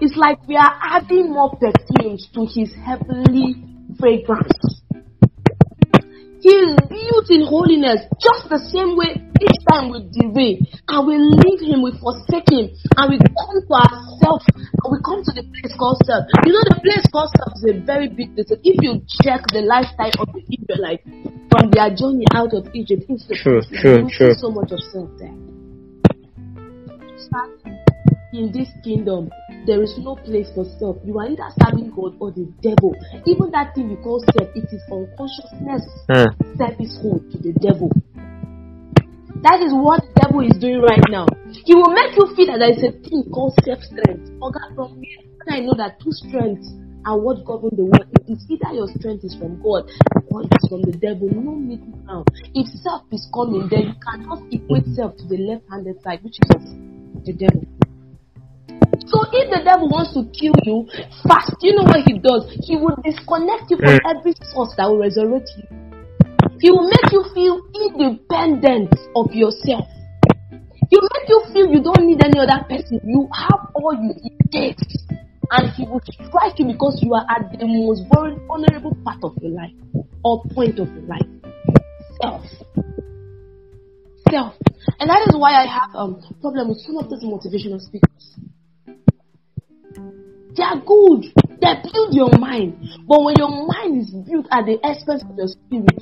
It's 0.06 0.14
like 0.22 0.38
we 0.48 0.56
are 0.56 0.78
adding 0.86 1.34
more 1.34 1.58
perfumes 1.58 2.30
to 2.38 2.46
his 2.46 2.70
heavenly 2.78 3.58
fragrance. 3.98 4.54
He 6.46 6.54
is 6.54 6.78
built 6.78 7.28
in 7.34 7.42
holiness 7.50 8.06
just 8.22 8.46
the 8.54 8.62
same 8.70 8.94
way 8.94 9.18
each 9.18 9.60
time 9.66 9.90
we 9.90 10.06
derail 10.14 10.62
and 10.62 11.02
we 11.10 11.18
leave 11.18 11.58
him, 11.58 11.82
we 11.82 11.90
forsake 11.98 12.46
him, 12.54 12.70
and 12.70 13.06
we 13.10 13.18
come 13.18 13.58
to 13.58 13.74
ourselves 13.82 14.46
and 14.54 14.90
we 14.94 15.02
come 15.02 15.26
to 15.26 15.34
the 15.34 15.42
place 15.42 15.74
called 15.74 15.98
self. 16.06 16.30
You 16.46 16.54
know, 16.54 16.66
the 16.70 16.86
place 16.86 17.02
called 17.10 17.34
self 17.42 17.58
is 17.58 17.74
a 17.74 17.82
very 17.82 18.06
big 18.06 18.38
place. 18.38 18.54
If 18.62 18.78
you 18.86 19.02
check 19.26 19.42
the 19.50 19.66
lifestyle 19.66 20.14
of 20.22 20.30
the 20.38 20.46
Israelites 20.54 21.02
from 21.50 21.74
their 21.74 21.90
journey 21.98 22.30
out 22.38 22.54
of 22.54 22.70
Egypt, 22.78 23.10
it's 23.10 23.26
true, 23.42 23.66
true, 23.82 24.06
true. 24.06 24.38
so 24.38 24.54
much 24.54 24.70
of 24.70 24.86
self 24.86 25.10
there. 25.18 25.34
In 28.36 28.52
this 28.52 28.68
kingdom, 28.84 29.32
there 29.66 29.82
is 29.82 29.98
no 29.98 30.18
place 30.18 30.52
for 30.54 30.66
self. 30.78 30.98
You 31.06 31.18
are 31.20 31.30
either 31.32 31.48
serving 31.64 31.96
God 31.96 32.20
or 32.20 32.36
the 32.36 32.44
devil. 32.60 32.92
Even 33.24 33.48
that 33.56 33.72
thing 33.74 33.90
you 33.90 33.96
call 34.04 34.20
self, 34.36 34.52
it 34.52 34.68
is 34.76 34.84
unconsciousness 34.92 35.88
mm. 36.12 36.28
servicehood 36.60 37.32
to 37.32 37.38
the 37.40 37.56
devil. 37.64 37.88
That 39.40 39.64
is 39.64 39.72
what 39.72 40.04
the 40.04 40.12
devil 40.20 40.44
is 40.44 40.52
doing 40.60 40.84
right 40.84 41.08
now. 41.08 41.32
He 41.64 41.80
will 41.80 41.96
make 41.96 42.12
you 42.20 42.28
feel 42.36 42.52
that 42.52 42.60
there 42.60 42.76
is 42.76 42.84
a 42.84 42.92
thing 43.08 43.24
called 43.32 43.56
self 43.64 43.80
strength. 43.88 44.28
God, 44.44 44.52
from 44.76 45.00
me, 45.00 45.16
I 45.48 45.64
know 45.64 45.80
that 45.80 46.04
two 46.04 46.12
strengths 46.12 46.68
are 47.08 47.16
what 47.16 47.40
govern 47.48 47.72
the 47.80 47.88
world. 47.88 48.12
It 48.28 48.36
is 48.36 48.44
either 48.52 48.76
your 48.76 48.92
strength 49.00 49.24
is 49.24 49.40
from 49.40 49.64
God 49.64 49.88
or 50.28 50.44
it 50.44 50.52
is 50.52 50.68
from 50.68 50.84
the 50.84 50.92
devil. 51.00 51.32
No 51.32 51.56
middle 51.56 51.96
ground. 52.04 52.28
If 52.52 52.68
self 52.84 53.08
is 53.16 53.32
coming, 53.32 53.72
then 53.72 53.96
you 53.96 53.98
cannot 54.04 54.44
equate 54.52 54.92
self 54.92 55.16
to 55.24 55.24
the 55.24 55.40
left 55.40 55.64
handed 55.72 56.04
side, 56.04 56.20
which 56.20 56.36
is 56.52 56.68
the 57.24 57.32
devil. 57.32 57.64
So 59.06 59.22
if 59.32 59.54
the 59.54 59.62
devil 59.64 59.88
wants 59.88 60.18
to 60.18 60.26
kill 60.34 60.58
you 60.66 60.90
fast, 61.30 61.54
you 61.62 61.78
know 61.78 61.86
what 61.86 62.02
he 62.10 62.18
does? 62.18 62.50
He 62.66 62.76
will 62.76 62.98
disconnect 63.06 63.70
you 63.70 63.78
from 63.78 64.02
mm. 64.02 64.10
every 64.10 64.34
source 64.50 64.74
that 64.78 64.90
will 64.90 64.98
resurrect 64.98 65.50
you. 65.56 65.66
He 66.60 66.72
will 66.72 66.90
make 66.90 67.14
you 67.14 67.22
feel 67.38 67.62
independent 67.78 68.90
of 69.16 69.30
yourself. 69.32 69.86
He 70.90 70.98
will 70.98 71.12
make 71.14 71.30
you 71.30 71.42
feel 71.54 71.66
you 71.70 71.82
don't 71.84 72.06
need 72.08 72.24
any 72.24 72.40
other 72.40 72.66
person. 72.66 73.02
You 73.06 73.30
have 73.34 73.70
all 73.76 73.94
you 73.94 74.18
need. 74.52 74.78
And 75.52 75.70
he 75.78 75.86
will 75.86 76.02
strike 76.02 76.58
you 76.58 76.66
because 76.66 76.98
you 77.02 77.14
are 77.14 77.26
at 77.30 77.54
the 77.54 77.68
most 77.68 78.04
vulnerable 78.10 78.98
part 79.06 79.22
of 79.24 79.38
your 79.42 79.52
life 79.52 79.74
or 80.24 80.42
point 80.50 80.80
of 80.80 80.90
your 80.90 81.06
life. 81.06 81.30
Self. 82.22 82.42
Self. 84.32 84.54
And 85.00 85.10
that 85.10 85.22
is 85.30 85.38
why 85.38 85.54
I 85.54 85.68
have 85.68 85.94
a 85.94 85.98
um, 86.00 86.22
problem 86.42 86.70
with 86.70 86.80
some 86.80 86.98
of 86.98 87.10
those 87.10 87.24
motivational 87.24 87.80
speakers. 87.80 88.36
They 90.56 90.64
are 90.64 90.80
good. 90.80 91.26
They 91.60 91.74
build 91.84 92.14
your 92.14 92.38
mind. 92.38 92.80
But 93.08 93.24
when 93.24 93.36
your 93.38 93.50
mind 93.68 94.02
is 94.02 94.12
built 94.12 94.48
at 94.52 94.66
the 94.66 94.80
expense 94.84 95.24
of 95.24 95.36
your 95.36 95.48
spirit, 95.48 96.00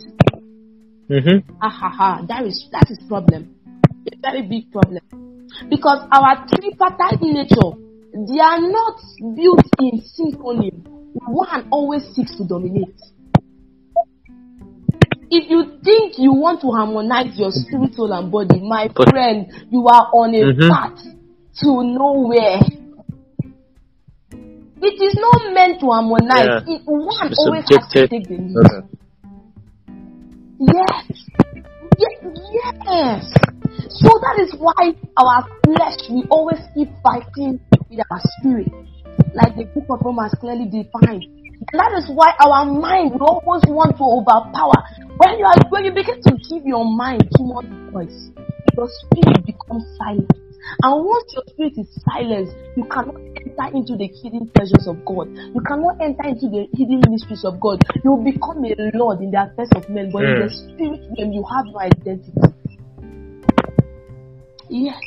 mm-hmm. 1.09 1.57
ah, 1.61 1.69
ha, 1.69 1.89
ha, 1.89 2.25
that 2.27 2.45
is 2.45 2.67
that 2.71 2.89
is 2.89 2.99
problem. 3.07 3.55
A 4.11 4.17
very 4.21 4.43
big 4.43 4.71
problem. 4.71 5.01
Because 5.69 6.05
our 6.11 6.45
tripartite 6.47 7.21
nature, 7.21 7.73
they 8.13 8.39
are 8.39 8.59
not 8.61 8.99
built 9.35 9.65
in 9.79 10.01
synchrony. 10.01 10.71
One 11.25 11.67
always 11.71 12.03
seeks 12.13 12.35
to 12.37 12.47
dominate. 12.47 12.99
If 15.29 15.49
you 15.49 15.79
think 15.83 16.19
you 16.19 16.33
want 16.33 16.61
to 16.61 16.69
harmonize 16.69 17.39
your 17.39 17.49
spirit, 17.49 17.95
soul, 17.95 18.13
and 18.13 18.31
body, 18.31 18.61
my 18.61 18.87
friend, 18.93 19.47
you 19.71 19.87
are 19.87 20.09
on 20.13 20.35
a 20.35 20.53
mm-hmm. 20.53 20.69
path 20.69 21.01
to 21.61 21.83
nowhere. 21.83 22.61
It 24.83 24.99
is 24.99 25.15
not 25.15 25.53
meant 25.53 25.79
to 25.79 25.87
harmonize. 25.87 26.67
Yeah. 26.67 26.75
It, 26.75 26.81
one 26.83 27.31
it's 27.31 27.39
always 27.39 27.63
has 27.71 27.87
to 27.95 28.07
take 28.07 28.27
the 28.27 28.35
lead. 28.35 28.59
Okay. 28.59 28.83
Yes. 30.59 31.07
yes. 31.95 32.19
Yes. 32.83 33.23
So 33.95 34.11
that 34.19 34.43
is 34.43 34.51
why 34.59 34.91
our 35.15 35.47
flesh, 35.63 36.03
we 36.11 36.27
always 36.29 36.59
keep 36.75 36.91
fighting 36.99 37.63
with 37.71 37.99
our 38.11 38.19
spirit. 38.39 38.67
Like 39.31 39.55
the 39.55 39.71
book 39.71 39.87
of 39.87 40.03
Romans 40.03 40.35
clearly 40.35 40.65
defined. 40.67 41.23
And 41.23 41.79
that 41.79 41.95
is 41.95 42.11
why 42.11 42.35
our 42.43 42.65
mind 42.65 43.15
will 43.15 43.39
always 43.39 43.63
want 43.63 43.95
to 43.95 44.03
overpower. 44.03 44.83
When 45.15 45.39
you 45.39 45.45
are 45.47 45.55
when 45.69 45.85
you 45.85 45.93
begin 45.95 46.19
to 46.27 46.35
give 46.51 46.65
your 46.67 46.83
mind 46.83 47.23
too 47.37 47.47
much 47.47 47.71
voice, 47.93 48.35
your 48.75 48.89
spirit 48.91 49.45
becomes 49.47 49.87
silent. 49.95 50.27
And 50.81 51.05
once 51.05 51.27
your 51.33 51.43
spirit 51.47 51.73
is 51.77 51.89
silenced, 52.03 52.55
you 52.77 52.83
cannot 52.85 53.15
enter 53.15 53.67
into 53.75 53.97
the 53.97 54.07
hidden 54.07 54.49
treasures 54.55 54.87
of 54.87 55.03
God. 55.05 55.29
You 55.35 55.61
cannot 55.67 56.01
enter 56.01 56.27
into 56.27 56.47
the 56.49 56.67
hidden 56.73 57.01
mysteries 57.09 57.45
of 57.45 57.59
God. 57.59 57.83
You 58.03 58.15
will 58.15 58.23
become 58.23 58.63
a 58.65 58.73
lord 58.97 59.21
in 59.21 59.31
the 59.31 59.43
affairs 59.43 59.69
of 59.75 59.89
men, 59.89 60.11
but 60.11 60.23
mm. 60.23 60.33
in 60.33 60.47
the 60.47 60.49
spirit 60.53 61.01
realm, 61.17 61.31
you 61.33 61.43
have 61.51 61.65
no 61.67 61.79
identity. 61.79 62.31
Yes. 64.69 65.03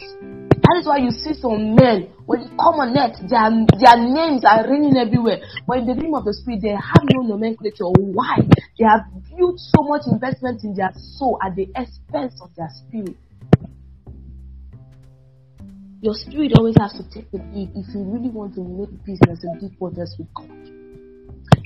That 0.66 0.78
is 0.80 0.86
why 0.86 0.98
you 0.98 1.10
see 1.10 1.34
some 1.34 1.74
men, 1.74 2.10
when 2.26 2.42
you 2.42 2.50
come 2.58 2.82
on 2.82 2.90
earth, 2.98 3.22
their, 3.30 3.50
their 3.78 3.98
names 4.02 4.42
are 4.42 4.66
ringing 4.66 4.96
everywhere. 4.96 5.38
But 5.66 5.78
in 5.78 5.86
the 5.86 5.94
name 5.94 6.14
of 6.14 6.24
the 6.24 6.34
Spirit, 6.34 6.62
they 6.62 6.74
have 6.74 7.06
no 7.14 7.22
nomenclature. 7.22 7.86
Why? 7.86 8.42
They 8.78 8.84
have 8.84 9.06
built 9.30 9.58
so 9.58 9.86
much 9.86 10.02
investment 10.10 10.64
in 10.64 10.74
their 10.74 10.90
soul 10.94 11.38
at 11.38 11.54
the 11.54 11.70
expense 11.74 12.34
of 12.42 12.50
their 12.56 12.70
spirit. 12.74 13.14
Your 16.02 16.12
spirit 16.12 16.52
always 16.58 16.76
has 16.78 16.92
to 16.92 17.04
take 17.08 17.30
the 17.32 17.38
lead 17.56 17.72
if 17.72 17.88
you 17.94 18.04
really 18.04 18.28
want 18.28 18.52
to 18.54 18.60
make 18.60 18.92
business 19.08 19.40
and 19.42 19.56
deep 19.60 19.80
waters 19.80 20.12
with 20.18 20.28
God. 20.36 20.52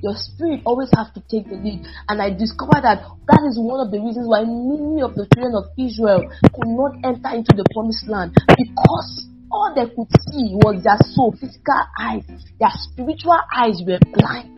Your 0.06 0.14
spirit 0.14 0.62
always 0.64 0.88
has 0.94 1.10
to 1.18 1.20
take 1.26 1.50
the 1.50 1.58
lead. 1.58 1.82
And 2.06 2.22
I 2.22 2.30
discovered 2.30 2.86
that 2.86 3.02
that 3.02 3.42
is 3.50 3.58
one 3.58 3.82
of 3.82 3.90
the 3.90 3.98
reasons 3.98 4.30
why 4.30 4.46
many 4.46 5.02
of 5.02 5.18
the 5.18 5.26
children 5.34 5.58
of 5.58 5.74
Israel 5.74 6.22
could 6.46 6.70
not 6.70 6.94
enter 7.02 7.42
into 7.42 7.58
the 7.58 7.66
promised 7.74 8.06
land 8.06 8.30
because 8.54 9.26
all 9.50 9.74
they 9.74 9.90
could 9.90 10.10
see 10.30 10.54
was 10.62 10.78
their 10.86 11.00
soul, 11.10 11.34
physical 11.34 11.82
eyes, 11.98 12.22
their 12.62 12.72
spiritual 12.86 13.40
eyes 13.50 13.82
were 13.82 13.98
blind. 14.14 14.54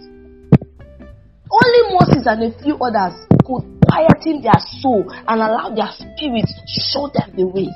Only 1.49 1.83
Moses 1.97 2.29
and 2.29 2.45
a 2.45 2.53
few 2.61 2.77
others 2.77 3.17
could 3.49 3.65
quieten 3.89 4.45
their 4.45 4.61
soul 4.85 5.09
and 5.09 5.41
allow 5.41 5.73
their 5.73 5.89
spirits 5.97 6.53
to 6.53 6.77
show 6.93 7.09
them 7.09 7.33
the 7.41 7.49
way 7.49 7.73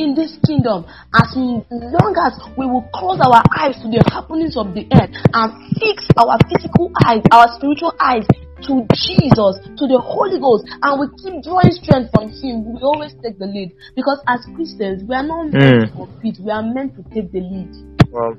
in 0.00 0.16
this 0.16 0.32
kingdom 0.48 0.88
as 1.12 1.28
long 1.36 2.16
as 2.16 2.32
we 2.56 2.64
will 2.64 2.88
close 2.96 3.20
our 3.20 3.44
eyes 3.60 3.76
to 3.84 3.88
the 3.92 4.00
happenings 4.08 4.56
of 4.56 4.72
the 4.72 4.88
earth 4.96 5.12
and 5.12 5.48
fix 5.76 6.08
our 6.16 6.40
physical 6.48 6.88
eyes, 7.04 7.20
our 7.30 7.52
spiritual 7.60 7.92
eyes 8.00 8.24
to 8.64 8.84
Jesus, 8.92 9.60
to 9.76 9.84
the 9.88 10.00
Holy 10.00 10.40
Ghost, 10.40 10.68
and 10.68 11.00
we 11.00 11.08
keep 11.20 11.44
drawing 11.44 11.72
strength 11.72 12.12
from 12.12 12.28
Him, 12.28 12.76
we 12.76 12.80
always 12.80 13.12
take 13.24 13.38
the 13.38 13.48
lead. 13.48 13.72
Because 13.96 14.20
as 14.28 14.44
Christians, 14.56 15.04
we 15.04 15.14
are 15.16 15.24
not 15.24 15.52
meant 15.52 15.84
mm. 15.84 15.86
to 15.88 15.92
compete, 15.92 16.36
we 16.40 16.50
are 16.50 16.64
meant 16.64 16.96
to 16.96 17.02
take 17.12 17.32
the 17.32 17.40
lead. 17.40 17.72
Wow. 18.12 18.36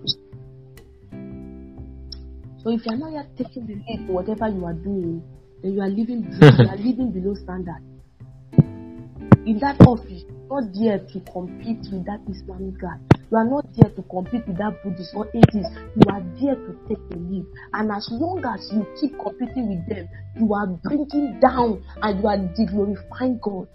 So 2.61 2.69
if 2.69 2.85
you 2.85 2.93
are 2.93 3.01
not 3.01 3.13
yet 3.13 3.29
taking 3.37 3.65
the 3.65 3.81
lead 3.81 4.05
for 4.05 4.21
whatever 4.21 4.47
you 4.49 4.65
are 4.65 4.77
doing, 4.77 5.25
then 5.61 5.73
you 5.73 5.81
are 5.81 5.89
living 5.89 6.29
you 6.41 6.69
are 6.69 6.77
living 6.77 7.11
below 7.11 7.33
standard. 7.33 7.81
In 9.45 9.57
that 9.57 9.81
office, 9.81 10.21
not 10.51 10.73
there 10.73 10.99
to 10.99 11.19
compete 11.31 11.79
with 11.91 12.05
that 12.05 12.19
Islamic 12.27 12.77
guy. 12.77 12.97
You 13.31 13.37
are 13.37 13.45
not 13.45 13.65
there 13.77 13.89
to 13.89 14.01
compete 14.03 14.45
with 14.45 14.57
that 14.57 14.83
Buddhist 14.83 15.15
or 15.15 15.27
atheist. 15.33 15.71
You 15.95 16.03
are 16.11 16.21
there 16.41 16.55
to 16.55 16.77
take 16.89 17.09
the 17.09 17.15
lead. 17.17 17.45
And 17.71 17.89
as 17.89 18.09
long 18.11 18.43
as 18.43 18.69
you 18.73 18.85
keep 18.99 19.17
competing 19.17 19.69
with 19.69 19.87
them, 19.87 20.09
you 20.35 20.53
are 20.53 20.67
bringing 20.67 21.39
down 21.39 21.81
and 22.03 22.19
you 22.19 22.27
are 22.27 22.37
deglorifying 22.37 23.39
God 23.39 23.67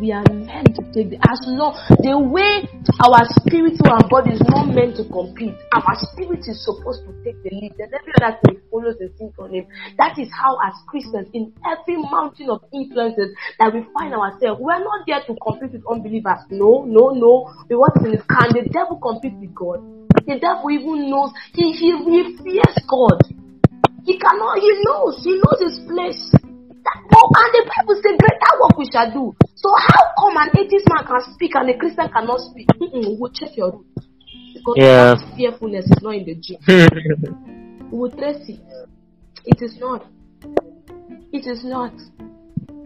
we 0.00 0.12
are 0.16 0.24
meant 0.32 0.72
to 0.72 0.82
take 0.96 1.12
the 1.12 1.20
as 1.28 1.36
long 1.44 1.76
the 2.00 2.16
way 2.16 2.64
our 3.04 3.20
spiritual 3.44 3.92
and 3.92 4.08
body 4.08 4.32
is 4.32 4.40
not 4.48 4.72
meant 4.72 4.96
to 4.96 5.04
compete. 5.12 5.52
Our 5.76 5.92
spirit 6.08 6.40
is 6.48 6.56
supposed 6.64 7.04
to 7.04 7.12
take 7.20 7.36
the 7.44 7.52
lead. 7.52 7.76
Then 7.76 7.92
every 7.92 8.16
other 8.16 8.40
thing 8.48 8.64
follows 8.72 8.96
the 8.96 9.12
thing 9.20 9.28
on 9.36 9.52
him. 9.52 9.68
That 10.00 10.16
is 10.16 10.32
how 10.32 10.56
as 10.64 10.72
Christians 10.88 11.28
in 11.36 11.52
every 11.68 12.00
mountain 12.00 12.48
of 12.48 12.64
influences 12.72 13.36
that 13.60 13.76
we 13.76 13.84
find 13.92 14.16
ourselves, 14.16 14.56
we 14.64 14.72
are 14.72 14.80
not 14.80 15.04
there 15.04 15.20
to 15.20 15.36
compete 15.36 15.76
with 15.76 15.84
unbelievers. 15.84 16.48
No, 16.48 16.88
no, 16.88 17.12
no. 17.12 17.52
We 17.68 17.76
want 17.76 18.00
to 18.00 18.16
can 18.24 18.56
the 18.56 18.64
devil 18.72 18.96
compete 18.96 19.36
with 19.36 19.52
God? 19.54 19.84
The 20.24 20.40
devil 20.40 20.72
even 20.72 21.12
knows 21.12 21.36
he 21.52 21.76
he, 21.76 21.92
he 22.08 22.40
fears 22.40 22.76
God. 22.88 23.20
He 24.08 24.16
cannot, 24.16 24.58
he 24.58 24.72
knows, 24.80 25.20
he 25.20 25.36
knows 25.36 25.60
his 25.60 25.76
place. 25.84 26.49
That, 26.84 26.96
and 27.04 27.50
the 27.54 27.62
Bible 27.68 27.96
says, 28.00 28.16
greater 28.16 28.52
work 28.60 28.76
we 28.78 28.88
shall 28.90 29.10
do. 29.12 29.36
So 29.54 29.68
how 29.76 30.02
come 30.18 30.36
an 30.36 30.50
atheist 30.56 30.88
man 30.88 31.04
can 31.06 31.20
speak 31.34 31.54
and 31.54 31.68
a 31.70 31.76
Christian 31.76 32.08
cannot 32.08 32.40
speak? 32.40 32.68
Mm-mm, 32.80 33.18
we'll 33.18 33.32
check 33.32 33.56
your 33.56 33.72
root. 33.72 33.86
Because 34.54 34.76
yeah. 34.76 35.14
fearfulness 35.36 35.84
is 35.84 36.02
not 36.02 36.14
in 36.14 36.24
the 36.24 36.34
gene. 36.34 36.58
we 37.90 37.98
will 37.98 38.10
trace 38.10 38.48
it. 38.48 38.60
It 39.44 39.62
is 39.62 39.78
not. 39.78 40.06
It 41.32 41.46
is 41.46 41.64
not. 41.64 41.92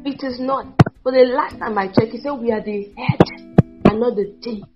It 0.04 0.22
is 0.22 0.38
not. 0.40 0.66
For 1.02 1.12
the 1.12 1.24
last 1.32 1.58
time 1.58 1.78
I 1.78 1.88
checked, 1.88 2.12
he 2.12 2.20
said 2.20 2.32
we 2.32 2.52
are 2.52 2.62
the 2.62 2.92
head 2.96 3.20
and 3.84 4.00
not 4.00 4.16
the 4.16 4.34
tail. 4.42 4.68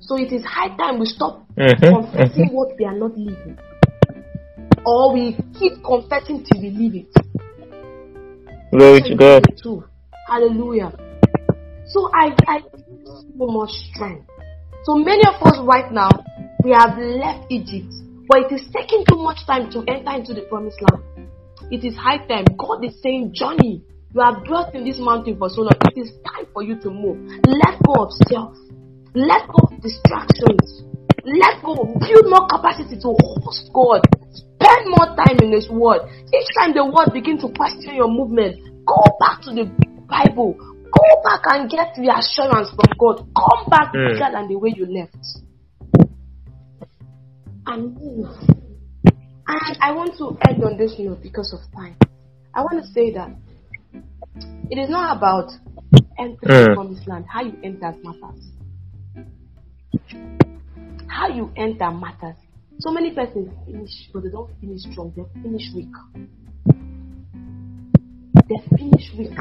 So 0.00 0.16
it 0.16 0.32
is 0.32 0.44
high 0.44 0.76
time 0.76 0.98
we 0.98 1.06
stop 1.06 1.46
mm-hmm. 1.56 1.94
confessing 1.94 2.46
mm-hmm. 2.46 2.54
what 2.54 2.76
we 2.78 2.84
are 2.84 2.96
not 2.96 3.16
living. 3.16 3.58
Or 4.86 5.12
we 5.12 5.36
keep 5.58 5.82
confessing 5.84 6.44
till 6.44 6.62
we 6.62 6.70
live 6.70 6.94
it. 6.94 7.27
Glory 8.70 9.00
to 9.02 9.14
God. 9.16 9.44
Too. 9.62 9.84
Hallelujah. 10.28 10.92
So 11.86 12.10
I, 12.12 12.36
I 12.46 12.60
so 13.06 13.46
much 13.46 13.70
strength. 13.92 14.28
So 14.84 14.94
many 14.94 15.22
of 15.26 15.40
us 15.42 15.58
right 15.64 15.90
now, 15.92 16.10
we 16.62 16.72
have 16.72 16.98
left 16.98 17.50
Egypt, 17.50 17.92
but 18.28 18.44
it 18.44 18.52
is 18.52 18.68
taking 18.74 19.04
too 19.08 19.16
much 19.16 19.38
time 19.46 19.70
to 19.72 19.84
enter 19.88 20.12
into 20.12 20.34
the 20.34 20.42
promised 20.42 20.78
land. 20.82 21.02
It 21.70 21.84
is 21.84 21.96
high 21.96 22.18
time. 22.26 22.44
God 22.56 22.84
is 22.84 23.00
saying, 23.02 23.32
Johnny, 23.34 23.82
you 24.14 24.20
have 24.20 24.44
dwelt 24.44 24.74
in 24.74 24.84
this 24.84 24.98
mountain 24.98 25.38
for 25.38 25.48
so 25.48 25.62
long. 25.62 25.76
It 25.94 26.00
is 26.00 26.12
time 26.24 26.46
for 26.52 26.62
you 26.62 26.80
to 26.80 26.90
move. 26.90 27.16
Let 27.46 27.80
go 27.84 28.04
of 28.04 28.12
self. 28.28 28.56
Let 29.14 29.48
go 29.48 29.68
of 29.68 29.80
distractions. 29.80 30.84
Let 31.24 31.62
go. 31.64 31.74
Build 32.00 32.28
more 32.28 32.48
capacity 32.48 32.96
to 33.00 33.16
host 33.16 33.70
God. 33.72 34.00
Spend 34.60 34.90
more 34.90 35.14
time 35.14 35.38
in 35.42 35.52
His 35.52 35.70
Word. 35.70 36.02
Each 36.34 36.50
time 36.58 36.74
the 36.74 36.84
Word 36.84 37.14
begin 37.14 37.38
to 37.38 37.48
question 37.54 37.94
your 37.94 38.10
movement, 38.10 38.58
go 38.84 38.98
back 39.20 39.42
to 39.42 39.54
the 39.54 39.70
Bible. 40.08 40.54
Go 40.90 41.22
back 41.22 41.42
and 41.52 41.70
get 41.70 41.94
reassurance 41.98 42.70
from 42.70 42.90
God. 42.98 43.18
Come 43.36 43.68
back 43.70 43.92
mm. 43.92 44.12
bigger 44.12 44.30
than 44.32 44.48
the 44.48 44.56
way 44.56 44.72
you 44.74 44.86
left. 44.86 45.16
And 47.66 47.94
move. 47.94 48.26
And 49.46 49.78
I 49.80 49.92
want 49.92 50.16
to 50.18 50.36
end 50.48 50.64
on 50.64 50.76
this 50.78 50.94
note 50.98 51.22
because 51.22 51.52
of 51.52 51.60
time. 51.72 51.96
I 52.54 52.62
want 52.62 52.82
to 52.84 52.90
say 52.92 53.12
that 53.12 53.30
it 54.70 54.78
is 54.78 54.88
not 54.88 55.16
about 55.16 55.50
entering 56.18 56.68
mm. 56.68 56.74
promised 56.74 57.06
land. 57.06 57.26
How 57.28 57.42
you 57.42 57.54
enter 57.62 57.94
matters. 58.02 58.44
How 61.06 61.28
you 61.28 61.52
enter 61.56 61.90
matters. 61.90 62.36
So 62.80 62.92
many 62.92 63.10
persons 63.10 63.50
finish, 63.66 64.08
but 64.12 64.22
they 64.22 64.30
don't 64.30 64.50
finish 64.60 64.82
strong. 64.82 65.12
They 65.16 65.24
finish 65.42 65.66
weak. 65.74 65.90
They 68.48 68.76
finish 68.76 69.10
weak. 69.18 69.34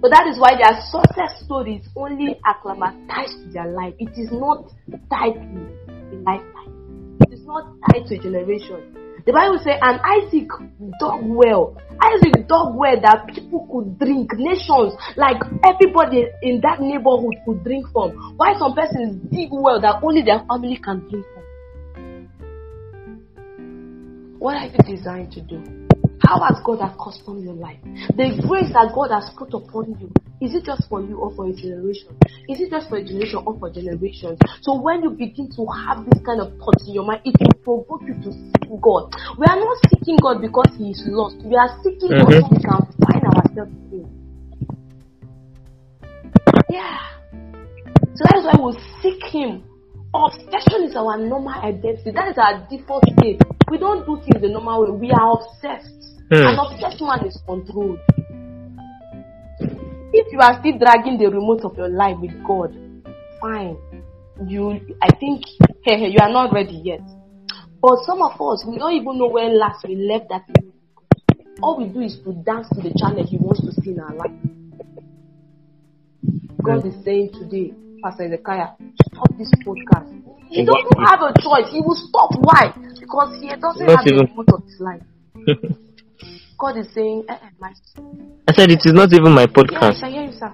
But 0.00 0.10
that 0.12 0.26
is 0.32 0.40
why 0.40 0.56
their 0.56 0.80
success 0.88 1.44
stories 1.44 1.84
only 1.94 2.40
acclimatized 2.40 3.36
to 3.36 3.50
their 3.52 3.68
life. 3.68 3.92
It 3.98 4.16
is 4.16 4.32
not 4.32 4.72
tied 5.12 5.36
to 5.36 5.60
a 5.92 6.16
lifetime. 6.24 7.18
It 7.28 7.34
is 7.34 7.44
not 7.44 7.68
tied 7.92 8.06
to 8.06 8.14
a 8.16 8.18
generation. 8.18 8.96
The 9.26 9.32
Bible 9.32 9.60
says, 9.62 9.76
and 9.82 10.00
Isaac 10.00 10.48
dug 10.98 11.20
well. 11.28 11.76
Isaac 12.00 12.48
dug 12.48 12.74
well 12.80 12.96
that 13.02 13.28
people 13.28 13.68
could 13.68 13.98
drink. 13.98 14.32
Nations, 14.40 14.96
like 15.20 15.36
everybody 15.68 16.24
in 16.40 16.62
that 16.62 16.80
neighborhood 16.80 17.36
could 17.44 17.62
drink 17.62 17.92
from. 17.92 18.16
Why 18.38 18.56
some 18.58 18.72
persons 18.72 19.20
dig 19.30 19.50
well 19.52 19.82
that 19.82 20.00
only 20.02 20.22
their 20.22 20.40
family 20.48 20.80
can 20.82 21.04
drink 21.10 21.26
from? 21.34 21.39
What 24.40 24.56
are 24.56 24.72
you 24.72 24.96
designed 24.96 25.32
to 25.32 25.42
do? 25.44 25.60
How 26.24 26.40
has 26.48 26.64
God 26.64 26.80
accustomed 26.80 27.44
your 27.44 27.60
life? 27.60 27.76
The 28.16 28.40
grace 28.48 28.72
that 28.72 28.88
God 28.96 29.12
has 29.12 29.28
put 29.36 29.52
upon 29.52 30.00
you, 30.00 30.08
is 30.40 30.56
it 30.56 30.64
just 30.64 30.88
for 30.88 31.04
you 31.04 31.20
or 31.20 31.28
for 31.36 31.44
a 31.44 31.52
generation? 31.52 32.16
Is 32.48 32.56
it 32.56 32.72
just 32.72 32.88
for 32.88 32.96
a 32.96 33.04
generation 33.04 33.44
or 33.44 33.60
for 33.60 33.68
generations? 33.68 34.40
So 34.64 34.80
when 34.80 35.04
you 35.04 35.12
begin 35.12 35.52
to 35.60 35.68
have 35.84 36.08
this 36.08 36.24
kind 36.24 36.40
of 36.40 36.56
thoughts 36.56 36.88
in 36.88 36.96
your 36.96 37.04
mind, 37.04 37.20
it 37.28 37.36
will 37.36 37.84
provoke 37.84 38.00
you 38.08 38.16
to 38.16 38.32
seek 38.32 38.72
God. 38.80 39.12
We 39.36 39.44
are 39.44 39.60
not 39.60 39.76
seeking 39.92 40.16
God 40.16 40.40
because 40.40 40.72
He 40.80 40.96
is 40.96 41.04
lost. 41.04 41.36
We 41.44 41.60
are 41.60 41.76
seeking 41.84 42.08
mm-hmm. 42.08 42.24
God 42.24 42.40
so 42.40 42.48
we 42.48 42.64
can 42.64 42.80
find 42.96 43.22
ourselves 43.28 43.76
in 43.92 44.08
Yeah. 46.72 46.96
So 48.16 48.24
that 48.24 48.40
is 48.40 48.48
why 48.48 48.56
we 48.56 48.72
seek 49.04 49.20
Him. 49.28 49.68
Obsession 50.16 50.88
is 50.88 50.96
our 50.96 51.20
normal 51.20 51.52
identity. 51.60 52.08
That 52.16 52.32
is 52.32 52.40
our 52.40 52.64
default 52.72 53.04
state. 53.20 53.44
We 53.70 53.78
don't 53.78 54.04
do 54.04 54.20
things 54.24 54.42
the 54.42 54.48
normal 54.48 54.82
way. 54.82 54.90
We 54.90 55.10
are 55.12 55.32
obsessed. 55.32 56.18
Mm. 56.28 56.52
An 56.52 56.58
obsessed 56.58 57.00
man 57.00 57.24
is 57.24 57.38
controlled. 57.46 58.00
If 60.12 60.32
you 60.32 60.40
are 60.40 60.58
still 60.58 60.76
dragging 60.76 61.18
the 61.18 61.30
remote 61.30 61.64
of 61.64 61.76
your 61.76 61.88
life 61.88 62.16
with 62.20 62.32
God, 62.44 62.74
fine. 63.40 63.76
You, 64.44 64.80
I 65.00 65.14
think, 65.14 65.44
hey, 65.84 66.08
you 66.08 66.18
are 66.20 66.32
not 66.32 66.52
ready 66.52 66.82
yet. 66.82 67.02
But 67.80 68.04
some 68.04 68.22
of 68.22 68.32
us, 68.40 68.64
we 68.66 68.76
don't 68.76 68.92
even 68.92 69.18
know 69.18 69.28
when 69.28 69.56
last 69.56 69.86
we 69.86 69.94
left 69.94 70.30
that. 70.30 70.42
All 71.62 71.78
we 71.78 71.86
do 71.86 72.00
is 72.00 72.18
to 72.24 72.32
dance 72.42 72.68
to 72.70 72.82
the 72.82 72.92
channel 72.98 73.24
He 73.24 73.36
wants 73.36 73.60
to 73.60 73.72
see 73.80 73.90
in 73.92 74.00
our 74.00 74.14
life. 74.14 74.32
God 76.62 76.86
is 76.86 77.04
saying 77.04 77.32
today, 77.34 77.72
Pastor 78.02 78.24
Ezekiah, 78.24 78.68
stop 79.12 79.28
this 79.38 79.50
podcast. 79.64 80.08
He 80.48 80.64
doesn't 80.64 80.98
have 81.06 81.20
a 81.22 81.32
choice. 81.40 81.70
He 81.70 81.80
will 81.80 81.94
stop. 81.94 82.30
Why? 82.40 82.72
Because 82.98 83.40
he 83.40 83.48
doesn't 83.48 83.86
Not 83.86 83.98
have 83.98 84.06
even- 84.06 84.26
the 84.26 84.30
remote 84.30 84.48
of 84.54 84.64
his 84.64 84.80
life. 84.80 85.02
God 86.58 86.76
is 86.76 86.92
saying, 86.92 87.24
eh, 87.28 87.32
eh, 87.40 87.48
my 87.58 87.72
I 88.48 88.52
said 88.52 88.70
it 88.70 88.80
is 88.84 88.92
not 88.92 89.12
even 89.12 89.32
my 89.32 89.42
yes, 89.42 89.50
podcast. 89.52 90.02
I 90.02 90.10
hear 90.10 90.24
you, 90.24 90.32
sir. 90.32 90.52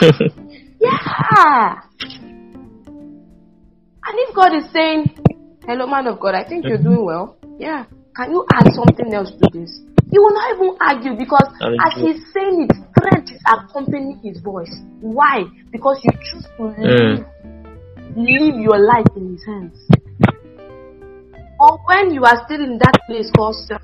Yeah. 0.78 1.80
And 4.08 4.18
if 4.28 4.34
God 4.34 4.54
is 4.54 4.70
saying, 4.72 5.16
Hello, 5.66 5.86
man 5.86 6.06
of 6.06 6.20
God, 6.20 6.34
I 6.34 6.44
think 6.48 6.64
you're 6.66 6.78
doing 6.78 7.04
well. 7.04 7.36
Yeah. 7.58 7.86
Can 8.16 8.32
you 8.32 8.46
add 8.54 8.72
something 8.72 9.12
else 9.12 9.30
to 9.30 9.50
this? 9.52 9.78
He 10.10 10.18
will 10.18 10.32
not 10.32 10.54
even 10.56 10.76
argue 10.80 11.14
because 11.18 11.52
as 11.60 11.92
true. 11.92 12.06
he's 12.06 12.24
saying 12.32 12.64
it, 12.64 12.72
strength 12.96 13.30
is 13.30 13.42
accompanying 13.44 14.18
his 14.24 14.40
voice. 14.40 14.72
Why? 15.00 15.44
Because 15.70 16.00
you 16.02 16.10
choose 16.24 16.46
to 16.56 16.64
live, 16.80 17.26
live 18.16 18.56
your 18.56 18.78
life 18.80 19.06
in 19.16 19.32
his 19.32 19.44
hands. 19.44 19.76
Or 21.60 21.78
when 21.84 22.14
you 22.14 22.24
are 22.24 22.40
still 22.46 22.64
in 22.64 22.78
that 22.78 22.96
place 23.06 23.30
called 23.36 23.56
self, 23.66 23.82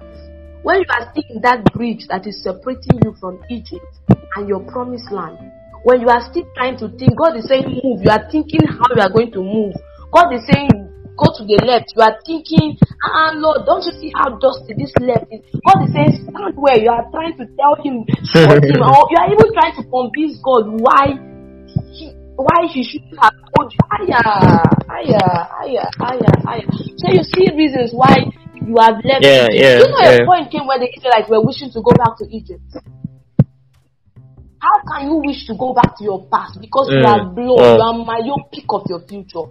when 0.63 0.77
you 0.81 0.87
are 0.89 1.13
still 1.13 1.25
in 1.29 1.43
that 1.43 1.65
bridge 1.75 2.07
that 2.09 2.27
is 2.27 2.43
separating 2.43 3.05
you 3.05 3.15
from 3.21 3.39
Egypt 3.51 3.85
and 4.37 4.49
your 4.49 4.61
promised 4.61 5.11
land, 5.13 5.37
when 5.85 6.01
you 6.01 6.09
are 6.09 6.25
still 6.31 6.49
trying 6.57 6.79
to 6.79 6.89
think, 6.97 7.19
God 7.19 7.37
is 7.37 7.49
saying 7.49 7.69
move, 7.85 8.01
you 8.01 8.11
are 8.11 8.31
thinking 8.31 8.65
how 8.65 8.89
you 8.97 9.03
are 9.03 9.13
going 9.13 9.33
to 9.33 9.43
move. 9.43 9.75
God 10.11 10.33
is 10.33 10.41
saying 10.49 10.92
go 11.17 11.27
to 11.37 11.43
the 11.45 11.59
left, 11.67 11.93
you 11.97 12.03
are 12.03 12.17
thinking, 12.27 12.77
ah 13.05 13.33
Lord, 13.37 13.67
don't 13.67 13.85
you 13.85 13.93
see 14.01 14.13
how 14.15 14.37
dusty 14.39 14.75
this 14.77 14.93
left 15.01 15.27
is? 15.31 15.41
God 15.67 15.85
is 15.87 15.93
saying 15.93 16.13
stand 16.29 16.55
where 16.57 16.79
you 16.81 16.91
are 16.91 17.05
trying 17.13 17.37
to 17.39 17.45
tell 17.59 17.77
him, 17.83 18.05
him, 18.05 18.81
or 18.81 19.01
you 19.13 19.19
are 19.21 19.29
even 19.31 19.49
trying 19.53 19.75
to 19.77 19.85
convince 19.89 20.39
God 20.43 20.65
why 20.81 21.17
he, 21.93 22.13
why 22.37 22.67
he 22.73 22.83
shouldn't 22.83 23.19
have 23.21 23.35
told 23.57 23.73
you. 23.73 23.83
Aya, 23.93 24.23
aya, 24.89 25.25
aya, 25.63 25.85
aya, 26.01 26.31
aya. 26.49 26.65
So 26.97 27.13
you 27.13 27.23
see 27.23 27.47
reasons 27.57 27.93
why 27.93 28.25
you 28.67 28.77
have 28.81 28.97
left. 29.05 29.23
Yeah, 29.23 29.47
Egypt. 29.51 29.55
yeah, 29.61 29.79
You 29.79 29.87
know, 29.91 30.03
yeah. 30.03 30.23
a 30.23 30.27
point 30.27 30.51
came 30.51 30.67
where 30.67 30.79
the 30.79 30.89
Israelites 30.97 31.29
were 31.29 31.45
wishing 31.45 31.71
to 31.73 31.81
go 31.83 31.93
back 31.93 32.17
to 32.19 32.25
Egypt. 32.31 32.63
How 34.63 34.79
can 34.87 35.09
you 35.11 35.17
wish 35.27 35.45
to 35.49 35.55
go 35.59 35.75
back 35.75 35.99
to 35.99 36.05
your 36.05 36.27
past 36.31 36.61
because 36.61 36.89
you 36.89 37.03
Mm, 37.03 37.11
are 37.11 37.25
blown, 37.35 37.59
mm. 37.59 37.77
you 37.77 37.83
are 37.83 37.95
myopic 38.07 38.65
of 38.71 38.87
your 38.89 39.01
future? 39.07 39.51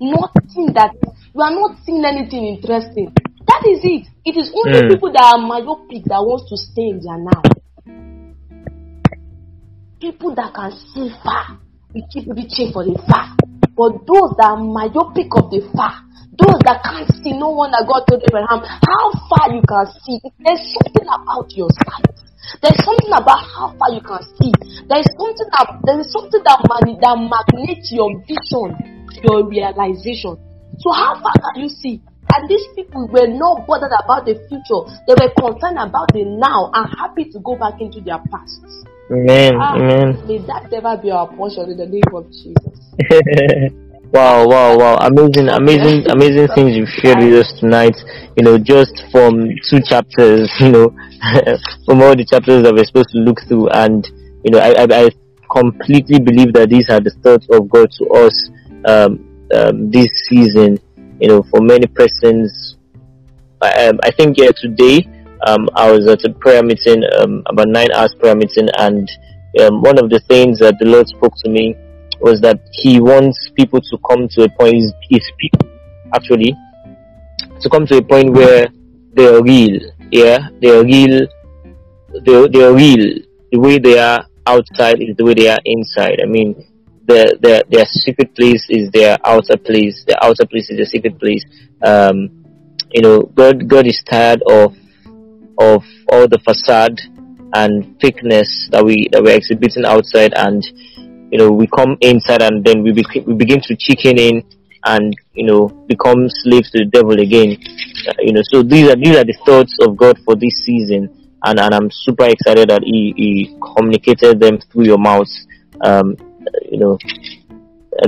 Nothing 0.00 0.74
that 0.74 0.90
you 1.34 1.40
are 1.40 1.54
not 1.54 1.78
seeing 1.84 2.04
anything 2.04 2.44
interesting. 2.44 3.12
That 3.46 3.62
is 3.68 3.80
it. 3.84 4.06
It 4.24 4.36
is 4.36 4.50
only 4.54 4.82
Mm. 4.82 4.88
people 4.90 5.12
that 5.12 5.34
are 5.34 5.38
myopic 5.38 6.04
that 6.10 6.22
wants 6.24 6.48
to 6.50 6.56
stay 6.56 6.88
in 6.90 7.00
their 7.00 7.18
now. 7.18 7.42
People 10.00 10.34
that 10.34 10.52
can 10.52 10.72
see 10.72 11.08
far, 11.22 11.58
we 11.94 12.04
keep 12.12 12.26
reaching 12.28 12.72
for 12.72 12.84
the 12.84 12.96
far. 13.08 13.36
But 13.76 14.06
those 14.06 14.34
that 14.38 14.54
are 14.54 14.60
myopic 14.60 15.30
of 15.34 15.50
the 15.50 15.62
far, 15.74 16.02
those 16.34 16.58
that 16.66 16.82
can't 16.82 17.08
see, 17.22 17.32
no 17.34 17.50
one 17.50 17.70
that 17.70 17.86
God 17.86 18.02
told 18.10 18.22
Abraham 18.26 18.60
how 18.62 19.06
far 19.30 19.54
you 19.54 19.62
can 19.62 19.86
see. 20.02 20.18
There's 20.42 20.62
something 20.74 21.06
about 21.06 21.46
your 21.54 21.70
sight. 21.86 22.10
There's 22.60 22.80
something 22.84 23.14
about 23.14 23.40
how 23.54 23.72
far 23.78 23.90
you 23.94 24.02
can 24.02 24.20
see. 24.38 24.52
There's 24.90 25.08
something 25.16 25.48
that 25.54 25.66
there's 25.86 26.10
something 26.12 26.42
that 26.44 26.60
man, 26.68 26.98
that 27.00 27.16
magnates 27.16 27.88
your 27.94 28.10
vision, 28.28 28.76
your 29.24 29.48
realization. 29.48 30.36
So 30.78 30.92
how 30.92 31.14
far 31.20 31.32
can 31.40 31.62
you 31.62 31.68
see? 31.68 32.00
And 32.32 32.48
these 32.48 32.66
people 32.74 33.08
were 33.08 33.26
not 33.26 33.66
bothered 33.66 33.92
about 34.04 34.24
the 34.24 34.34
future. 34.48 34.80
They 35.06 35.14
were 35.14 35.32
concerned 35.36 35.78
about 35.78 36.12
the 36.12 36.24
now 36.24 36.70
and 36.72 36.88
happy 36.98 37.30
to 37.30 37.38
go 37.40 37.56
back 37.56 37.80
into 37.80 38.00
their 38.00 38.18
past. 38.30 38.60
Amen. 39.10 39.52
Ah, 39.60 39.76
Amen. 39.76 40.26
May 40.26 40.38
that 40.48 40.72
never 40.72 40.96
be 40.96 41.10
our 41.10 41.28
portion 41.28 41.70
in 41.70 41.76
the 41.76 41.86
name 41.86 42.08
of 42.14 42.24
Jesus. 42.32 42.74
wow, 44.12 44.48
wow, 44.48 44.78
wow. 44.78 44.96
Amazing, 45.04 45.52
amazing, 45.52 46.08
amazing 46.08 46.48
things 46.56 46.72
you've 46.74 46.88
shared 46.88 47.18
with 47.18 47.44
us 47.44 47.52
tonight. 47.60 47.94
You 48.36 48.44
know, 48.44 48.56
just 48.56 49.04
from 49.12 49.44
two 49.68 49.84
chapters, 49.84 50.48
you 50.60 50.72
know, 50.72 50.88
from 51.86 52.00
all 52.00 52.16
the 52.16 52.24
chapters 52.24 52.64
that 52.64 52.72
we're 52.72 52.88
supposed 52.88 53.12
to 53.12 53.18
look 53.20 53.44
through. 53.46 53.68
And, 53.68 54.08
you 54.42 54.50
know, 54.50 54.58
I, 54.58 54.82
I, 54.82 54.86
I 54.88 55.10
completely 55.52 56.18
believe 56.18 56.52
that 56.54 56.70
these 56.70 56.88
are 56.88 57.00
the 57.00 57.12
thoughts 57.22 57.46
of 57.52 57.68
God 57.68 57.92
to 58.00 58.04
us, 58.24 58.34
um, 58.84 59.46
um, 59.54 59.90
this 59.90 60.08
season. 60.28 60.78
You 61.20 61.28
know, 61.28 61.42
for 61.50 61.60
many 61.60 61.86
persons, 61.86 62.76
I, 63.62 63.86
um, 63.86 64.00
I 64.02 64.10
think 64.10 64.36
yeah, 64.36 64.50
today, 64.56 65.08
um, 65.46 65.68
I 65.74 65.90
was 65.90 66.06
at 66.08 66.24
a 66.24 66.32
prayer 66.34 66.62
meeting, 66.62 67.02
um, 67.18 67.42
about 67.46 67.68
nine 67.68 67.92
hours 67.92 68.14
prayer 68.18 68.34
meeting, 68.34 68.68
and 68.78 69.08
one 69.54 69.98
of 69.98 70.10
the 70.10 70.20
things 70.28 70.58
that 70.58 70.76
the 70.80 70.86
Lord 70.86 71.06
spoke 71.08 71.32
to 71.44 71.50
me 71.50 71.76
was 72.20 72.40
that 72.40 72.60
He 72.72 73.00
wants 73.00 73.50
people 73.54 73.80
to 73.80 73.98
come 74.08 74.28
to 74.28 74.44
a 74.44 74.48
point, 74.58 74.74
His, 74.74 74.92
his 75.10 75.32
people 75.38 75.68
actually, 76.14 76.54
to 77.60 77.68
come 77.68 77.86
to 77.86 77.98
a 77.98 78.02
point 78.02 78.32
where 78.32 78.68
they 79.14 79.26
are 79.26 79.42
real, 79.42 79.80
yeah, 80.10 80.48
they 80.60 80.70
are 80.70 80.84
real, 80.84 81.26
they 82.24 82.48
they 82.48 82.64
are 82.64 82.74
real. 82.74 83.18
The 83.52 83.58
way 83.58 83.78
they 83.78 83.98
are 83.98 84.26
outside 84.46 85.00
is 85.00 85.16
the 85.16 85.24
way 85.24 85.34
they 85.34 85.48
are 85.48 85.60
inside. 85.64 86.20
I 86.20 86.26
mean, 86.26 86.66
their 87.06 87.26
their 87.40 87.62
their 87.68 87.86
secret 87.86 88.34
place 88.34 88.66
is 88.68 88.90
their 88.90 89.16
outer 89.24 89.56
place. 89.56 90.04
Their 90.06 90.22
outer 90.22 90.46
place 90.46 90.70
is 90.70 90.76
their 90.76 90.86
secret 90.86 91.18
place. 91.18 91.44
Um, 91.82 92.44
you 92.92 93.02
know, 93.02 93.22
God 93.22 93.68
God 93.68 93.86
is 93.86 94.02
tired 94.08 94.42
of 94.48 94.74
of 95.58 95.84
all 96.10 96.26
the 96.28 96.40
facade 96.44 97.00
and 97.54 97.98
fakeness 98.00 98.70
that 98.70 98.84
we 98.84 99.08
that 99.12 99.22
we're 99.22 99.36
exhibiting 99.36 99.84
outside, 99.84 100.32
and 100.36 100.62
you 101.30 101.38
know 101.38 101.50
we 101.50 101.66
come 101.66 101.96
inside 102.00 102.42
and 102.42 102.64
then 102.64 102.82
we 102.82 102.92
we 103.26 103.34
begin 103.34 103.60
to 103.60 103.76
chicken 103.76 104.18
in 104.18 104.42
and 104.84 105.16
you 105.32 105.46
know 105.46 105.68
become 105.88 106.28
slaves 106.28 106.70
to 106.70 106.84
the 106.84 106.90
devil 106.90 107.18
again. 107.18 107.56
Uh, 108.08 108.12
you 108.20 108.32
know, 108.32 108.42
so 108.52 108.62
these 108.62 108.90
are 108.90 108.96
these 108.96 109.16
are 109.16 109.24
the 109.24 109.36
thoughts 109.46 109.76
of 109.80 109.96
God 109.96 110.18
for 110.24 110.34
this 110.36 110.64
season, 110.64 111.08
and 111.44 111.60
and 111.60 111.74
I'm 111.74 111.90
super 111.90 112.26
excited 112.26 112.70
that 112.70 112.82
He, 112.82 113.14
he 113.16 113.58
communicated 113.76 114.40
them 114.40 114.58
through 114.70 114.84
your 114.84 114.98
mouth. 114.98 115.30
Um, 115.84 116.16
you 116.70 116.78
know, 116.78 116.98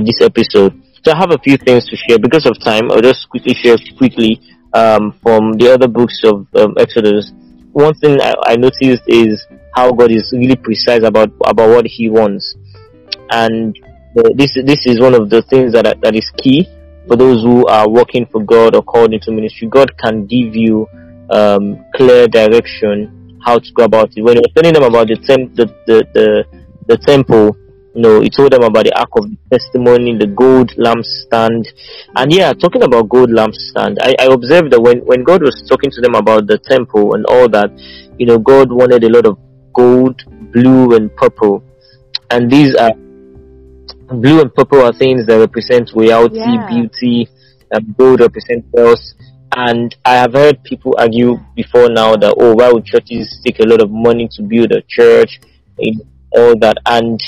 this 0.03 0.21
episode. 0.21 0.81
So 1.03 1.11
I 1.13 1.17
have 1.17 1.31
a 1.31 1.37
few 1.39 1.57
things 1.57 1.85
to 1.89 1.95
share 1.95 2.19
because 2.19 2.45
of 2.45 2.59
time. 2.59 2.91
I'll 2.91 3.01
just 3.01 3.29
quickly 3.29 3.53
share 3.53 3.77
quickly 3.97 4.41
um, 4.73 5.13
from 5.23 5.53
the 5.53 5.73
other 5.73 5.87
books 5.87 6.21
of 6.25 6.47
um, 6.55 6.75
Exodus. 6.77 7.31
One 7.71 7.93
thing 7.95 8.19
I, 8.21 8.33
I 8.45 8.55
noticed 8.55 9.03
is 9.07 9.45
how 9.73 9.91
God 9.91 10.11
is 10.11 10.33
really 10.33 10.55
precise 10.55 11.03
about 11.03 11.31
about 11.45 11.69
what 11.69 11.85
He 11.85 12.09
wants, 12.09 12.55
and 13.31 13.77
this 14.35 14.57
this 14.65 14.85
is 14.85 14.99
one 14.99 15.13
of 15.13 15.29
the 15.29 15.41
things 15.43 15.73
that 15.73 16.01
that 16.01 16.15
is 16.15 16.29
key 16.37 16.67
for 17.07 17.15
those 17.15 17.43
who 17.43 17.65
are 17.67 17.87
working 17.87 18.25
for 18.25 18.43
God 18.43 18.75
or 18.75 18.83
called 18.83 19.13
into 19.13 19.31
ministry. 19.31 19.67
God 19.67 19.97
can 19.97 20.25
give 20.25 20.55
you 20.55 20.87
um, 21.29 21.85
clear 21.95 22.27
direction 22.27 23.39
how 23.45 23.59
to 23.59 23.71
go 23.73 23.83
about 23.85 24.11
it. 24.15 24.21
When 24.21 24.35
he 24.35 24.39
was 24.41 24.51
telling 24.55 24.73
them 24.73 24.83
about 24.83 25.07
the 25.07 25.15
temp, 25.15 25.55
the, 25.55 25.65
the 25.85 26.03
the 26.13 26.43
the 26.87 26.97
temple, 26.97 27.55
you 27.97 28.03
know, 28.03 28.21
he 28.21 28.29
told 28.29 28.51
them 28.53 28.61
about 28.61 28.85
the 28.85 28.93
ark 28.95 29.09
of 29.17 29.25
the 29.25 29.37
testimony, 29.49 30.15
the 30.15 30.27
gold 30.27 30.69
lampstand, 30.77 31.65
and 32.15 32.31
yeah, 32.31 32.53
talking 32.53 32.83
about 32.83 33.09
gold 33.09 33.31
lampstand, 33.31 33.97
I, 33.99 34.13
I 34.19 34.25
observed 34.31 34.71
that 34.71 34.79
when 34.79 34.99
when 34.99 35.23
God 35.23 35.41
was 35.41 35.65
talking 35.67 35.89
to 35.89 36.01
them 36.01 36.13
about 36.13 36.45
the 36.45 36.59
temple 36.59 37.15
and 37.15 37.25
all 37.25 37.49
that, 37.49 37.71
you 38.19 38.27
know, 38.27 38.37
God 38.37 38.71
wanted 38.71 39.03
a 39.03 39.09
lot 39.09 39.25
of 39.25 39.39
gold, 39.73 40.21
blue, 40.53 40.95
and 40.95 41.09
purple, 41.15 41.63
and 42.29 42.51
these 42.51 42.75
are 42.75 42.91
blue 44.13 44.41
and 44.41 44.53
purple 44.53 44.81
are 44.83 44.93
things 44.93 45.25
that 45.25 45.39
represent 45.39 45.91
royalty, 45.95 46.37
Yeah. 46.37 46.67
beauty, 46.69 47.27
and 47.71 47.97
gold 47.97 48.19
represents 48.21 48.67
wealth. 48.73 49.01
And 49.55 49.95
I 50.05 50.17
have 50.17 50.33
heard 50.33 50.63
people 50.63 50.93
argue 50.99 51.37
before 51.55 51.89
now 51.89 52.15
that 52.15 52.35
oh, 52.37 52.53
why 52.53 52.71
would 52.71 52.85
churches 52.85 53.41
take 53.43 53.59
a 53.59 53.65
lot 53.65 53.81
of 53.81 53.89
money 53.89 54.29
to 54.33 54.43
build 54.43 54.71
a 54.71 54.81
church, 54.87 55.39
and 55.79 56.01
all 56.31 56.55
that? 56.59 56.77
And 56.85 57.19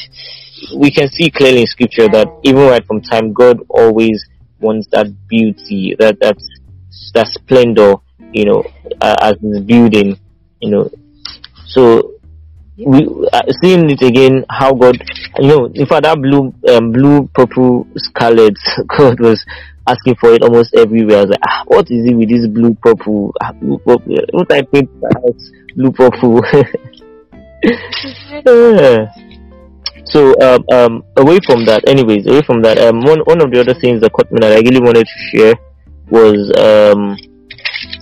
we 0.75 0.91
can 0.91 1.09
see 1.09 1.29
clearly 1.29 1.61
in 1.61 1.67
scripture 1.67 2.07
that 2.09 2.27
even 2.43 2.61
right 2.61 2.85
from 2.85 3.01
time, 3.01 3.33
God 3.33 3.59
always 3.69 4.23
wants 4.59 4.87
that 4.91 5.07
beauty, 5.27 5.95
that 5.99 6.19
that 6.19 6.37
that 7.13 7.27
splendor, 7.27 7.95
you 8.31 8.45
know, 8.45 8.63
uh, 9.01 9.15
as 9.21 9.33
His 9.41 9.61
building, 9.61 10.19
you 10.59 10.71
know. 10.71 10.91
So 11.67 12.13
we 12.77 13.07
uh, 13.33 13.41
seeing 13.61 13.89
it 13.89 14.01
again, 14.01 14.45
how 14.49 14.73
God, 14.73 14.97
you 15.37 15.47
know, 15.47 15.65
in 15.73 15.85
fact 15.85 16.03
that 16.03 16.21
blue, 16.21 16.53
um, 16.69 16.91
blue, 16.91 17.29
purple, 17.33 17.87
scarlet, 17.97 18.57
God 18.97 19.19
was 19.19 19.45
asking 19.87 20.15
for 20.15 20.33
it 20.33 20.43
almost 20.43 20.73
everywhere. 20.75 21.17
I 21.17 21.21
was 21.21 21.29
like, 21.31 21.39
ah, 21.47 21.63
what 21.67 21.91
is 21.91 22.05
it 22.05 22.15
with 22.15 22.29
this 22.29 22.47
blue, 22.47 22.75
purple, 22.75 23.33
ah, 23.41 23.51
blue, 23.53 23.77
purple? 23.79 24.15
What 24.31 24.51
I 24.51 24.61
paint 24.61 24.89
blue, 25.75 25.91
purple? 25.91 26.41
Yeah. 28.45 29.11
So 30.09 30.33
um, 30.41 30.65
um, 30.71 31.03
away 31.17 31.39
from 31.45 31.65
that, 31.65 31.87
anyways, 31.87 32.25
away 32.25 32.41
from 32.41 32.61
that, 32.63 32.79
um, 32.79 33.01
one 33.01 33.19
one 33.25 33.41
of 33.41 33.51
the 33.51 33.61
other 33.61 33.75
things 33.75 34.01
that 34.01 34.11
caught 34.11 34.31
me 34.31 34.39
that 34.41 34.53
I 34.53 34.61
really 34.61 34.81
wanted 34.81 35.05
to 35.05 35.37
share 35.37 35.55
was 36.09 36.51
um, 36.57 37.15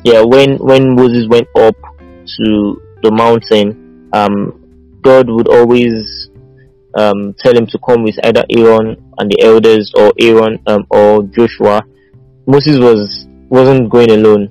yeah, 0.03 0.21
when 0.21 0.57
when 0.57 0.95
Moses 0.95 1.27
went 1.27 1.47
up 1.55 1.75
to 2.39 2.81
the 3.03 3.11
mountain, 3.11 4.09
um, 4.13 4.63
God 5.01 5.29
would 5.29 5.47
always 5.47 6.29
um, 6.97 7.33
tell 7.39 7.55
him 7.55 7.67
to 7.67 7.79
come 7.79 8.03
with 8.03 8.15
either 8.23 8.45
Aaron 8.49 8.95
and 9.17 9.31
the 9.31 9.41
elders 9.41 9.91
or 9.95 10.13
Aaron 10.19 10.59
um, 10.67 10.85
or 10.89 11.23
Joshua. 11.23 11.83
Moses 12.45 12.79
was 12.79 13.27
wasn't 13.49 13.89
going 13.89 14.11
alone. 14.11 14.49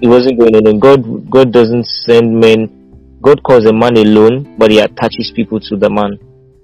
He 0.00 0.08
wasn't 0.08 0.38
going 0.38 0.54
alone. 0.54 0.78
God 0.78 1.30
God 1.30 1.52
doesn't 1.52 1.86
send 1.86 2.38
men. 2.38 2.74
God 3.20 3.42
calls 3.42 3.66
a 3.66 3.72
man 3.72 3.96
alone, 3.96 4.56
but 4.58 4.70
he 4.70 4.78
attaches 4.78 5.32
people 5.34 5.60
to 5.60 5.76
the 5.76 5.90
man. 5.90 6.18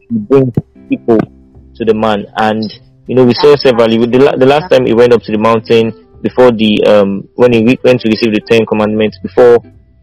He 0.09 0.19
brings 0.19 0.55
people 0.89 1.19
to 1.19 1.85
the 1.85 1.95
man, 1.95 2.27
and 2.37 2.63
you 3.07 3.17
know 3.17 3.25
we 3.25 3.35
saw 3.35 3.57
several. 3.57 3.89
The, 3.89 4.37
the 4.39 4.47
last 4.47 4.71
time 4.71 4.87
he 4.87 4.95
went 4.95 5.13
up 5.13 5.23
to 5.23 5.33
the 5.33 5.39
mountain 5.39 5.93
before 6.23 6.53
the 6.53 6.85
um 6.87 7.29
when 7.35 7.53
he 7.53 7.79
went 7.85 8.01
to 8.01 8.09
receive 8.09 8.33
the 8.33 8.41
Ten 8.49 8.65
Commandments 8.67 9.19
before 9.23 9.59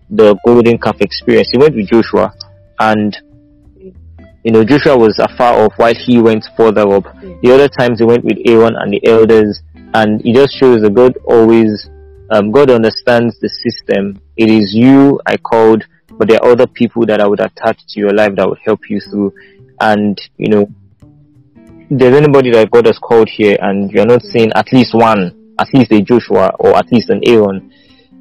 the 0.09 0.35
golden 0.45 0.77
calf 0.77 0.99
experience, 0.99 1.49
he 1.51 1.57
went 1.57 1.75
with 1.75 1.87
Joshua, 1.87 2.33
and 2.79 3.17
you 4.43 4.51
know, 4.51 4.63
Joshua 4.63 4.97
was 4.97 5.19
afar 5.19 5.53
off 5.53 5.73
while 5.77 5.93
he 5.93 6.19
went 6.19 6.45
further 6.57 6.81
up. 6.81 7.03
The 7.43 7.51
other 7.53 7.69
times 7.69 7.99
he 7.99 8.05
went 8.05 8.23
with 8.23 8.37
Aaron 8.45 8.75
and 8.75 8.91
the 8.91 9.05
elders, 9.07 9.61
and 9.93 10.19
it 10.25 10.33
just 10.33 10.57
shows 10.57 10.81
that 10.81 10.93
God 10.93 11.15
always, 11.25 11.87
um, 12.31 12.51
God 12.51 12.71
understands 12.71 13.39
the 13.39 13.49
system. 13.49 14.19
It 14.37 14.49
is 14.49 14.73
you 14.73 15.19
I 15.27 15.37
called, 15.37 15.85
but 16.17 16.27
there 16.27 16.39
are 16.43 16.51
other 16.51 16.67
people 16.67 17.05
that 17.05 17.21
I 17.21 17.27
would 17.27 17.39
attach 17.39 17.79
to 17.89 17.99
your 17.99 18.13
life 18.13 18.35
that 18.35 18.47
would 18.47 18.59
help 18.63 18.89
you 18.89 18.99
through. 18.99 19.33
And, 19.79 20.19
you 20.37 20.49
know, 20.49 20.69
there's 21.89 22.15
anybody 22.15 22.51
that 22.51 22.71
God 22.71 22.85
has 22.85 22.97
called 22.99 23.29
here 23.29 23.57
and 23.59 23.91
you're 23.91 24.05
not 24.05 24.23
seeing 24.23 24.51
at 24.53 24.71
least 24.71 24.93
one, 24.93 25.53
at 25.59 25.67
least 25.73 25.91
a 25.91 26.01
Joshua 26.01 26.51
or 26.59 26.77
at 26.77 26.91
least 26.91 27.09
an 27.09 27.21
Aaron, 27.25 27.71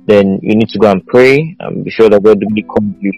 then 0.06 0.40
you 0.42 0.56
need 0.56 0.68
to 0.70 0.78
go 0.78 0.90
and 0.90 1.06
pray 1.06 1.56
and 1.60 1.84
be 1.84 1.90
sure 1.90 2.08
that 2.08 2.22
God 2.22 2.38
will 2.40 2.62
call 2.64 2.84
you. 3.00 3.12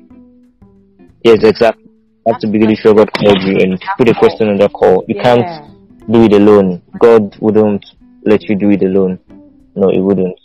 Yes, 1.24 1.44
exactly 1.44 1.84
You 2.26 2.32
have 2.32 2.40
to 2.40 2.48
be 2.48 2.58
really 2.58 2.76
sure 2.76 2.94
God 2.94 3.10
called 3.12 3.42
you 3.42 3.58
and 3.58 3.80
put 3.96 4.08
a 4.08 4.14
question 4.14 4.48
on 4.48 4.58
the 4.58 4.68
call. 4.68 5.04
You 5.08 5.16
yeah. 5.16 5.22
can't 5.22 6.10
do 6.10 6.24
it 6.24 6.32
alone. 6.32 6.82
God 6.98 7.36
wouldn't 7.40 7.86
let 8.24 8.42
you 8.48 8.56
do 8.56 8.70
it 8.70 8.82
alone. 8.82 9.18
No, 9.74 9.88
He 9.88 10.00
wouldn't. 10.00 10.38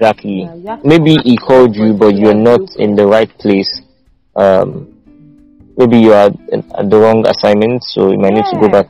Exactly. 0.00 0.48
Yeah, 0.56 0.80
maybe 0.82 1.16
He 1.24 1.36
called 1.36 1.76
you, 1.76 1.92
but 1.92 2.14
you're 2.14 2.34
not 2.34 2.60
in 2.76 2.96
the 2.96 3.06
right 3.06 3.28
place. 3.38 3.82
Um, 4.34 4.96
maybe 5.76 5.98
you 5.98 6.14
are 6.14 6.32
at 6.32 6.88
the 6.88 6.96
wrong 6.96 7.26
assignment, 7.28 7.84
so 7.84 8.10
you 8.10 8.18
might 8.18 8.32
yeah. 8.32 8.40
need 8.40 8.50
to 8.54 8.60
go 8.60 8.68
back. 8.68 8.88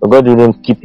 But 0.00 0.08
God 0.08 0.28
wouldn't 0.28 0.62
keep 0.64 0.78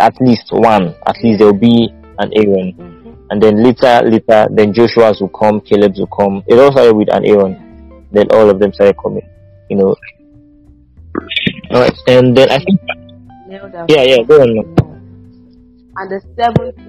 at 0.00 0.14
least 0.20 0.48
one. 0.52 0.94
At 1.06 1.16
least 1.22 1.38
there 1.38 1.52
will 1.52 1.60
be 1.60 1.88
an 2.18 2.32
Aaron. 2.34 2.72
Mm-hmm 2.72 2.98
and 3.30 3.42
then 3.42 3.62
later, 3.62 4.02
later, 4.08 4.48
then 4.50 4.72
Joshua's 4.72 5.20
will 5.20 5.28
come, 5.28 5.60
Caleb's 5.60 5.98
will 5.98 6.06
come. 6.06 6.42
It 6.46 6.58
all 6.58 6.72
started 6.72 6.94
with 6.94 7.12
an 7.12 7.26
Aaron. 7.26 8.06
Then 8.10 8.26
all 8.30 8.48
of 8.48 8.58
them 8.58 8.72
started 8.72 8.96
coming, 8.96 9.28
you 9.68 9.76
know. 9.76 9.94
Alright, 11.70 11.98
and 12.06 12.34
then 12.36 12.50
I 12.50 12.58
think. 12.58 12.80
Yeah, 13.88 14.02
yeah, 14.02 14.22
go 14.22 14.40
on. 14.40 14.58
And 15.96 16.10
the 16.10 16.20
seventh, 16.36 16.87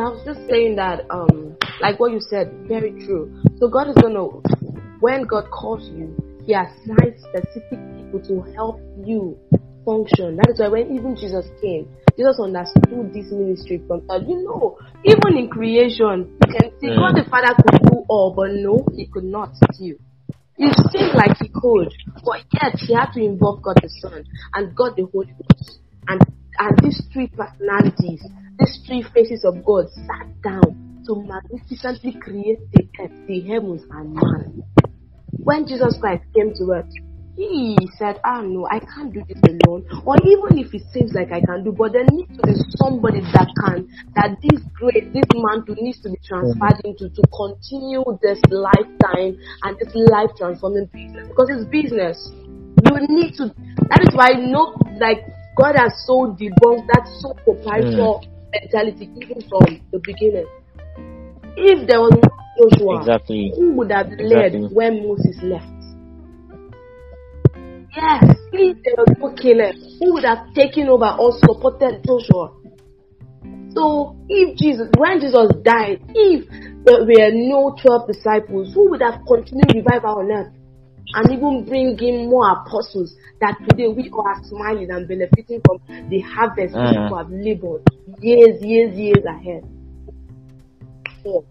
I 0.00 0.08
was 0.10 0.22
just 0.24 0.40
saying 0.50 0.76
that, 0.76 1.06
um, 1.10 1.56
like 1.80 2.00
what 2.00 2.12
you 2.12 2.20
said, 2.20 2.50
very 2.66 2.92
true. 3.04 3.30
So 3.58 3.68
God 3.68 3.88
is 3.88 3.96
gonna, 3.96 4.26
when 5.00 5.24
God 5.24 5.50
calls 5.50 5.88
you, 5.90 6.16
He 6.46 6.54
assigns 6.54 7.22
specific 7.22 7.78
people 7.96 8.20
to 8.26 8.42
help 8.56 8.80
you 9.04 9.38
function. 9.84 10.36
That 10.36 10.50
is 10.50 10.60
why 10.60 10.68
when 10.68 10.94
even 10.94 11.14
Jesus 11.14 11.46
came, 11.60 11.88
Jesus 12.16 12.38
understood 12.40 13.12
this 13.12 13.30
ministry 13.30 13.82
from 13.86 14.02
uh, 14.10 14.18
you 14.18 14.42
know, 14.42 14.78
even 15.04 15.36
in 15.36 15.48
creation, 15.48 16.32
you 16.46 16.50
can 16.58 16.70
see 16.80 16.88
mm. 16.88 16.96
God 16.96 17.14
the 17.14 17.28
Father 17.28 17.54
could 17.54 17.82
do 17.90 18.04
all, 18.08 18.32
but 18.34 18.50
no, 18.50 18.86
he 18.96 19.06
could 19.06 19.24
not 19.24 19.54
still. 19.72 19.96
It 20.56 20.74
seemed 20.90 21.14
like 21.14 21.36
he 21.42 21.48
could, 21.48 21.90
but 22.24 22.46
yet 22.54 22.78
he 22.78 22.94
had 22.94 23.10
to 23.14 23.20
involve 23.22 23.62
God 23.62 23.78
the 23.82 23.90
Son 24.00 24.24
and 24.54 24.74
God 24.74 24.94
the 24.96 25.06
Holy 25.12 25.34
Ghost. 25.34 25.78
And 26.06 26.20
and 26.58 26.78
these 26.82 27.02
three 27.12 27.26
personalities, 27.26 28.22
these 28.58 28.80
three 28.86 29.02
faces 29.14 29.44
of 29.44 29.64
God 29.64 29.86
sat 29.90 30.42
down 30.42 30.76
to 31.06 31.26
magnificently 31.26 32.16
create 32.20 32.58
the 32.72 32.88
earth, 33.00 33.10
the 33.26 33.40
heavens 33.40 33.82
and 33.90 34.14
man. 34.14 34.62
When 35.30 35.66
Jesus 35.66 35.98
Christ 36.00 36.24
came 36.34 36.54
to 36.54 36.72
earth, 36.72 36.90
he 37.36 37.76
said, 37.98 38.20
Ah, 38.24 38.40
no, 38.42 38.66
I 38.70 38.78
can't 38.78 39.12
do 39.12 39.22
this 39.26 39.42
alone. 39.42 39.84
Or 40.06 40.14
even 40.22 40.58
if 40.58 40.72
it 40.72 40.82
seems 40.92 41.12
like 41.12 41.32
I 41.32 41.40
can 41.40 41.64
do, 41.64 41.72
but 41.72 41.92
there 41.92 42.06
needs 42.10 42.30
to 42.38 42.46
be 42.46 42.54
somebody 42.78 43.20
that 43.20 43.50
can, 43.66 43.88
that 44.14 44.38
this 44.40 44.62
great, 44.78 45.12
this 45.12 45.26
mantle 45.34 45.74
needs 45.76 46.00
to 46.02 46.10
be 46.10 46.18
transferred 46.24 46.80
into 46.84 47.10
to 47.10 47.22
continue 47.34 48.04
this 48.22 48.38
lifetime 48.50 49.36
and 49.64 49.76
this 49.82 49.90
life 49.94 50.30
transforming 50.38 50.86
business. 50.86 51.26
Because 51.26 51.50
it's 51.50 51.66
business. 51.68 52.30
You 52.86 53.02
need 53.08 53.34
to, 53.34 53.50
that 53.90 54.00
is 54.06 54.14
why 54.14 54.38
no, 54.38 54.78
like, 55.00 55.26
God 55.58 55.74
has 55.76 55.92
so 56.06 56.34
debunked 56.38 56.86
that 56.94 57.06
so 57.20 57.34
proprietorial 57.44 58.22
mm. 58.22 58.33
Mentality 58.60 59.10
even 59.20 59.42
from 59.48 59.80
the 59.90 59.98
beginning. 59.98 60.46
If 61.56 61.86
there 61.88 62.00
was 62.00 62.12
no 62.12 62.68
Joshua, 62.68 63.00
exactly. 63.00 63.52
who 63.56 63.72
would 63.72 63.90
have 63.90 64.10
led 64.18 64.54
when 64.72 65.06
Moses 65.06 65.36
left? 65.42 65.66
Yes, 67.96 68.36
if 68.52 68.76
there 68.82 68.94
was 68.98 69.14
no 69.18 69.34
Caleb, 69.34 69.74
who 70.00 70.14
would 70.14 70.24
have 70.24 70.52
taken 70.54 70.88
over 70.88 71.16
or 71.18 71.32
supported 71.38 72.02
Joshua? 72.04 72.52
So, 73.70 74.16
if 74.28 74.56
Jesus, 74.56 74.88
when 74.98 75.20
Jesus 75.20 75.50
died, 75.62 76.02
if 76.14 76.46
there 76.84 77.04
were 77.04 77.30
no 77.32 77.74
12 77.80 78.06
disciples, 78.06 78.72
who 78.74 78.90
would 78.90 79.02
have 79.02 79.20
continued 79.26 79.74
revival 79.74 80.18
on 80.20 80.30
earth 80.30 80.52
and 81.14 81.30
even 81.30 81.64
bring 81.64 81.98
in 81.98 82.30
more 82.30 82.50
apostles 82.50 83.14
that 83.40 83.56
today 83.68 83.88
we 83.88 84.10
all 84.10 84.26
are 84.26 84.42
smiling 84.44 84.90
and 84.90 85.06
benefiting 85.06 85.60
from 85.64 85.78
the 86.08 86.20
harvest 86.20 86.74
uh-huh. 86.74 87.04
people 87.04 87.18
have 87.18 87.30
labored 87.30 87.82
years, 88.20 88.62
years, 88.62 88.96
years 88.96 89.24
ahead? 89.26 89.62
So, 91.22 91.44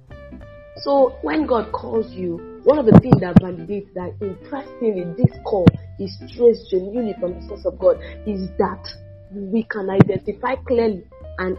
so 0.77 1.15
when 1.21 1.45
God 1.45 1.71
calls 1.71 2.11
you, 2.11 2.61
one 2.63 2.79
of 2.79 2.85
the 2.85 2.99
things 2.99 3.19
that 3.19 3.35
validates 3.35 3.93
that 3.93 4.15
interestingly 4.21 5.03
this 5.17 5.31
call 5.45 5.67
is 5.99 6.15
traced 6.35 6.71
genuinely 6.71 7.13
from 7.19 7.33
the 7.33 7.47
source 7.47 7.65
of 7.65 7.77
God 7.77 7.97
is 8.25 8.49
that 8.57 8.87
we 9.31 9.63
can 9.63 9.89
identify 9.89 10.55
clearly 10.67 11.03
and 11.39 11.57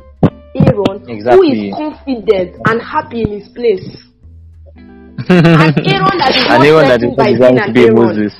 Aaron 0.54 1.08
exactly. 1.08 1.48
who 1.48 1.68
is 1.68 1.74
confident 1.74 2.56
and 2.66 2.80
happy 2.80 3.22
in 3.22 3.40
his 3.40 3.48
place. 3.48 3.84
And 5.28 5.86
Aaron 5.86 6.18
that 6.18 6.34
is 6.34 6.44
not 6.46 6.64
Aaron 6.64 6.88
that 6.88 7.02
is 7.02 7.14
by 7.16 7.32
being 7.32 7.58
an 7.58 7.76
Aaron. 7.76 7.94
Moses. 7.94 8.34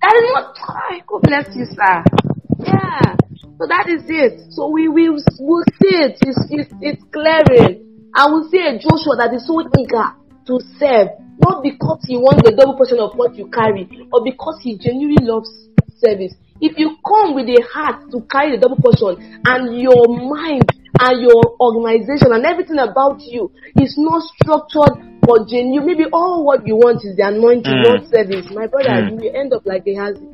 that 0.00 0.14
is 0.16 0.26
not 0.32 0.56
God 1.06 1.22
bless 1.22 1.48
you, 1.54 1.66
sir. 1.66 2.04
Yeah. 2.60 3.16
So 3.58 3.66
that 3.68 3.86
is 3.88 4.02
it. 4.08 4.52
So 4.52 4.68
we 4.68 4.88
will 4.88 5.18
we'll 5.38 5.64
see 5.80 5.94
it. 5.94 6.18
It's, 6.22 6.40
it's, 6.50 6.72
it's 6.80 7.02
clearing. 7.12 8.10
I 8.14 8.26
will 8.26 8.48
see 8.50 8.58
a 8.58 8.78
Joshua 8.78 9.16
that 9.18 9.34
is 9.34 9.46
so 9.46 9.60
eager 9.78 10.14
to 10.46 10.60
serve, 10.78 11.08
not 11.38 11.62
because 11.62 11.98
he 12.06 12.16
wants 12.16 12.42
the 12.46 12.54
double 12.54 12.76
portion 12.76 12.98
of 12.98 13.14
what 13.16 13.34
you 13.34 13.50
carry, 13.50 13.88
but 14.10 14.22
because 14.24 14.58
he 14.62 14.78
genuinely 14.78 15.24
loves 15.24 15.50
service. 15.98 16.34
If 16.60 16.78
you 16.78 16.96
come 17.04 17.34
with 17.34 17.48
a 17.48 17.62
heart 17.66 18.10
to 18.12 18.22
carry 18.30 18.56
the 18.56 18.62
double 18.62 18.78
portion 18.78 19.18
and 19.44 19.76
your 19.76 20.06
mind 20.06 20.64
and 21.00 21.20
your 21.20 21.58
organization 21.58 22.30
and 22.32 22.46
everything 22.46 22.78
about 22.78 23.20
you 23.20 23.50
is 23.80 23.98
not 23.98 24.22
structured 24.38 25.02
for 25.26 25.44
genuine, 25.46 25.86
maybe 25.86 26.04
all 26.12 26.44
what 26.44 26.66
you 26.66 26.76
want 26.76 27.02
is 27.04 27.16
the 27.16 27.26
anointing, 27.26 27.74
mm. 27.74 27.82
not 27.82 28.06
service. 28.08 28.46
My 28.54 28.66
brother, 28.66 29.10
mm. 29.10 29.22
you 29.22 29.30
end 29.34 29.52
up 29.52 29.66
like 29.66 29.82
a 29.82 29.94
Gehazi. 29.94 30.24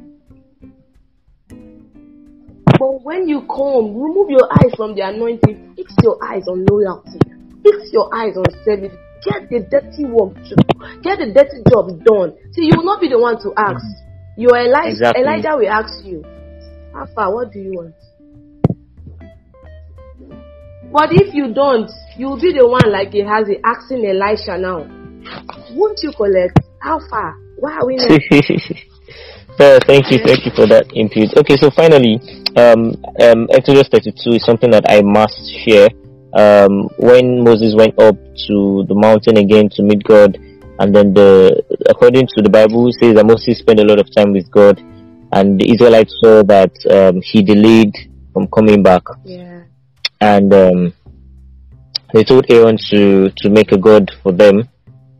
But 2.79 3.05
when 3.05 3.29
you 3.29 3.45
come, 3.49 3.97
remove 3.97 4.31
your 4.31 4.49
eyes 4.53 4.73
from 4.77 4.95
the 4.95 5.03
anointing, 5.05 5.75
fix 5.77 5.93
your 6.03 6.17
eyes 6.25 6.45
on 6.49 6.65
loyalty. 6.65 7.19
Fix 7.65 7.93
your 7.93 8.09
eyes 8.15 8.37
on 8.37 8.49
service. 8.65 8.93
Get 9.25 9.49
the 9.51 9.61
dirty 9.69 10.05
work 10.05 10.33
get 11.03 11.19
the 11.19 11.33
dirty 11.33 11.61
jobs 11.69 11.93
done. 12.05 12.37
See, 12.53 12.65
you 12.65 12.73
will 12.77 12.85
not 12.85 13.01
be 13.01 13.09
the 13.09 13.19
one 13.19 13.37
to 13.43 13.53
ask. 13.57 13.85
Your 14.37 14.57
Elijah, 14.57 14.89
exactly. 14.89 15.23
Elijah 15.23 15.57
will 15.57 15.71
ask 15.71 16.05
you, 16.05 16.25
How 16.93 17.07
far? 17.15 17.35
What 17.35 17.53
do 17.53 17.59
you 17.61 17.73
want? 17.73 17.95
But 20.93 21.13
if 21.13 21.35
you 21.35 21.55
don't, 21.55 21.91
you'll 22.17 22.41
be 22.41 22.53
the 22.53 22.67
one 22.67 22.91
like 22.91 23.13
Gehazi 23.13 23.61
asking 23.65 24.05
Elisha 24.05 24.59
now. 24.59 24.87
Won't 25.71 26.01
you 26.03 26.11
collect? 26.13 26.59
How 26.81 26.99
far? 27.09 27.37
Why 27.59 27.79
are 27.79 27.87
we 27.87 27.97
not? 27.97 28.11
Uh, 29.61 29.79
thank 29.85 30.11
you, 30.11 30.17
thank 30.25 30.47
you 30.47 30.53
for 30.57 30.67
that 30.67 30.89
input. 30.97 31.37
Okay, 31.37 31.55
so 31.61 31.69
finally, 31.69 32.17
um, 32.57 32.97
um, 33.21 33.45
Exodus 33.53 33.93
32 33.93 34.41
is 34.41 34.45
something 34.45 34.71
that 34.71 34.89
I 34.89 35.03
must 35.05 35.37
share 35.53 35.91
um, 36.33 36.89
when 36.97 37.45
Moses 37.45 37.75
went 37.77 37.93
up 38.01 38.17
to 38.49 38.87
the 38.89 38.97
mountain 38.97 39.37
again 39.37 39.69
to 39.77 39.83
meet 39.83 40.03
God, 40.03 40.39
and 40.81 40.97
then 40.97 41.13
the 41.13 41.63
according 41.89 42.27
to 42.27 42.43
the 42.43 42.49
Bible 42.49 42.91
says 42.99 43.15
that 43.15 43.27
Moses 43.27 43.59
spent 43.59 43.81
a 43.81 43.85
lot 43.85 44.01
of 44.01 44.09
time 44.17 44.33
with 44.33 44.51
God, 44.51 44.81
and 45.31 45.61
the 45.61 45.71
Israelites 45.71 46.17
saw 46.25 46.43
that 46.45 46.73
um, 46.91 47.21
he 47.23 47.43
delayed 47.43 47.95
from 48.33 48.49
coming 48.49 48.83
back. 48.83 49.03
Yeah. 49.23 49.65
And 50.23 50.53
um, 50.55 50.95
they 52.15 52.25
told 52.25 52.47
Aaron 52.51 52.79
to 52.91 53.29
to 53.29 53.51
make 53.51 53.73
a 53.73 53.79
god 53.79 54.11
for 54.23 54.33
them 54.33 54.69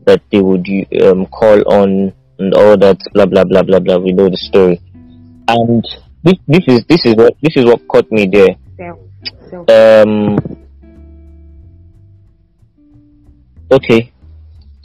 that 0.05 0.21
they 0.31 0.41
would 0.41 0.65
um, 1.03 1.27
call 1.27 1.61
on 1.71 2.11
and 2.39 2.53
all 2.55 2.75
that 2.75 2.97
blah 3.13 3.27
blah 3.27 3.43
blah 3.43 3.61
blah 3.61 3.79
blah. 3.79 3.97
We 3.97 4.13
know 4.13 4.29
the 4.29 4.37
story. 4.37 4.81
And 5.47 5.85
this 6.23 6.37
this 6.47 6.65
is 6.67 6.85
this 6.89 7.05
is 7.05 7.15
what 7.15 7.35
this 7.39 7.55
is 7.55 7.65
what 7.65 7.87
caught 7.87 8.11
me 8.11 8.25
there. 8.25 8.57
Um. 9.69 10.39
Okay. 13.71 14.10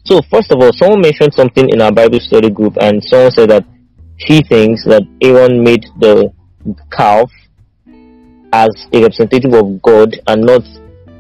So 0.07 0.21
first 0.31 0.53
of 0.53 0.63
all, 0.63 0.73
someone 0.73 1.01
mentioned 1.01 1.35
something 1.35 1.69
in 1.69 1.83
our 1.83 1.91
Bible 1.91 2.21
study 2.21 2.49
group, 2.49 2.77
and 2.81 3.03
someone 3.03 3.33
said 3.33 3.51
that 3.51 3.65
she 4.19 4.41
thinks 4.43 4.85
that 4.85 5.03
Aaron 5.21 5.65
made 5.65 5.85
the 5.99 6.33
calf 6.93 7.29
as 8.53 8.71
a 8.93 9.03
representative 9.03 9.53
of 9.53 9.83
God 9.83 10.15
and 10.29 10.47
not 10.47 10.63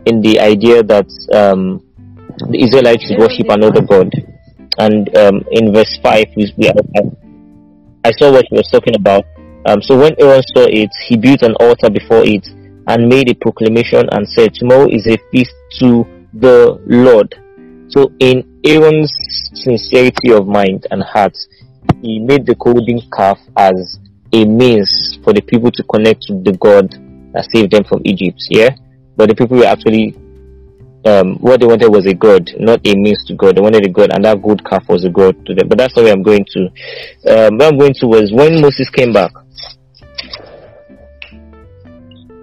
in 0.06 0.20
the 0.20 0.38
idea 0.38 0.84
that 0.84 1.06
um, 1.34 1.82
the 2.48 2.62
Israelites 2.62 3.04
should 3.08 3.18
worship 3.18 3.48
another 3.48 3.82
god. 3.82 4.12
And 4.78 5.14
um, 5.16 5.42
in 5.50 5.72
verse 5.74 5.98
five, 6.00 6.26
we, 6.36 6.52
we 6.56 6.70
I 8.04 8.12
saw 8.12 8.30
what 8.30 8.46
he 8.48 8.56
was 8.56 8.68
talking 8.70 8.94
about. 8.94 9.24
Um, 9.66 9.82
so 9.82 9.98
when 9.98 10.14
Aaron 10.20 10.42
saw 10.54 10.64
it, 10.68 10.90
he 11.08 11.16
built 11.16 11.42
an 11.42 11.54
altar 11.58 11.90
before 11.90 12.22
it 12.24 12.46
and 12.86 13.08
made 13.08 13.28
a 13.30 13.34
proclamation 13.34 14.08
and 14.12 14.28
said, 14.28 14.54
"Tomorrow 14.54 14.88
is 14.90 15.08
a 15.08 15.18
feast 15.32 15.54
to 15.80 16.06
the 16.32 16.80
Lord." 16.86 17.34
So 17.88 18.12
in 18.18 18.60
Aaron's 18.64 19.12
sincerity 19.54 20.32
of 20.32 20.46
mind 20.46 20.86
and 20.90 21.02
heart, 21.02 21.36
he 22.02 22.18
made 22.18 22.46
the 22.46 22.54
golden 22.56 23.00
calf 23.16 23.38
as 23.56 23.98
a 24.32 24.44
means 24.44 25.18
for 25.22 25.32
the 25.32 25.40
people 25.40 25.70
to 25.70 25.82
connect 25.84 26.22
to 26.22 26.34
the 26.42 26.56
God 26.60 26.90
that 27.32 27.48
saved 27.52 27.72
them 27.72 27.84
from 27.84 28.02
Egypt. 28.04 28.42
Yeah, 28.50 28.70
but 29.16 29.28
the 29.28 29.34
people 29.34 29.58
were 29.58 29.66
actually 29.66 30.16
um, 31.06 31.36
what 31.38 31.60
they 31.60 31.66
wanted 31.66 31.88
was 31.88 32.06
a 32.06 32.14
god, 32.14 32.50
not 32.58 32.80
a 32.84 32.94
means 32.94 33.22
to 33.28 33.34
God. 33.34 33.56
They 33.56 33.60
wanted 33.60 33.86
a 33.86 33.88
god, 33.88 34.10
and 34.12 34.24
that 34.24 34.42
good 34.42 34.64
calf 34.64 34.88
was 34.88 35.04
a 35.04 35.10
god 35.10 35.46
to 35.46 35.54
them. 35.54 35.68
But 35.68 35.78
that's 35.78 35.94
not 35.96 36.02
where 36.02 36.12
I'm 36.12 36.22
going 36.22 36.44
to. 36.44 36.60
Um, 37.30 37.58
where 37.58 37.68
I'm 37.68 37.78
going 37.78 37.94
to 38.00 38.06
was 38.06 38.32
when 38.34 38.60
Moses 38.60 38.90
came 38.90 39.12
back. 39.12 39.30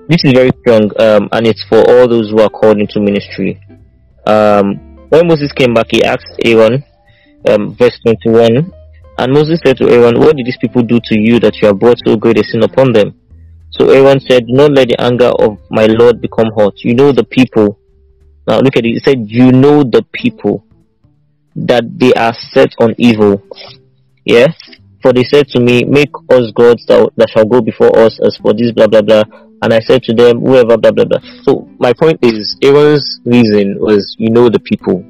This 0.07 0.23
is 0.23 0.33
very 0.33 0.51
strong, 0.61 0.91
um, 0.99 1.29
and 1.31 1.47
it's 1.47 1.63
for 1.67 1.79
all 1.79 2.07
those 2.07 2.29
who 2.29 2.39
are 2.41 2.49
called 2.49 2.77
into 2.77 2.99
ministry. 2.99 3.59
Um, 4.25 4.92
when 5.13 5.27
Moses 5.27 5.51
came 5.53 5.75
back, 5.75 5.87
he 5.91 6.03
asked 6.03 6.25
Aaron, 6.43 6.83
um, 7.47 7.75
verse 7.75 7.99
21, 8.03 8.73
and 9.19 9.31
Moses 9.31 9.59
said 9.63 9.77
to 9.77 9.87
Aaron, 9.87 10.19
What 10.19 10.35
did 10.35 10.47
these 10.47 10.57
people 10.57 10.81
do 10.81 10.99
to 11.03 11.19
you 11.19 11.39
that 11.39 11.61
you 11.61 11.67
have 11.67 11.77
brought 11.77 11.97
so 12.03 12.17
great 12.17 12.39
a 12.39 12.43
sin 12.43 12.63
upon 12.63 12.93
them? 12.93 13.13
So 13.69 13.91
Aaron 13.91 14.19
said, 14.19 14.47
Do 14.47 14.53
not 14.53 14.71
let 14.71 14.87
the 14.87 14.99
anger 14.99 15.29
of 15.37 15.59
my 15.69 15.85
Lord 15.85 16.19
become 16.19 16.47
hot. 16.55 16.73
You 16.83 16.95
know 16.95 17.11
the 17.11 17.23
people 17.23 17.79
now 18.47 18.57
look 18.57 18.75
at 18.75 18.85
it. 18.85 18.89
He 18.89 18.99
said, 18.99 19.29
You 19.29 19.51
know 19.51 19.83
the 19.83 20.03
people 20.13 20.65
that 21.55 21.83
they 21.99 22.13
are 22.13 22.33
set 22.51 22.73
on 22.79 22.95
evil. 22.97 23.43
Yeah? 24.25 24.47
For 25.03 25.13
they 25.13 25.23
said 25.25 25.47
to 25.49 25.59
me, 25.59 25.83
Make 25.83 26.09
us 26.31 26.51
gods 26.55 26.85
that, 26.87 27.11
that 27.17 27.29
shall 27.29 27.45
go 27.45 27.61
before 27.61 27.95
us 27.99 28.19
as 28.25 28.35
for 28.41 28.53
this 28.53 28.71
blah 28.71 28.87
blah 28.87 29.03
blah. 29.03 29.23
And 29.63 29.73
I 29.73 29.79
said 29.79 30.03
to 30.03 30.13
them, 30.13 30.41
Whoever 30.41 30.77
blah 30.77 30.91
blah 30.91 31.05
blah. 31.05 31.19
So 31.43 31.69
my 31.79 31.93
point 31.93 32.19
is 32.21 32.57
Aaron's 32.61 33.21
reason 33.25 33.79
was 33.79 34.15
you 34.19 34.29
know 34.29 34.49
the 34.49 34.59
people. 34.59 35.03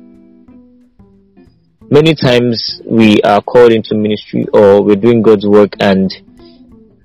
Many 1.89 2.13
times 2.13 2.81
we 2.85 3.19
are 3.23 3.41
called 3.41 3.71
into 3.71 3.95
ministry 3.95 4.45
or 4.53 4.83
we're 4.83 4.95
doing 4.95 5.21
God's 5.23 5.47
work 5.47 5.73
and 5.79 6.13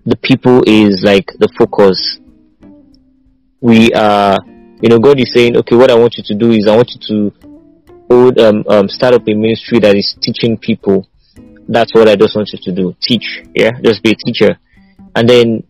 the 0.05 0.16
people 0.16 0.62
is 0.66 1.03
like 1.03 1.26
the 1.38 1.49
focus. 1.59 2.18
We 3.61 3.92
are 3.94 4.38
you 4.80 4.90
know, 4.90 4.99
God 4.99 5.18
is 5.18 5.32
saying, 5.32 5.57
okay, 5.57 5.74
what 5.74 5.90
I 5.90 5.94
want 5.94 6.16
you 6.18 6.24
to 6.24 6.34
do 6.34 6.51
is 6.51 6.68
I 6.68 6.76
want 6.76 6.92
you 6.94 7.32
to 8.11 8.49
um, 8.49 8.64
um, 8.68 8.88
start 8.88 9.14
up 9.14 9.26
a 9.26 9.34
ministry 9.34 9.80
that 9.80 9.96
is 9.96 10.16
teaching 10.20 10.57
people. 10.57 11.09
That's 11.68 11.92
what 11.94 12.09
I 12.09 12.14
just 12.14 12.36
want 12.36 12.51
you 12.53 12.59
to 12.62 12.72
do. 12.72 12.94
Teach. 13.03 13.42
Yeah. 13.55 13.72
Just 13.82 14.03
be 14.03 14.12
a 14.12 14.14
teacher. 14.14 14.59
And 15.16 15.28
then 15.28 15.64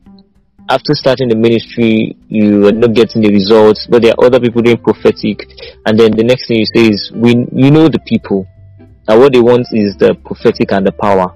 after 0.68 0.94
starting 0.94 1.28
the 1.28 1.36
ministry, 1.36 2.16
you 2.28 2.66
are 2.66 2.72
not 2.72 2.92
getting 2.92 3.22
the 3.22 3.32
results, 3.32 3.86
but 3.88 4.02
there 4.02 4.12
are 4.12 4.26
other 4.26 4.38
people 4.38 4.60
doing 4.60 4.76
prophetic. 4.76 5.48
And 5.86 5.98
then 5.98 6.12
the 6.12 6.24
next 6.24 6.48
thing 6.48 6.58
you 6.58 6.66
say 6.66 6.88
is, 6.92 7.10
we, 7.14 7.30
you 7.52 7.70
know 7.70 7.88
the 7.88 8.00
people. 8.06 8.46
And 9.08 9.20
what 9.20 9.32
they 9.32 9.40
want 9.40 9.66
is 9.72 9.96
the 9.96 10.14
prophetic 10.24 10.72
and 10.72 10.86
the 10.86 10.92
power. 10.92 11.34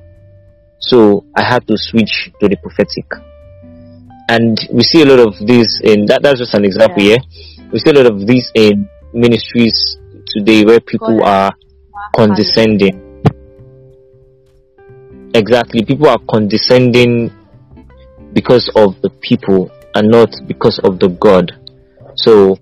So 0.80 1.24
I 1.34 1.42
had 1.42 1.66
to 1.68 1.74
switch 1.78 2.30
to 2.40 2.48
the 2.48 2.56
prophetic. 2.56 3.08
And 4.28 4.58
we 4.70 4.82
see 4.82 5.02
a 5.02 5.06
lot 5.06 5.20
of 5.20 5.34
this 5.46 5.80
in 5.82 6.06
that, 6.06 6.22
that's 6.22 6.38
just 6.38 6.54
an 6.54 6.64
example, 6.64 7.02
yeah. 7.02 7.16
yeah? 7.16 7.70
we 7.72 7.78
see 7.78 7.90
a 7.90 7.94
lot 7.94 8.06
of 8.06 8.26
these 8.26 8.52
in 8.54 8.88
ministries 9.14 9.96
today 10.28 10.64
where 10.64 10.80
people 10.80 11.24
are 11.24 11.54
condescending. 12.14 13.00
Exactly, 15.34 15.84
people 15.84 16.08
are 16.08 16.18
condescending 16.30 17.32
because 18.32 18.70
of 18.76 19.00
the 19.02 19.10
people 19.20 19.70
and 19.94 20.10
not 20.10 20.30
because 20.46 20.78
of 20.84 20.98
the 20.98 21.08
God. 21.08 21.52
So, 22.16 22.58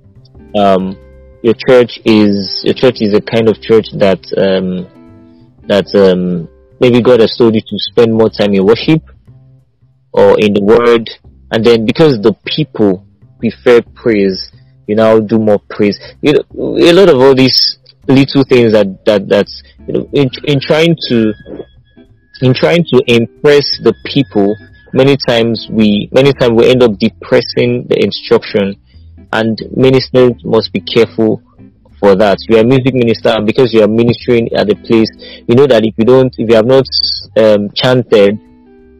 um, 0.56 0.96
your 1.42 1.54
church 1.54 1.98
is 2.04 2.62
your 2.64 2.74
church 2.74 2.96
is 3.00 3.14
a 3.14 3.20
kind 3.20 3.48
of 3.48 3.60
church 3.60 3.86
that 3.98 4.20
um, 4.36 4.86
that 5.66 5.88
um, 5.94 6.48
maybe 6.80 7.00
God 7.00 7.20
has 7.20 7.36
told 7.36 7.54
you 7.54 7.60
to 7.60 7.76
spend 7.78 8.12
more 8.12 8.28
time 8.28 8.52
in 8.52 8.64
worship 8.64 9.02
or 10.12 10.38
in 10.38 10.52
the 10.52 10.62
Word, 10.62 11.08
and 11.50 11.64
then 11.64 11.86
because 11.86 12.20
the 12.20 12.34
people 12.44 13.06
prefer 13.38 13.80
praise, 13.94 14.50
you 14.86 14.96
now 14.96 15.18
do 15.18 15.38
more 15.38 15.60
praise. 15.70 15.98
You 16.20 16.34
know, 16.34 16.76
a 16.78 16.92
lot 16.92 17.08
of 17.08 17.16
all 17.16 17.34
these 17.34 17.78
little 18.06 18.44
things 18.44 18.72
that 18.72 19.04
that 19.06 19.28
that's 19.28 19.62
you 19.86 19.94
know 19.94 20.08
in 20.12 20.28
in 20.44 20.60
trying 20.60 20.96
to 21.08 21.32
in 22.42 22.54
trying 22.54 22.84
to 22.84 23.02
impress 23.06 23.64
the 23.82 23.94
people. 24.04 24.56
Many 24.92 25.16
times 25.28 25.68
we 25.70 26.08
many 26.12 26.32
times 26.32 26.52
we 26.56 26.68
end 26.68 26.82
up 26.82 26.98
depressing 26.98 27.86
the 27.88 27.96
instruction, 28.02 28.76
and 29.32 29.58
ministers 29.76 30.32
must 30.44 30.72
be 30.72 30.80
careful 30.80 31.42
for 32.00 32.16
that. 32.16 32.38
You 32.48 32.56
are 32.56 32.60
a 32.60 32.64
music 32.64 32.94
minister, 32.94 33.36
because 33.44 33.72
you 33.72 33.82
are 33.82 33.88
ministering 33.88 34.52
at 34.52 34.66
the 34.68 34.74
place, 34.74 35.10
you 35.46 35.54
know 35.54 35.66
that 35.66 35.84
if 35.84 35.94
you 35.96 36.04
don't, 36.04 36.34
if 36.38 36.48
you 36.48 36.56
have 36.56 36.66
not 36.66 36.86
um, 37.36 37.70
chanted, 37.74 38.38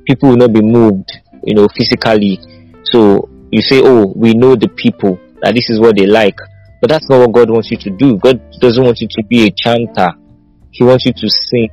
people 0.07 0.31
will 0.31 0.37
not 0.37 0.53
be 0.53 0.63
moved, 0.63 1.11
you 1.43 1.55
know, 1.55 1.67
physically. 1.77 2.39
So 2.85 3.29
you 3.51 3.63
say, 3.63 3.81
"Oh, 3.83 4.13
we 4.15 4.35
know 4.35 4.55
the 4.55 4.69
people." 4.69 5.19
that 5.43 5.55
this 5.55 5.69
is 5.71 5.81
what 5.81 5.97
they 5.97 6.07
like. 6.07 6.37
But 6.81 6.91
that's 6.91 7.09
not 7.09 7.21
what 7.21 7.33
God 7.33 7.51
wants 7.51 7.71
you 7.71 7.79
to 7.79 7.91
do. 7.91 8.17
God 8.17 8.41
doesn't 8.61 8.83
want 8.83 9.01
you 9.01 9.09
to 9.11 9.23
be 9.25 9.47
a 9.47 9.51
chanter. 9.51 10.13
He 10.71 10.85
wants 10.85 11.05
you 11.05 11.13
to 11.13 11.29
sing 11.29 11.69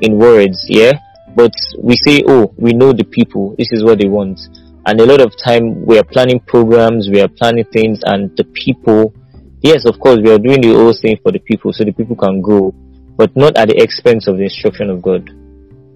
in 0.00 0.18
words, 0.18 0.64
yeah? 0.68 0.92
But 1.34 1.52
we 1.78 1.96
say, 1.96 2.22
oh, 2.26 2.54
we 2.56 2.72
know 2.72 2.92
the 2.92 3.04
people. 3.04 3.54
This 3.58 3.68
is 3.72 3.82
what 3.84 3.98
they 4.00 4.08
want. 4.08 4.38
And 4.84 5.00
a 5.00 5.06
lot 5.06 5.20
of 5.20 5.32
time 5.42 5.86
we 5.86 5.98
are 5.98 6.04
planning 6.04 6.40
programs, 6.40 7.08
we 7.10 7.20
are 7.20 7.28
planning 7.28 7.64
things 7.72 8.00
and 8.04 8.36
the 8.36 8.44
people, 8.44 9.14
yes, 9.60 9.86
of 9.86 9.98
course, 10.00 10.18
we 10.22 10.30
are 10.30 10.38
doing 10.38 10.60
the 10.60 10.74
whole 10.74 10.92
thing 10.92 11.16
for 11.22 11.30
the 11.30 11.38
people 11.38 11.72
so 11.72 11.84
the 11.84 11.92
people 11.92 12.16
can 12.16 12.40
grow, 12.40 12.74
but 13.16 13.34
not 13.36 13.56
at 13.56 13.68
the 13.68 13.80
expense 13.80 14.26
of 14.26 14.36
the 14.36 14.44
instruction 14.44 14.90
of 14.90 15.00
God. 15.00 15.30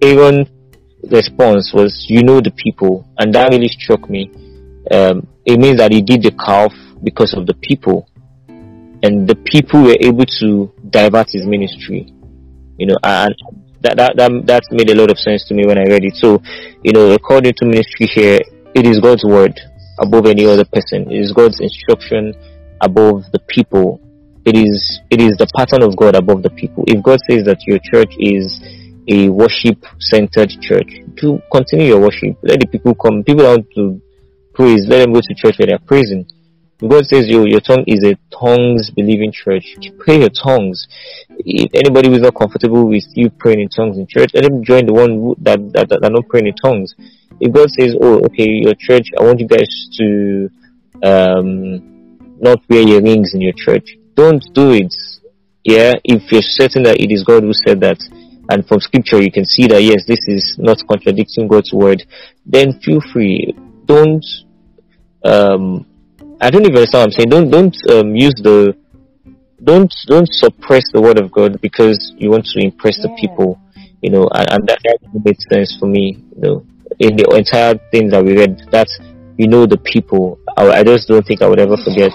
Aaron's 0.01 0.47
response 1.11 1.71
was, 1.73 2.05
you 2.07 2.23
know 2.23 2.39
the 2.39 2.51
people. 2.51 3.05
And 3.19 3.33
that 3.33 3.51
really 3.51 3.67
struck 3.67 4.09
me. 4.09 4.31
Um, 4.89 5.27
it 5.45 5.59
means 5.59 5.77
that 5.77 5.91
he 5.91 6.01
did 6.01 6.23
the 6.23 6.31
calf 6.31 6.71
because 7.03 7.33
of 7.33 7.45
the 7.45 7.55
people. 7.55 8.09
And 9.03 9.27
the 9.27 9.35
people 9.35 9.83
were 9.83 9.97
able 9.99 10.25
to 10.39 10.73
divert 10.89 11.27
his 11.31 11.45
ministry. 11.45 12.13
You 12.77 12.87
know, 12.87 12.97
and 13.03 13.35
that, 13.81 13.97
that, 13.97 14.17
that, 14.17 14.31
that 14.45 14.63
made 14.71 14.89
a 14.89 14.95
lot 14.95 15.11
of 15.11 15.17
sense 15.17 15.45
to 15.47 15.53
me 15.53 15.65
when 15.65 15.77
I 15.77 15.83
read 15.83 16.03
it. 16.03 16.15
So, 16.15 16.41
you 16.83 16.93
know, 16.93 17.11
according 17.11 17.53
to 17.57 17.65
ministry 17.65 18.07
here, 18.07 18.39
it 18.73 18.85
is 18.85 18.99
God's 18.99 19.23
word 19.23 19.59
above 19.99 20.25
any 20.25 20.45
other 20.45 20.65
person. 20.65 21.11
It 21.11 21.19
is 21.19 21.33
God's 21.33 21.59
instruction 21.59 22.33
above 22.81 23.23
the 23.31 23.39
people. 23.47 24.01
It 24.45 24.55
is, 24.55 25.01
it 25.09 25.19
is 25.19 25.35
the 25.37 25.47
pattern 25.55 25.83
of 25.83 25.97
God 25.97 26.15
above 26.15 26.43
the 26.43 26.51
people. 26.51 26.83
If 26.87 27.03
God 27.03 27.19
says 27.29 27.45
that 27.45 27.65
your 27.67 27.79
church 27.83 28.13
is 28.17 28.61
a 29.07 29.29
worship 29.29 29.83
centered 29.99 30.51
church, 30.61 30.91
to 31.17 31.39
continue 31.51 31.87
your 31.87 32.01
worship. 32.01 32.37
Let 32.43 32.59
the 32.59 32.67
people 32.67 32.93
come. 32.95 33.23
People 33.23 33.45
want 33.45 33.65
to 33.75 34.01
praise. 34.53 34.85
Let 34.87 34.99
them 34.99 35.13
go 35.13 35.21
to 35.21 35.35
church 35.35 35.57
where 35.57 35.67
they're 35.67 35.79
praising. 35.79 36.27
God 36.79 37.05
says 37.05 37.27
your 37.27 37.47
your 37.47 37.61
tongue 37.61 37.83
is 37.87 38.03
a 38.05 38.13
tongues 38.29 38.91
believing 38.91 39.31
church. 39.31 39.65
Pray 39.97 40.19
your 40.19 40.29
tongues. 40.29 40.87
If 41.39 41.71
anybody 41.73 42.09
who's 42.09 42.21
not 42.21 42.35
comfortable 42.35 42.87
with 42.87 43.05
you 43.13 43.29
praying 43.29 43.59
in 43.59 43.69
tongues 43.69 43.97
in 43.97 44.07
church, 44.07 44.31
let 44.33 44.43
them 44.43 44.63
join 44.63 44.85
the 44.85 44.93
one 44.93 45.35
that 45.41 45.59
that, 45.73 45.89
that 45.89 46.03
are 46.03 46.09
not 46.09 46.27
praying 46.27 46.47
in 46.47 46.55
tongues. 46.55 46.95
If 47.39 47.53
God 47.53 47.69
says, 47.69 47.95
"Oh, 48.01 48.19
okay, 48.25 48.47
your 48.63 48.73
church, 48.73 49.07
I 49.17 49.23
want 49.23 49.39
you 49.39 49.47
guys 49.47 49.69
to 49.97 50.49
um, 51.03 52.39
not 52.39 52.59
wear 52.69 52.81
your 52.81 53.01
rings 53.01 53.33
in 53.33 53.41
your 53.41 53.53
church," 53.55 53.97
don't 54.15 54.43
do 54.53 54.71
it. 54.71 54.93
Yeah, 55.63 55.93
if 56.03 56.31
you're 56.31 56.41
certain 56.41 56.83
that 56.83 56.99
it 56.99 57.11
is 57.11 57.23
God 57.23 57.43
who 57.43 57.53
said 57.53 57.81
that, 57.81 57.99
and 58.49 58.67
from 58.67 58.79
Scripture 58.79 59.21
you 59.21 59.31
can 59.31 59.45
see 59.45 59.67
that 59.67 59.83
yes, 59.83 60.05
this 60.07 60.21
is 60.27 60.55
not 60.57 60.81
contradicting 60.87 61.47
God's 61.47 61.73
word, 61.73 62.03
then 62.45 62.79
feel 62.79 63.01
free. 63.13 63.53
Don't 63.85 64.25
um, 65.23 65.85
I 66.39 66.49
don't 66.49 66.63
even 66.65 66.77
understand 66.77 67.01
what 67.01 67.05
I'm 67.05 67.11
saying. 67.11 67.29
Don't 67.29 67.49
don't 67.49 67.77
um, 67.89 68.15
use 68.15 68.35
the 68.41 68.75
don't 69.63 69.93
don't 70.07 70.27
suppress 70.31 70.83
the 70.93 71.01
word 71.01 71.17
of 71.19 71.31
God 71.31 71.59
because 71.61 72.13
you 72.17 72.29
want 72.29 72.45
to 72.45 72.59
impress 72.59 72.97
the 73.01 73.09
people. 73.19 73.59
You 74.01 74.11
know, 74.11 74.29
and, 74.33 74.47
and 74.51 74.67
that 74.67 74.79
that 74.83 74.99
made 75.25 75.37
sense 75.51 75.75
for 75.79 75.87
me. 75.87 76.23
You 76.35 76.41
know, 76.41 76.65
in 76.99 77.15
the 77.15 77.25
entire 77.35 77.75
thing 77.91 78.09
that 78.09 78.23
we 78.23 78.37
read, 78.37 78.61
that 78.71 78.87
you 79.37 79.47
know 79.47 79.65
the 79.65 79.77
people. 79.77 80.39
I, 80.55 80.69
I 80.69 80.83
just 80.83 81.07
don't 81.07 81.25
think 81.25 81.41
I 81.41 81.47
would 81.47 81.59
ever 81.59 81.77
forget. 81.77 82.11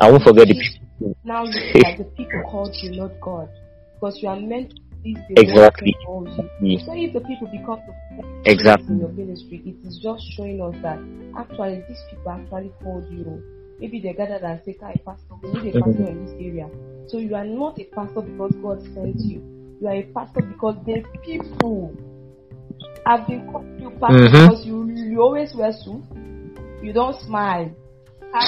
I 0.00 0.10
won't 0.10 0.22
forget 0.22 0.48
the 0.48 0.54
people. 0.54 1.16
Now 1.24 1.44
you 1.44 1.52
that 1.82 1.98
the 1.98 2.04
people 2.16 2.42
called 2.48 2.74
you, 2.82 2.96
not 2.96 3.20
God. 3.20 3.48
Because 3.94 4.22
you 4.22 4.28
are 4.28 4.40
meant 4.40 4.70
to 4.70 4.76
please 5.02 5.18
the 5.28 5.40
Exactly. 5.42 5.94
one 6.06 6.26
who 6.26 6.38
calls 6.38 6.48
you. 6.62 6.78
So 6.80 6.92
if 6.94 7.12
the 7.12 7.20
people 7.20 7.48
become 7.48 7.82
the 8.16 8.50
Exactly. 8.50 8.94
in 8.94 9.00
your 9.00 9.08
ministry, 9.10 9.62
it 9.66 9.86
is 9.86 9.98
just 10.02 10.24
showing 10.36 10.60
us 10.62 10.74
that 10.82 10.98
actually 11.36 11.84
these 11.88 12.00
people 12.10 12.32
actually 12.32 12.72
called 12.82 13.04
you. 13.10 13.42
Maybe 13.80 14.00
they 14.00 14.12
gathered 14.12 14.42
and 14.42 14.60
said, 14.64 14.74
Kai, 14.80 14.94
pastor, 15.04 15.34
we 15.42 15.52
need 15.62 15.74
a 15.76 15.80
pastor 15.80 16.08
in 16.08 16.24
this 16.24 16.34
area. 16.40 16.68
So 17.08 17.18
you 17.18 17.34
are 17.34 17.44
not 17.44 17.78
a 17.78 17.84
pastor 17.84 18.22
because 18.22 18.54
God 18.62 18.82
sent 18.94 19.20
you. 19.20 19.40
You 19.80 19.86
are 19.88 19.94
a 19.94 20.02
pastor 20.14 20.40
because 20.42 20.76
the 20.84 21.04
people 21.24 21.94
have 23.06 23.26
been 23.26 23.46
calling 23.50 23.80
you 23.80 23.90
pastor 23.90 24.28
Mhm. 24.28 24.48
because 24.48 24.66
you, 24.66 24.88
you 24.90 25.22
always 25.22 25.54
wear 25.54 25.72
suit, 25.72 26.02
you 26.82 26.92
don't 26.92 27.16
smile, 27.22 27.70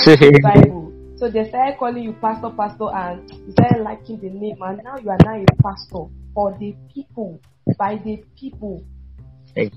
the 0.04 0.40
Bible. 0.42 0.92
So 1.16 1.30
they 1.30 1.48
started 1.48 1.78
calling 1.78 2.02
you 2.02 2.12
pastor, 2.14 2.50
pastor, 2.56 2.88
and 2.94 3.30
you 3.30 3.52
started 3.52 3.82
liking 3.82 4.18
the 4.20 4.30
name, 4.30 4.56
and 4.62 4.80
now 4.82 4.96
you 4.98 5.10
are 5.10 5.18
now 5.24 5.36
a 5.40 5.62
pastor 5.62 6.04
for 6.34 6.56
the 6.58 6.74
people, 6.92 7.40
by 7.78 7.96
the 8.04 8.22
people, 8.38 8.82
Ex- 9.56 9.76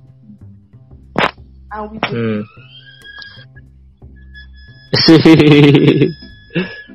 and 1.71 1.91
with 1.91 2.01
the 2.01 2.07
Mm. 2.07 2.43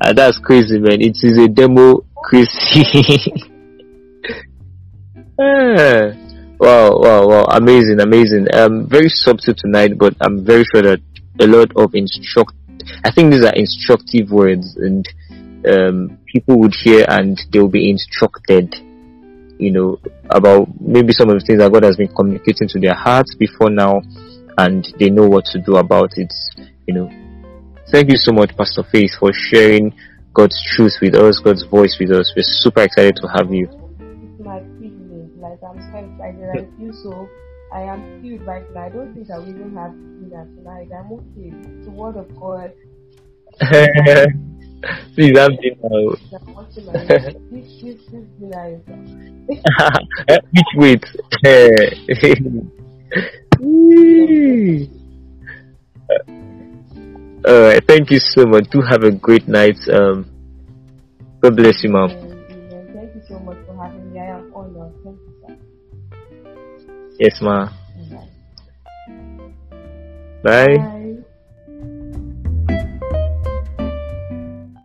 Ah, 0.01 0.13
that's 0.13 0.39
crazy, 0.39 0.79
man. 0.79 1.01
It 1.01 1.17
is 1.23 1.37
a 1.37 1.49
demo 1.49 2.05
crazy. 2.17 3.33
Ah, 5.41 6.11
wow, 6.59 6.99
wow, 6.99 7.29
wow. 7.29 7.45
Amazing, 7.45 8.01
amazing. 8.01 8.49
Um, 8.53 8.89
very 8.89 9.09
subtle 9.09 9.55
tonight, 9.55 9.97
but 9.97 10.15
I'm 10.21 10.45
very 10.45 10.65
sure 10.65 10.83
that 10.83 11.01
a 11.39 11.47
lot 11.47 11.71
of 11.77 11.95
instruct, 11.95 12.55
I 13.05 13.13
think 13.13 13.31
these 13.31 13.45
are 13.45 13.55
instructive 13.55 14.33
words 14.33 14.77
and, 14.77 15.07
um, 15.65 16.19
people 16.27 16.59
would 16.59 16.75
hear 16.75 17.05
and 17.09 17.41
they'll 17.53 17.69
be 17.69 17.89
instructed, 17.89 18.75
you 19.59 19.71
know, 19.71 20.01
about 20.31 20.67
maybe 20.81 21.13
some 21.13 21.31
of 21.31 21.39
the 21.39 21.45
things 21.47 21.61
that 21.61 21.73
God 21.73 21.85
has 21.85 21.97
been 21.97 22.09
communicating 22.09 22.67
to 22.71 22.81
their 22.81 22.95
hearts 22.95 23.37
before 23.37 23.71
now 23.71 24.03
and 24.57 24.85
they 24.99 25.09
know 25.09 25.29
what 25.29 25.45
to 25.53 25.61
do 25.61 25.77
about 25.77 26.15
it, 26.17 26.35
you 26.89 26.95
know. 26.95 27.28
Thank 27.91 28.11
you 28.11 28.19
so 28.19 28.33
much, 28.33 28.55
Pastor 28.55 28.83
Faith, 28.93 29.13
for 29.19 29.33
sharing 29.33 29.95
God's 30.35 30.63
truth 30.77 30.93
with 31.01 31.15
us, 31.15 31.39
God's 31.39 31.65
voice 31.65 31.97
with 31.99 32.11
us. 32.11 32.31
We're 32.37 32.43
super 32.45 32.83
excited 32.83 33.17
to 33.17 33.29
have 33.29 33.51
you. 33.51 33.65
It's 33.65 34.45
my 34.45 34.61
privilege. 34.61 35.33
Like 35.39 35.59
I'm 35.65 35.81
so 35.81 35.97
excited. 35.97 36.51
I 36.51 36.67
feel 36.79 36.93
so. 36.93 37.29
I 37.73 37.83
am 37.85 38.21
filled 38.21 38.47
right 38.47 38.71
now. 38.75 38.83
I 38.83 38.89
don't 38.91 39.15
think 39.15 39.31
I 39.31 39.39
will 39.39 39.49
even 39.49 39.75
have 39.75 39.93
dinner 39.93 40.47
tonight. 40.55 40.91
I'm 40.93 41.13
okay. 41.13 41.51
The 41.85 41.91
word 41.91 42.17
of 42.19 42.29
God. 42.39 42.75
Please 45.15 45.39
have 45.39 45.53
dinner. 45.61 45.79
I'm 45.81 46.55
watching 46.55 46.85
my 46.85 46.93
this 46.93 47.35
this 47.51 48.05
this 48.13 48.27
dinner 48.39 48.65
is 48.77 48.83
Which 50.77 51.05
weight? 57.45 57.55
Alright, 57.55 57.85
thank 57.87 58.11
you 58.11 58.19
so 58.19 58.47
much. 58.47 58.69
Do 58.71 58.81
have 58.83 59.03
a 59.03 59.11
great 59.11 59.49
night. 59.49 59.79
Um, 59.93 60.27
God 61.41 61.57
bless 61.57 61.83
you, 61.85 61.91
mom. 61.91 62.11
Amen. 62.11 62.91
Thank 62.95 63.15
you 63.15 63.23
so 63.29 63.39
much 63.39 63.59
for 63.67 63.77
having 63.83 64.13
me. 64.13 64.19
I 64.19 64.39
am 64.39 64.53
honored. 64.55 64.93
Thank 65.05 65.19
you, 65.21 65.33
sir. 65.47 65.57
Yes, 67.19 67.41
ma. 67.41 67.71
Bye. 70.43 70.77
Bye. 70.77 70.95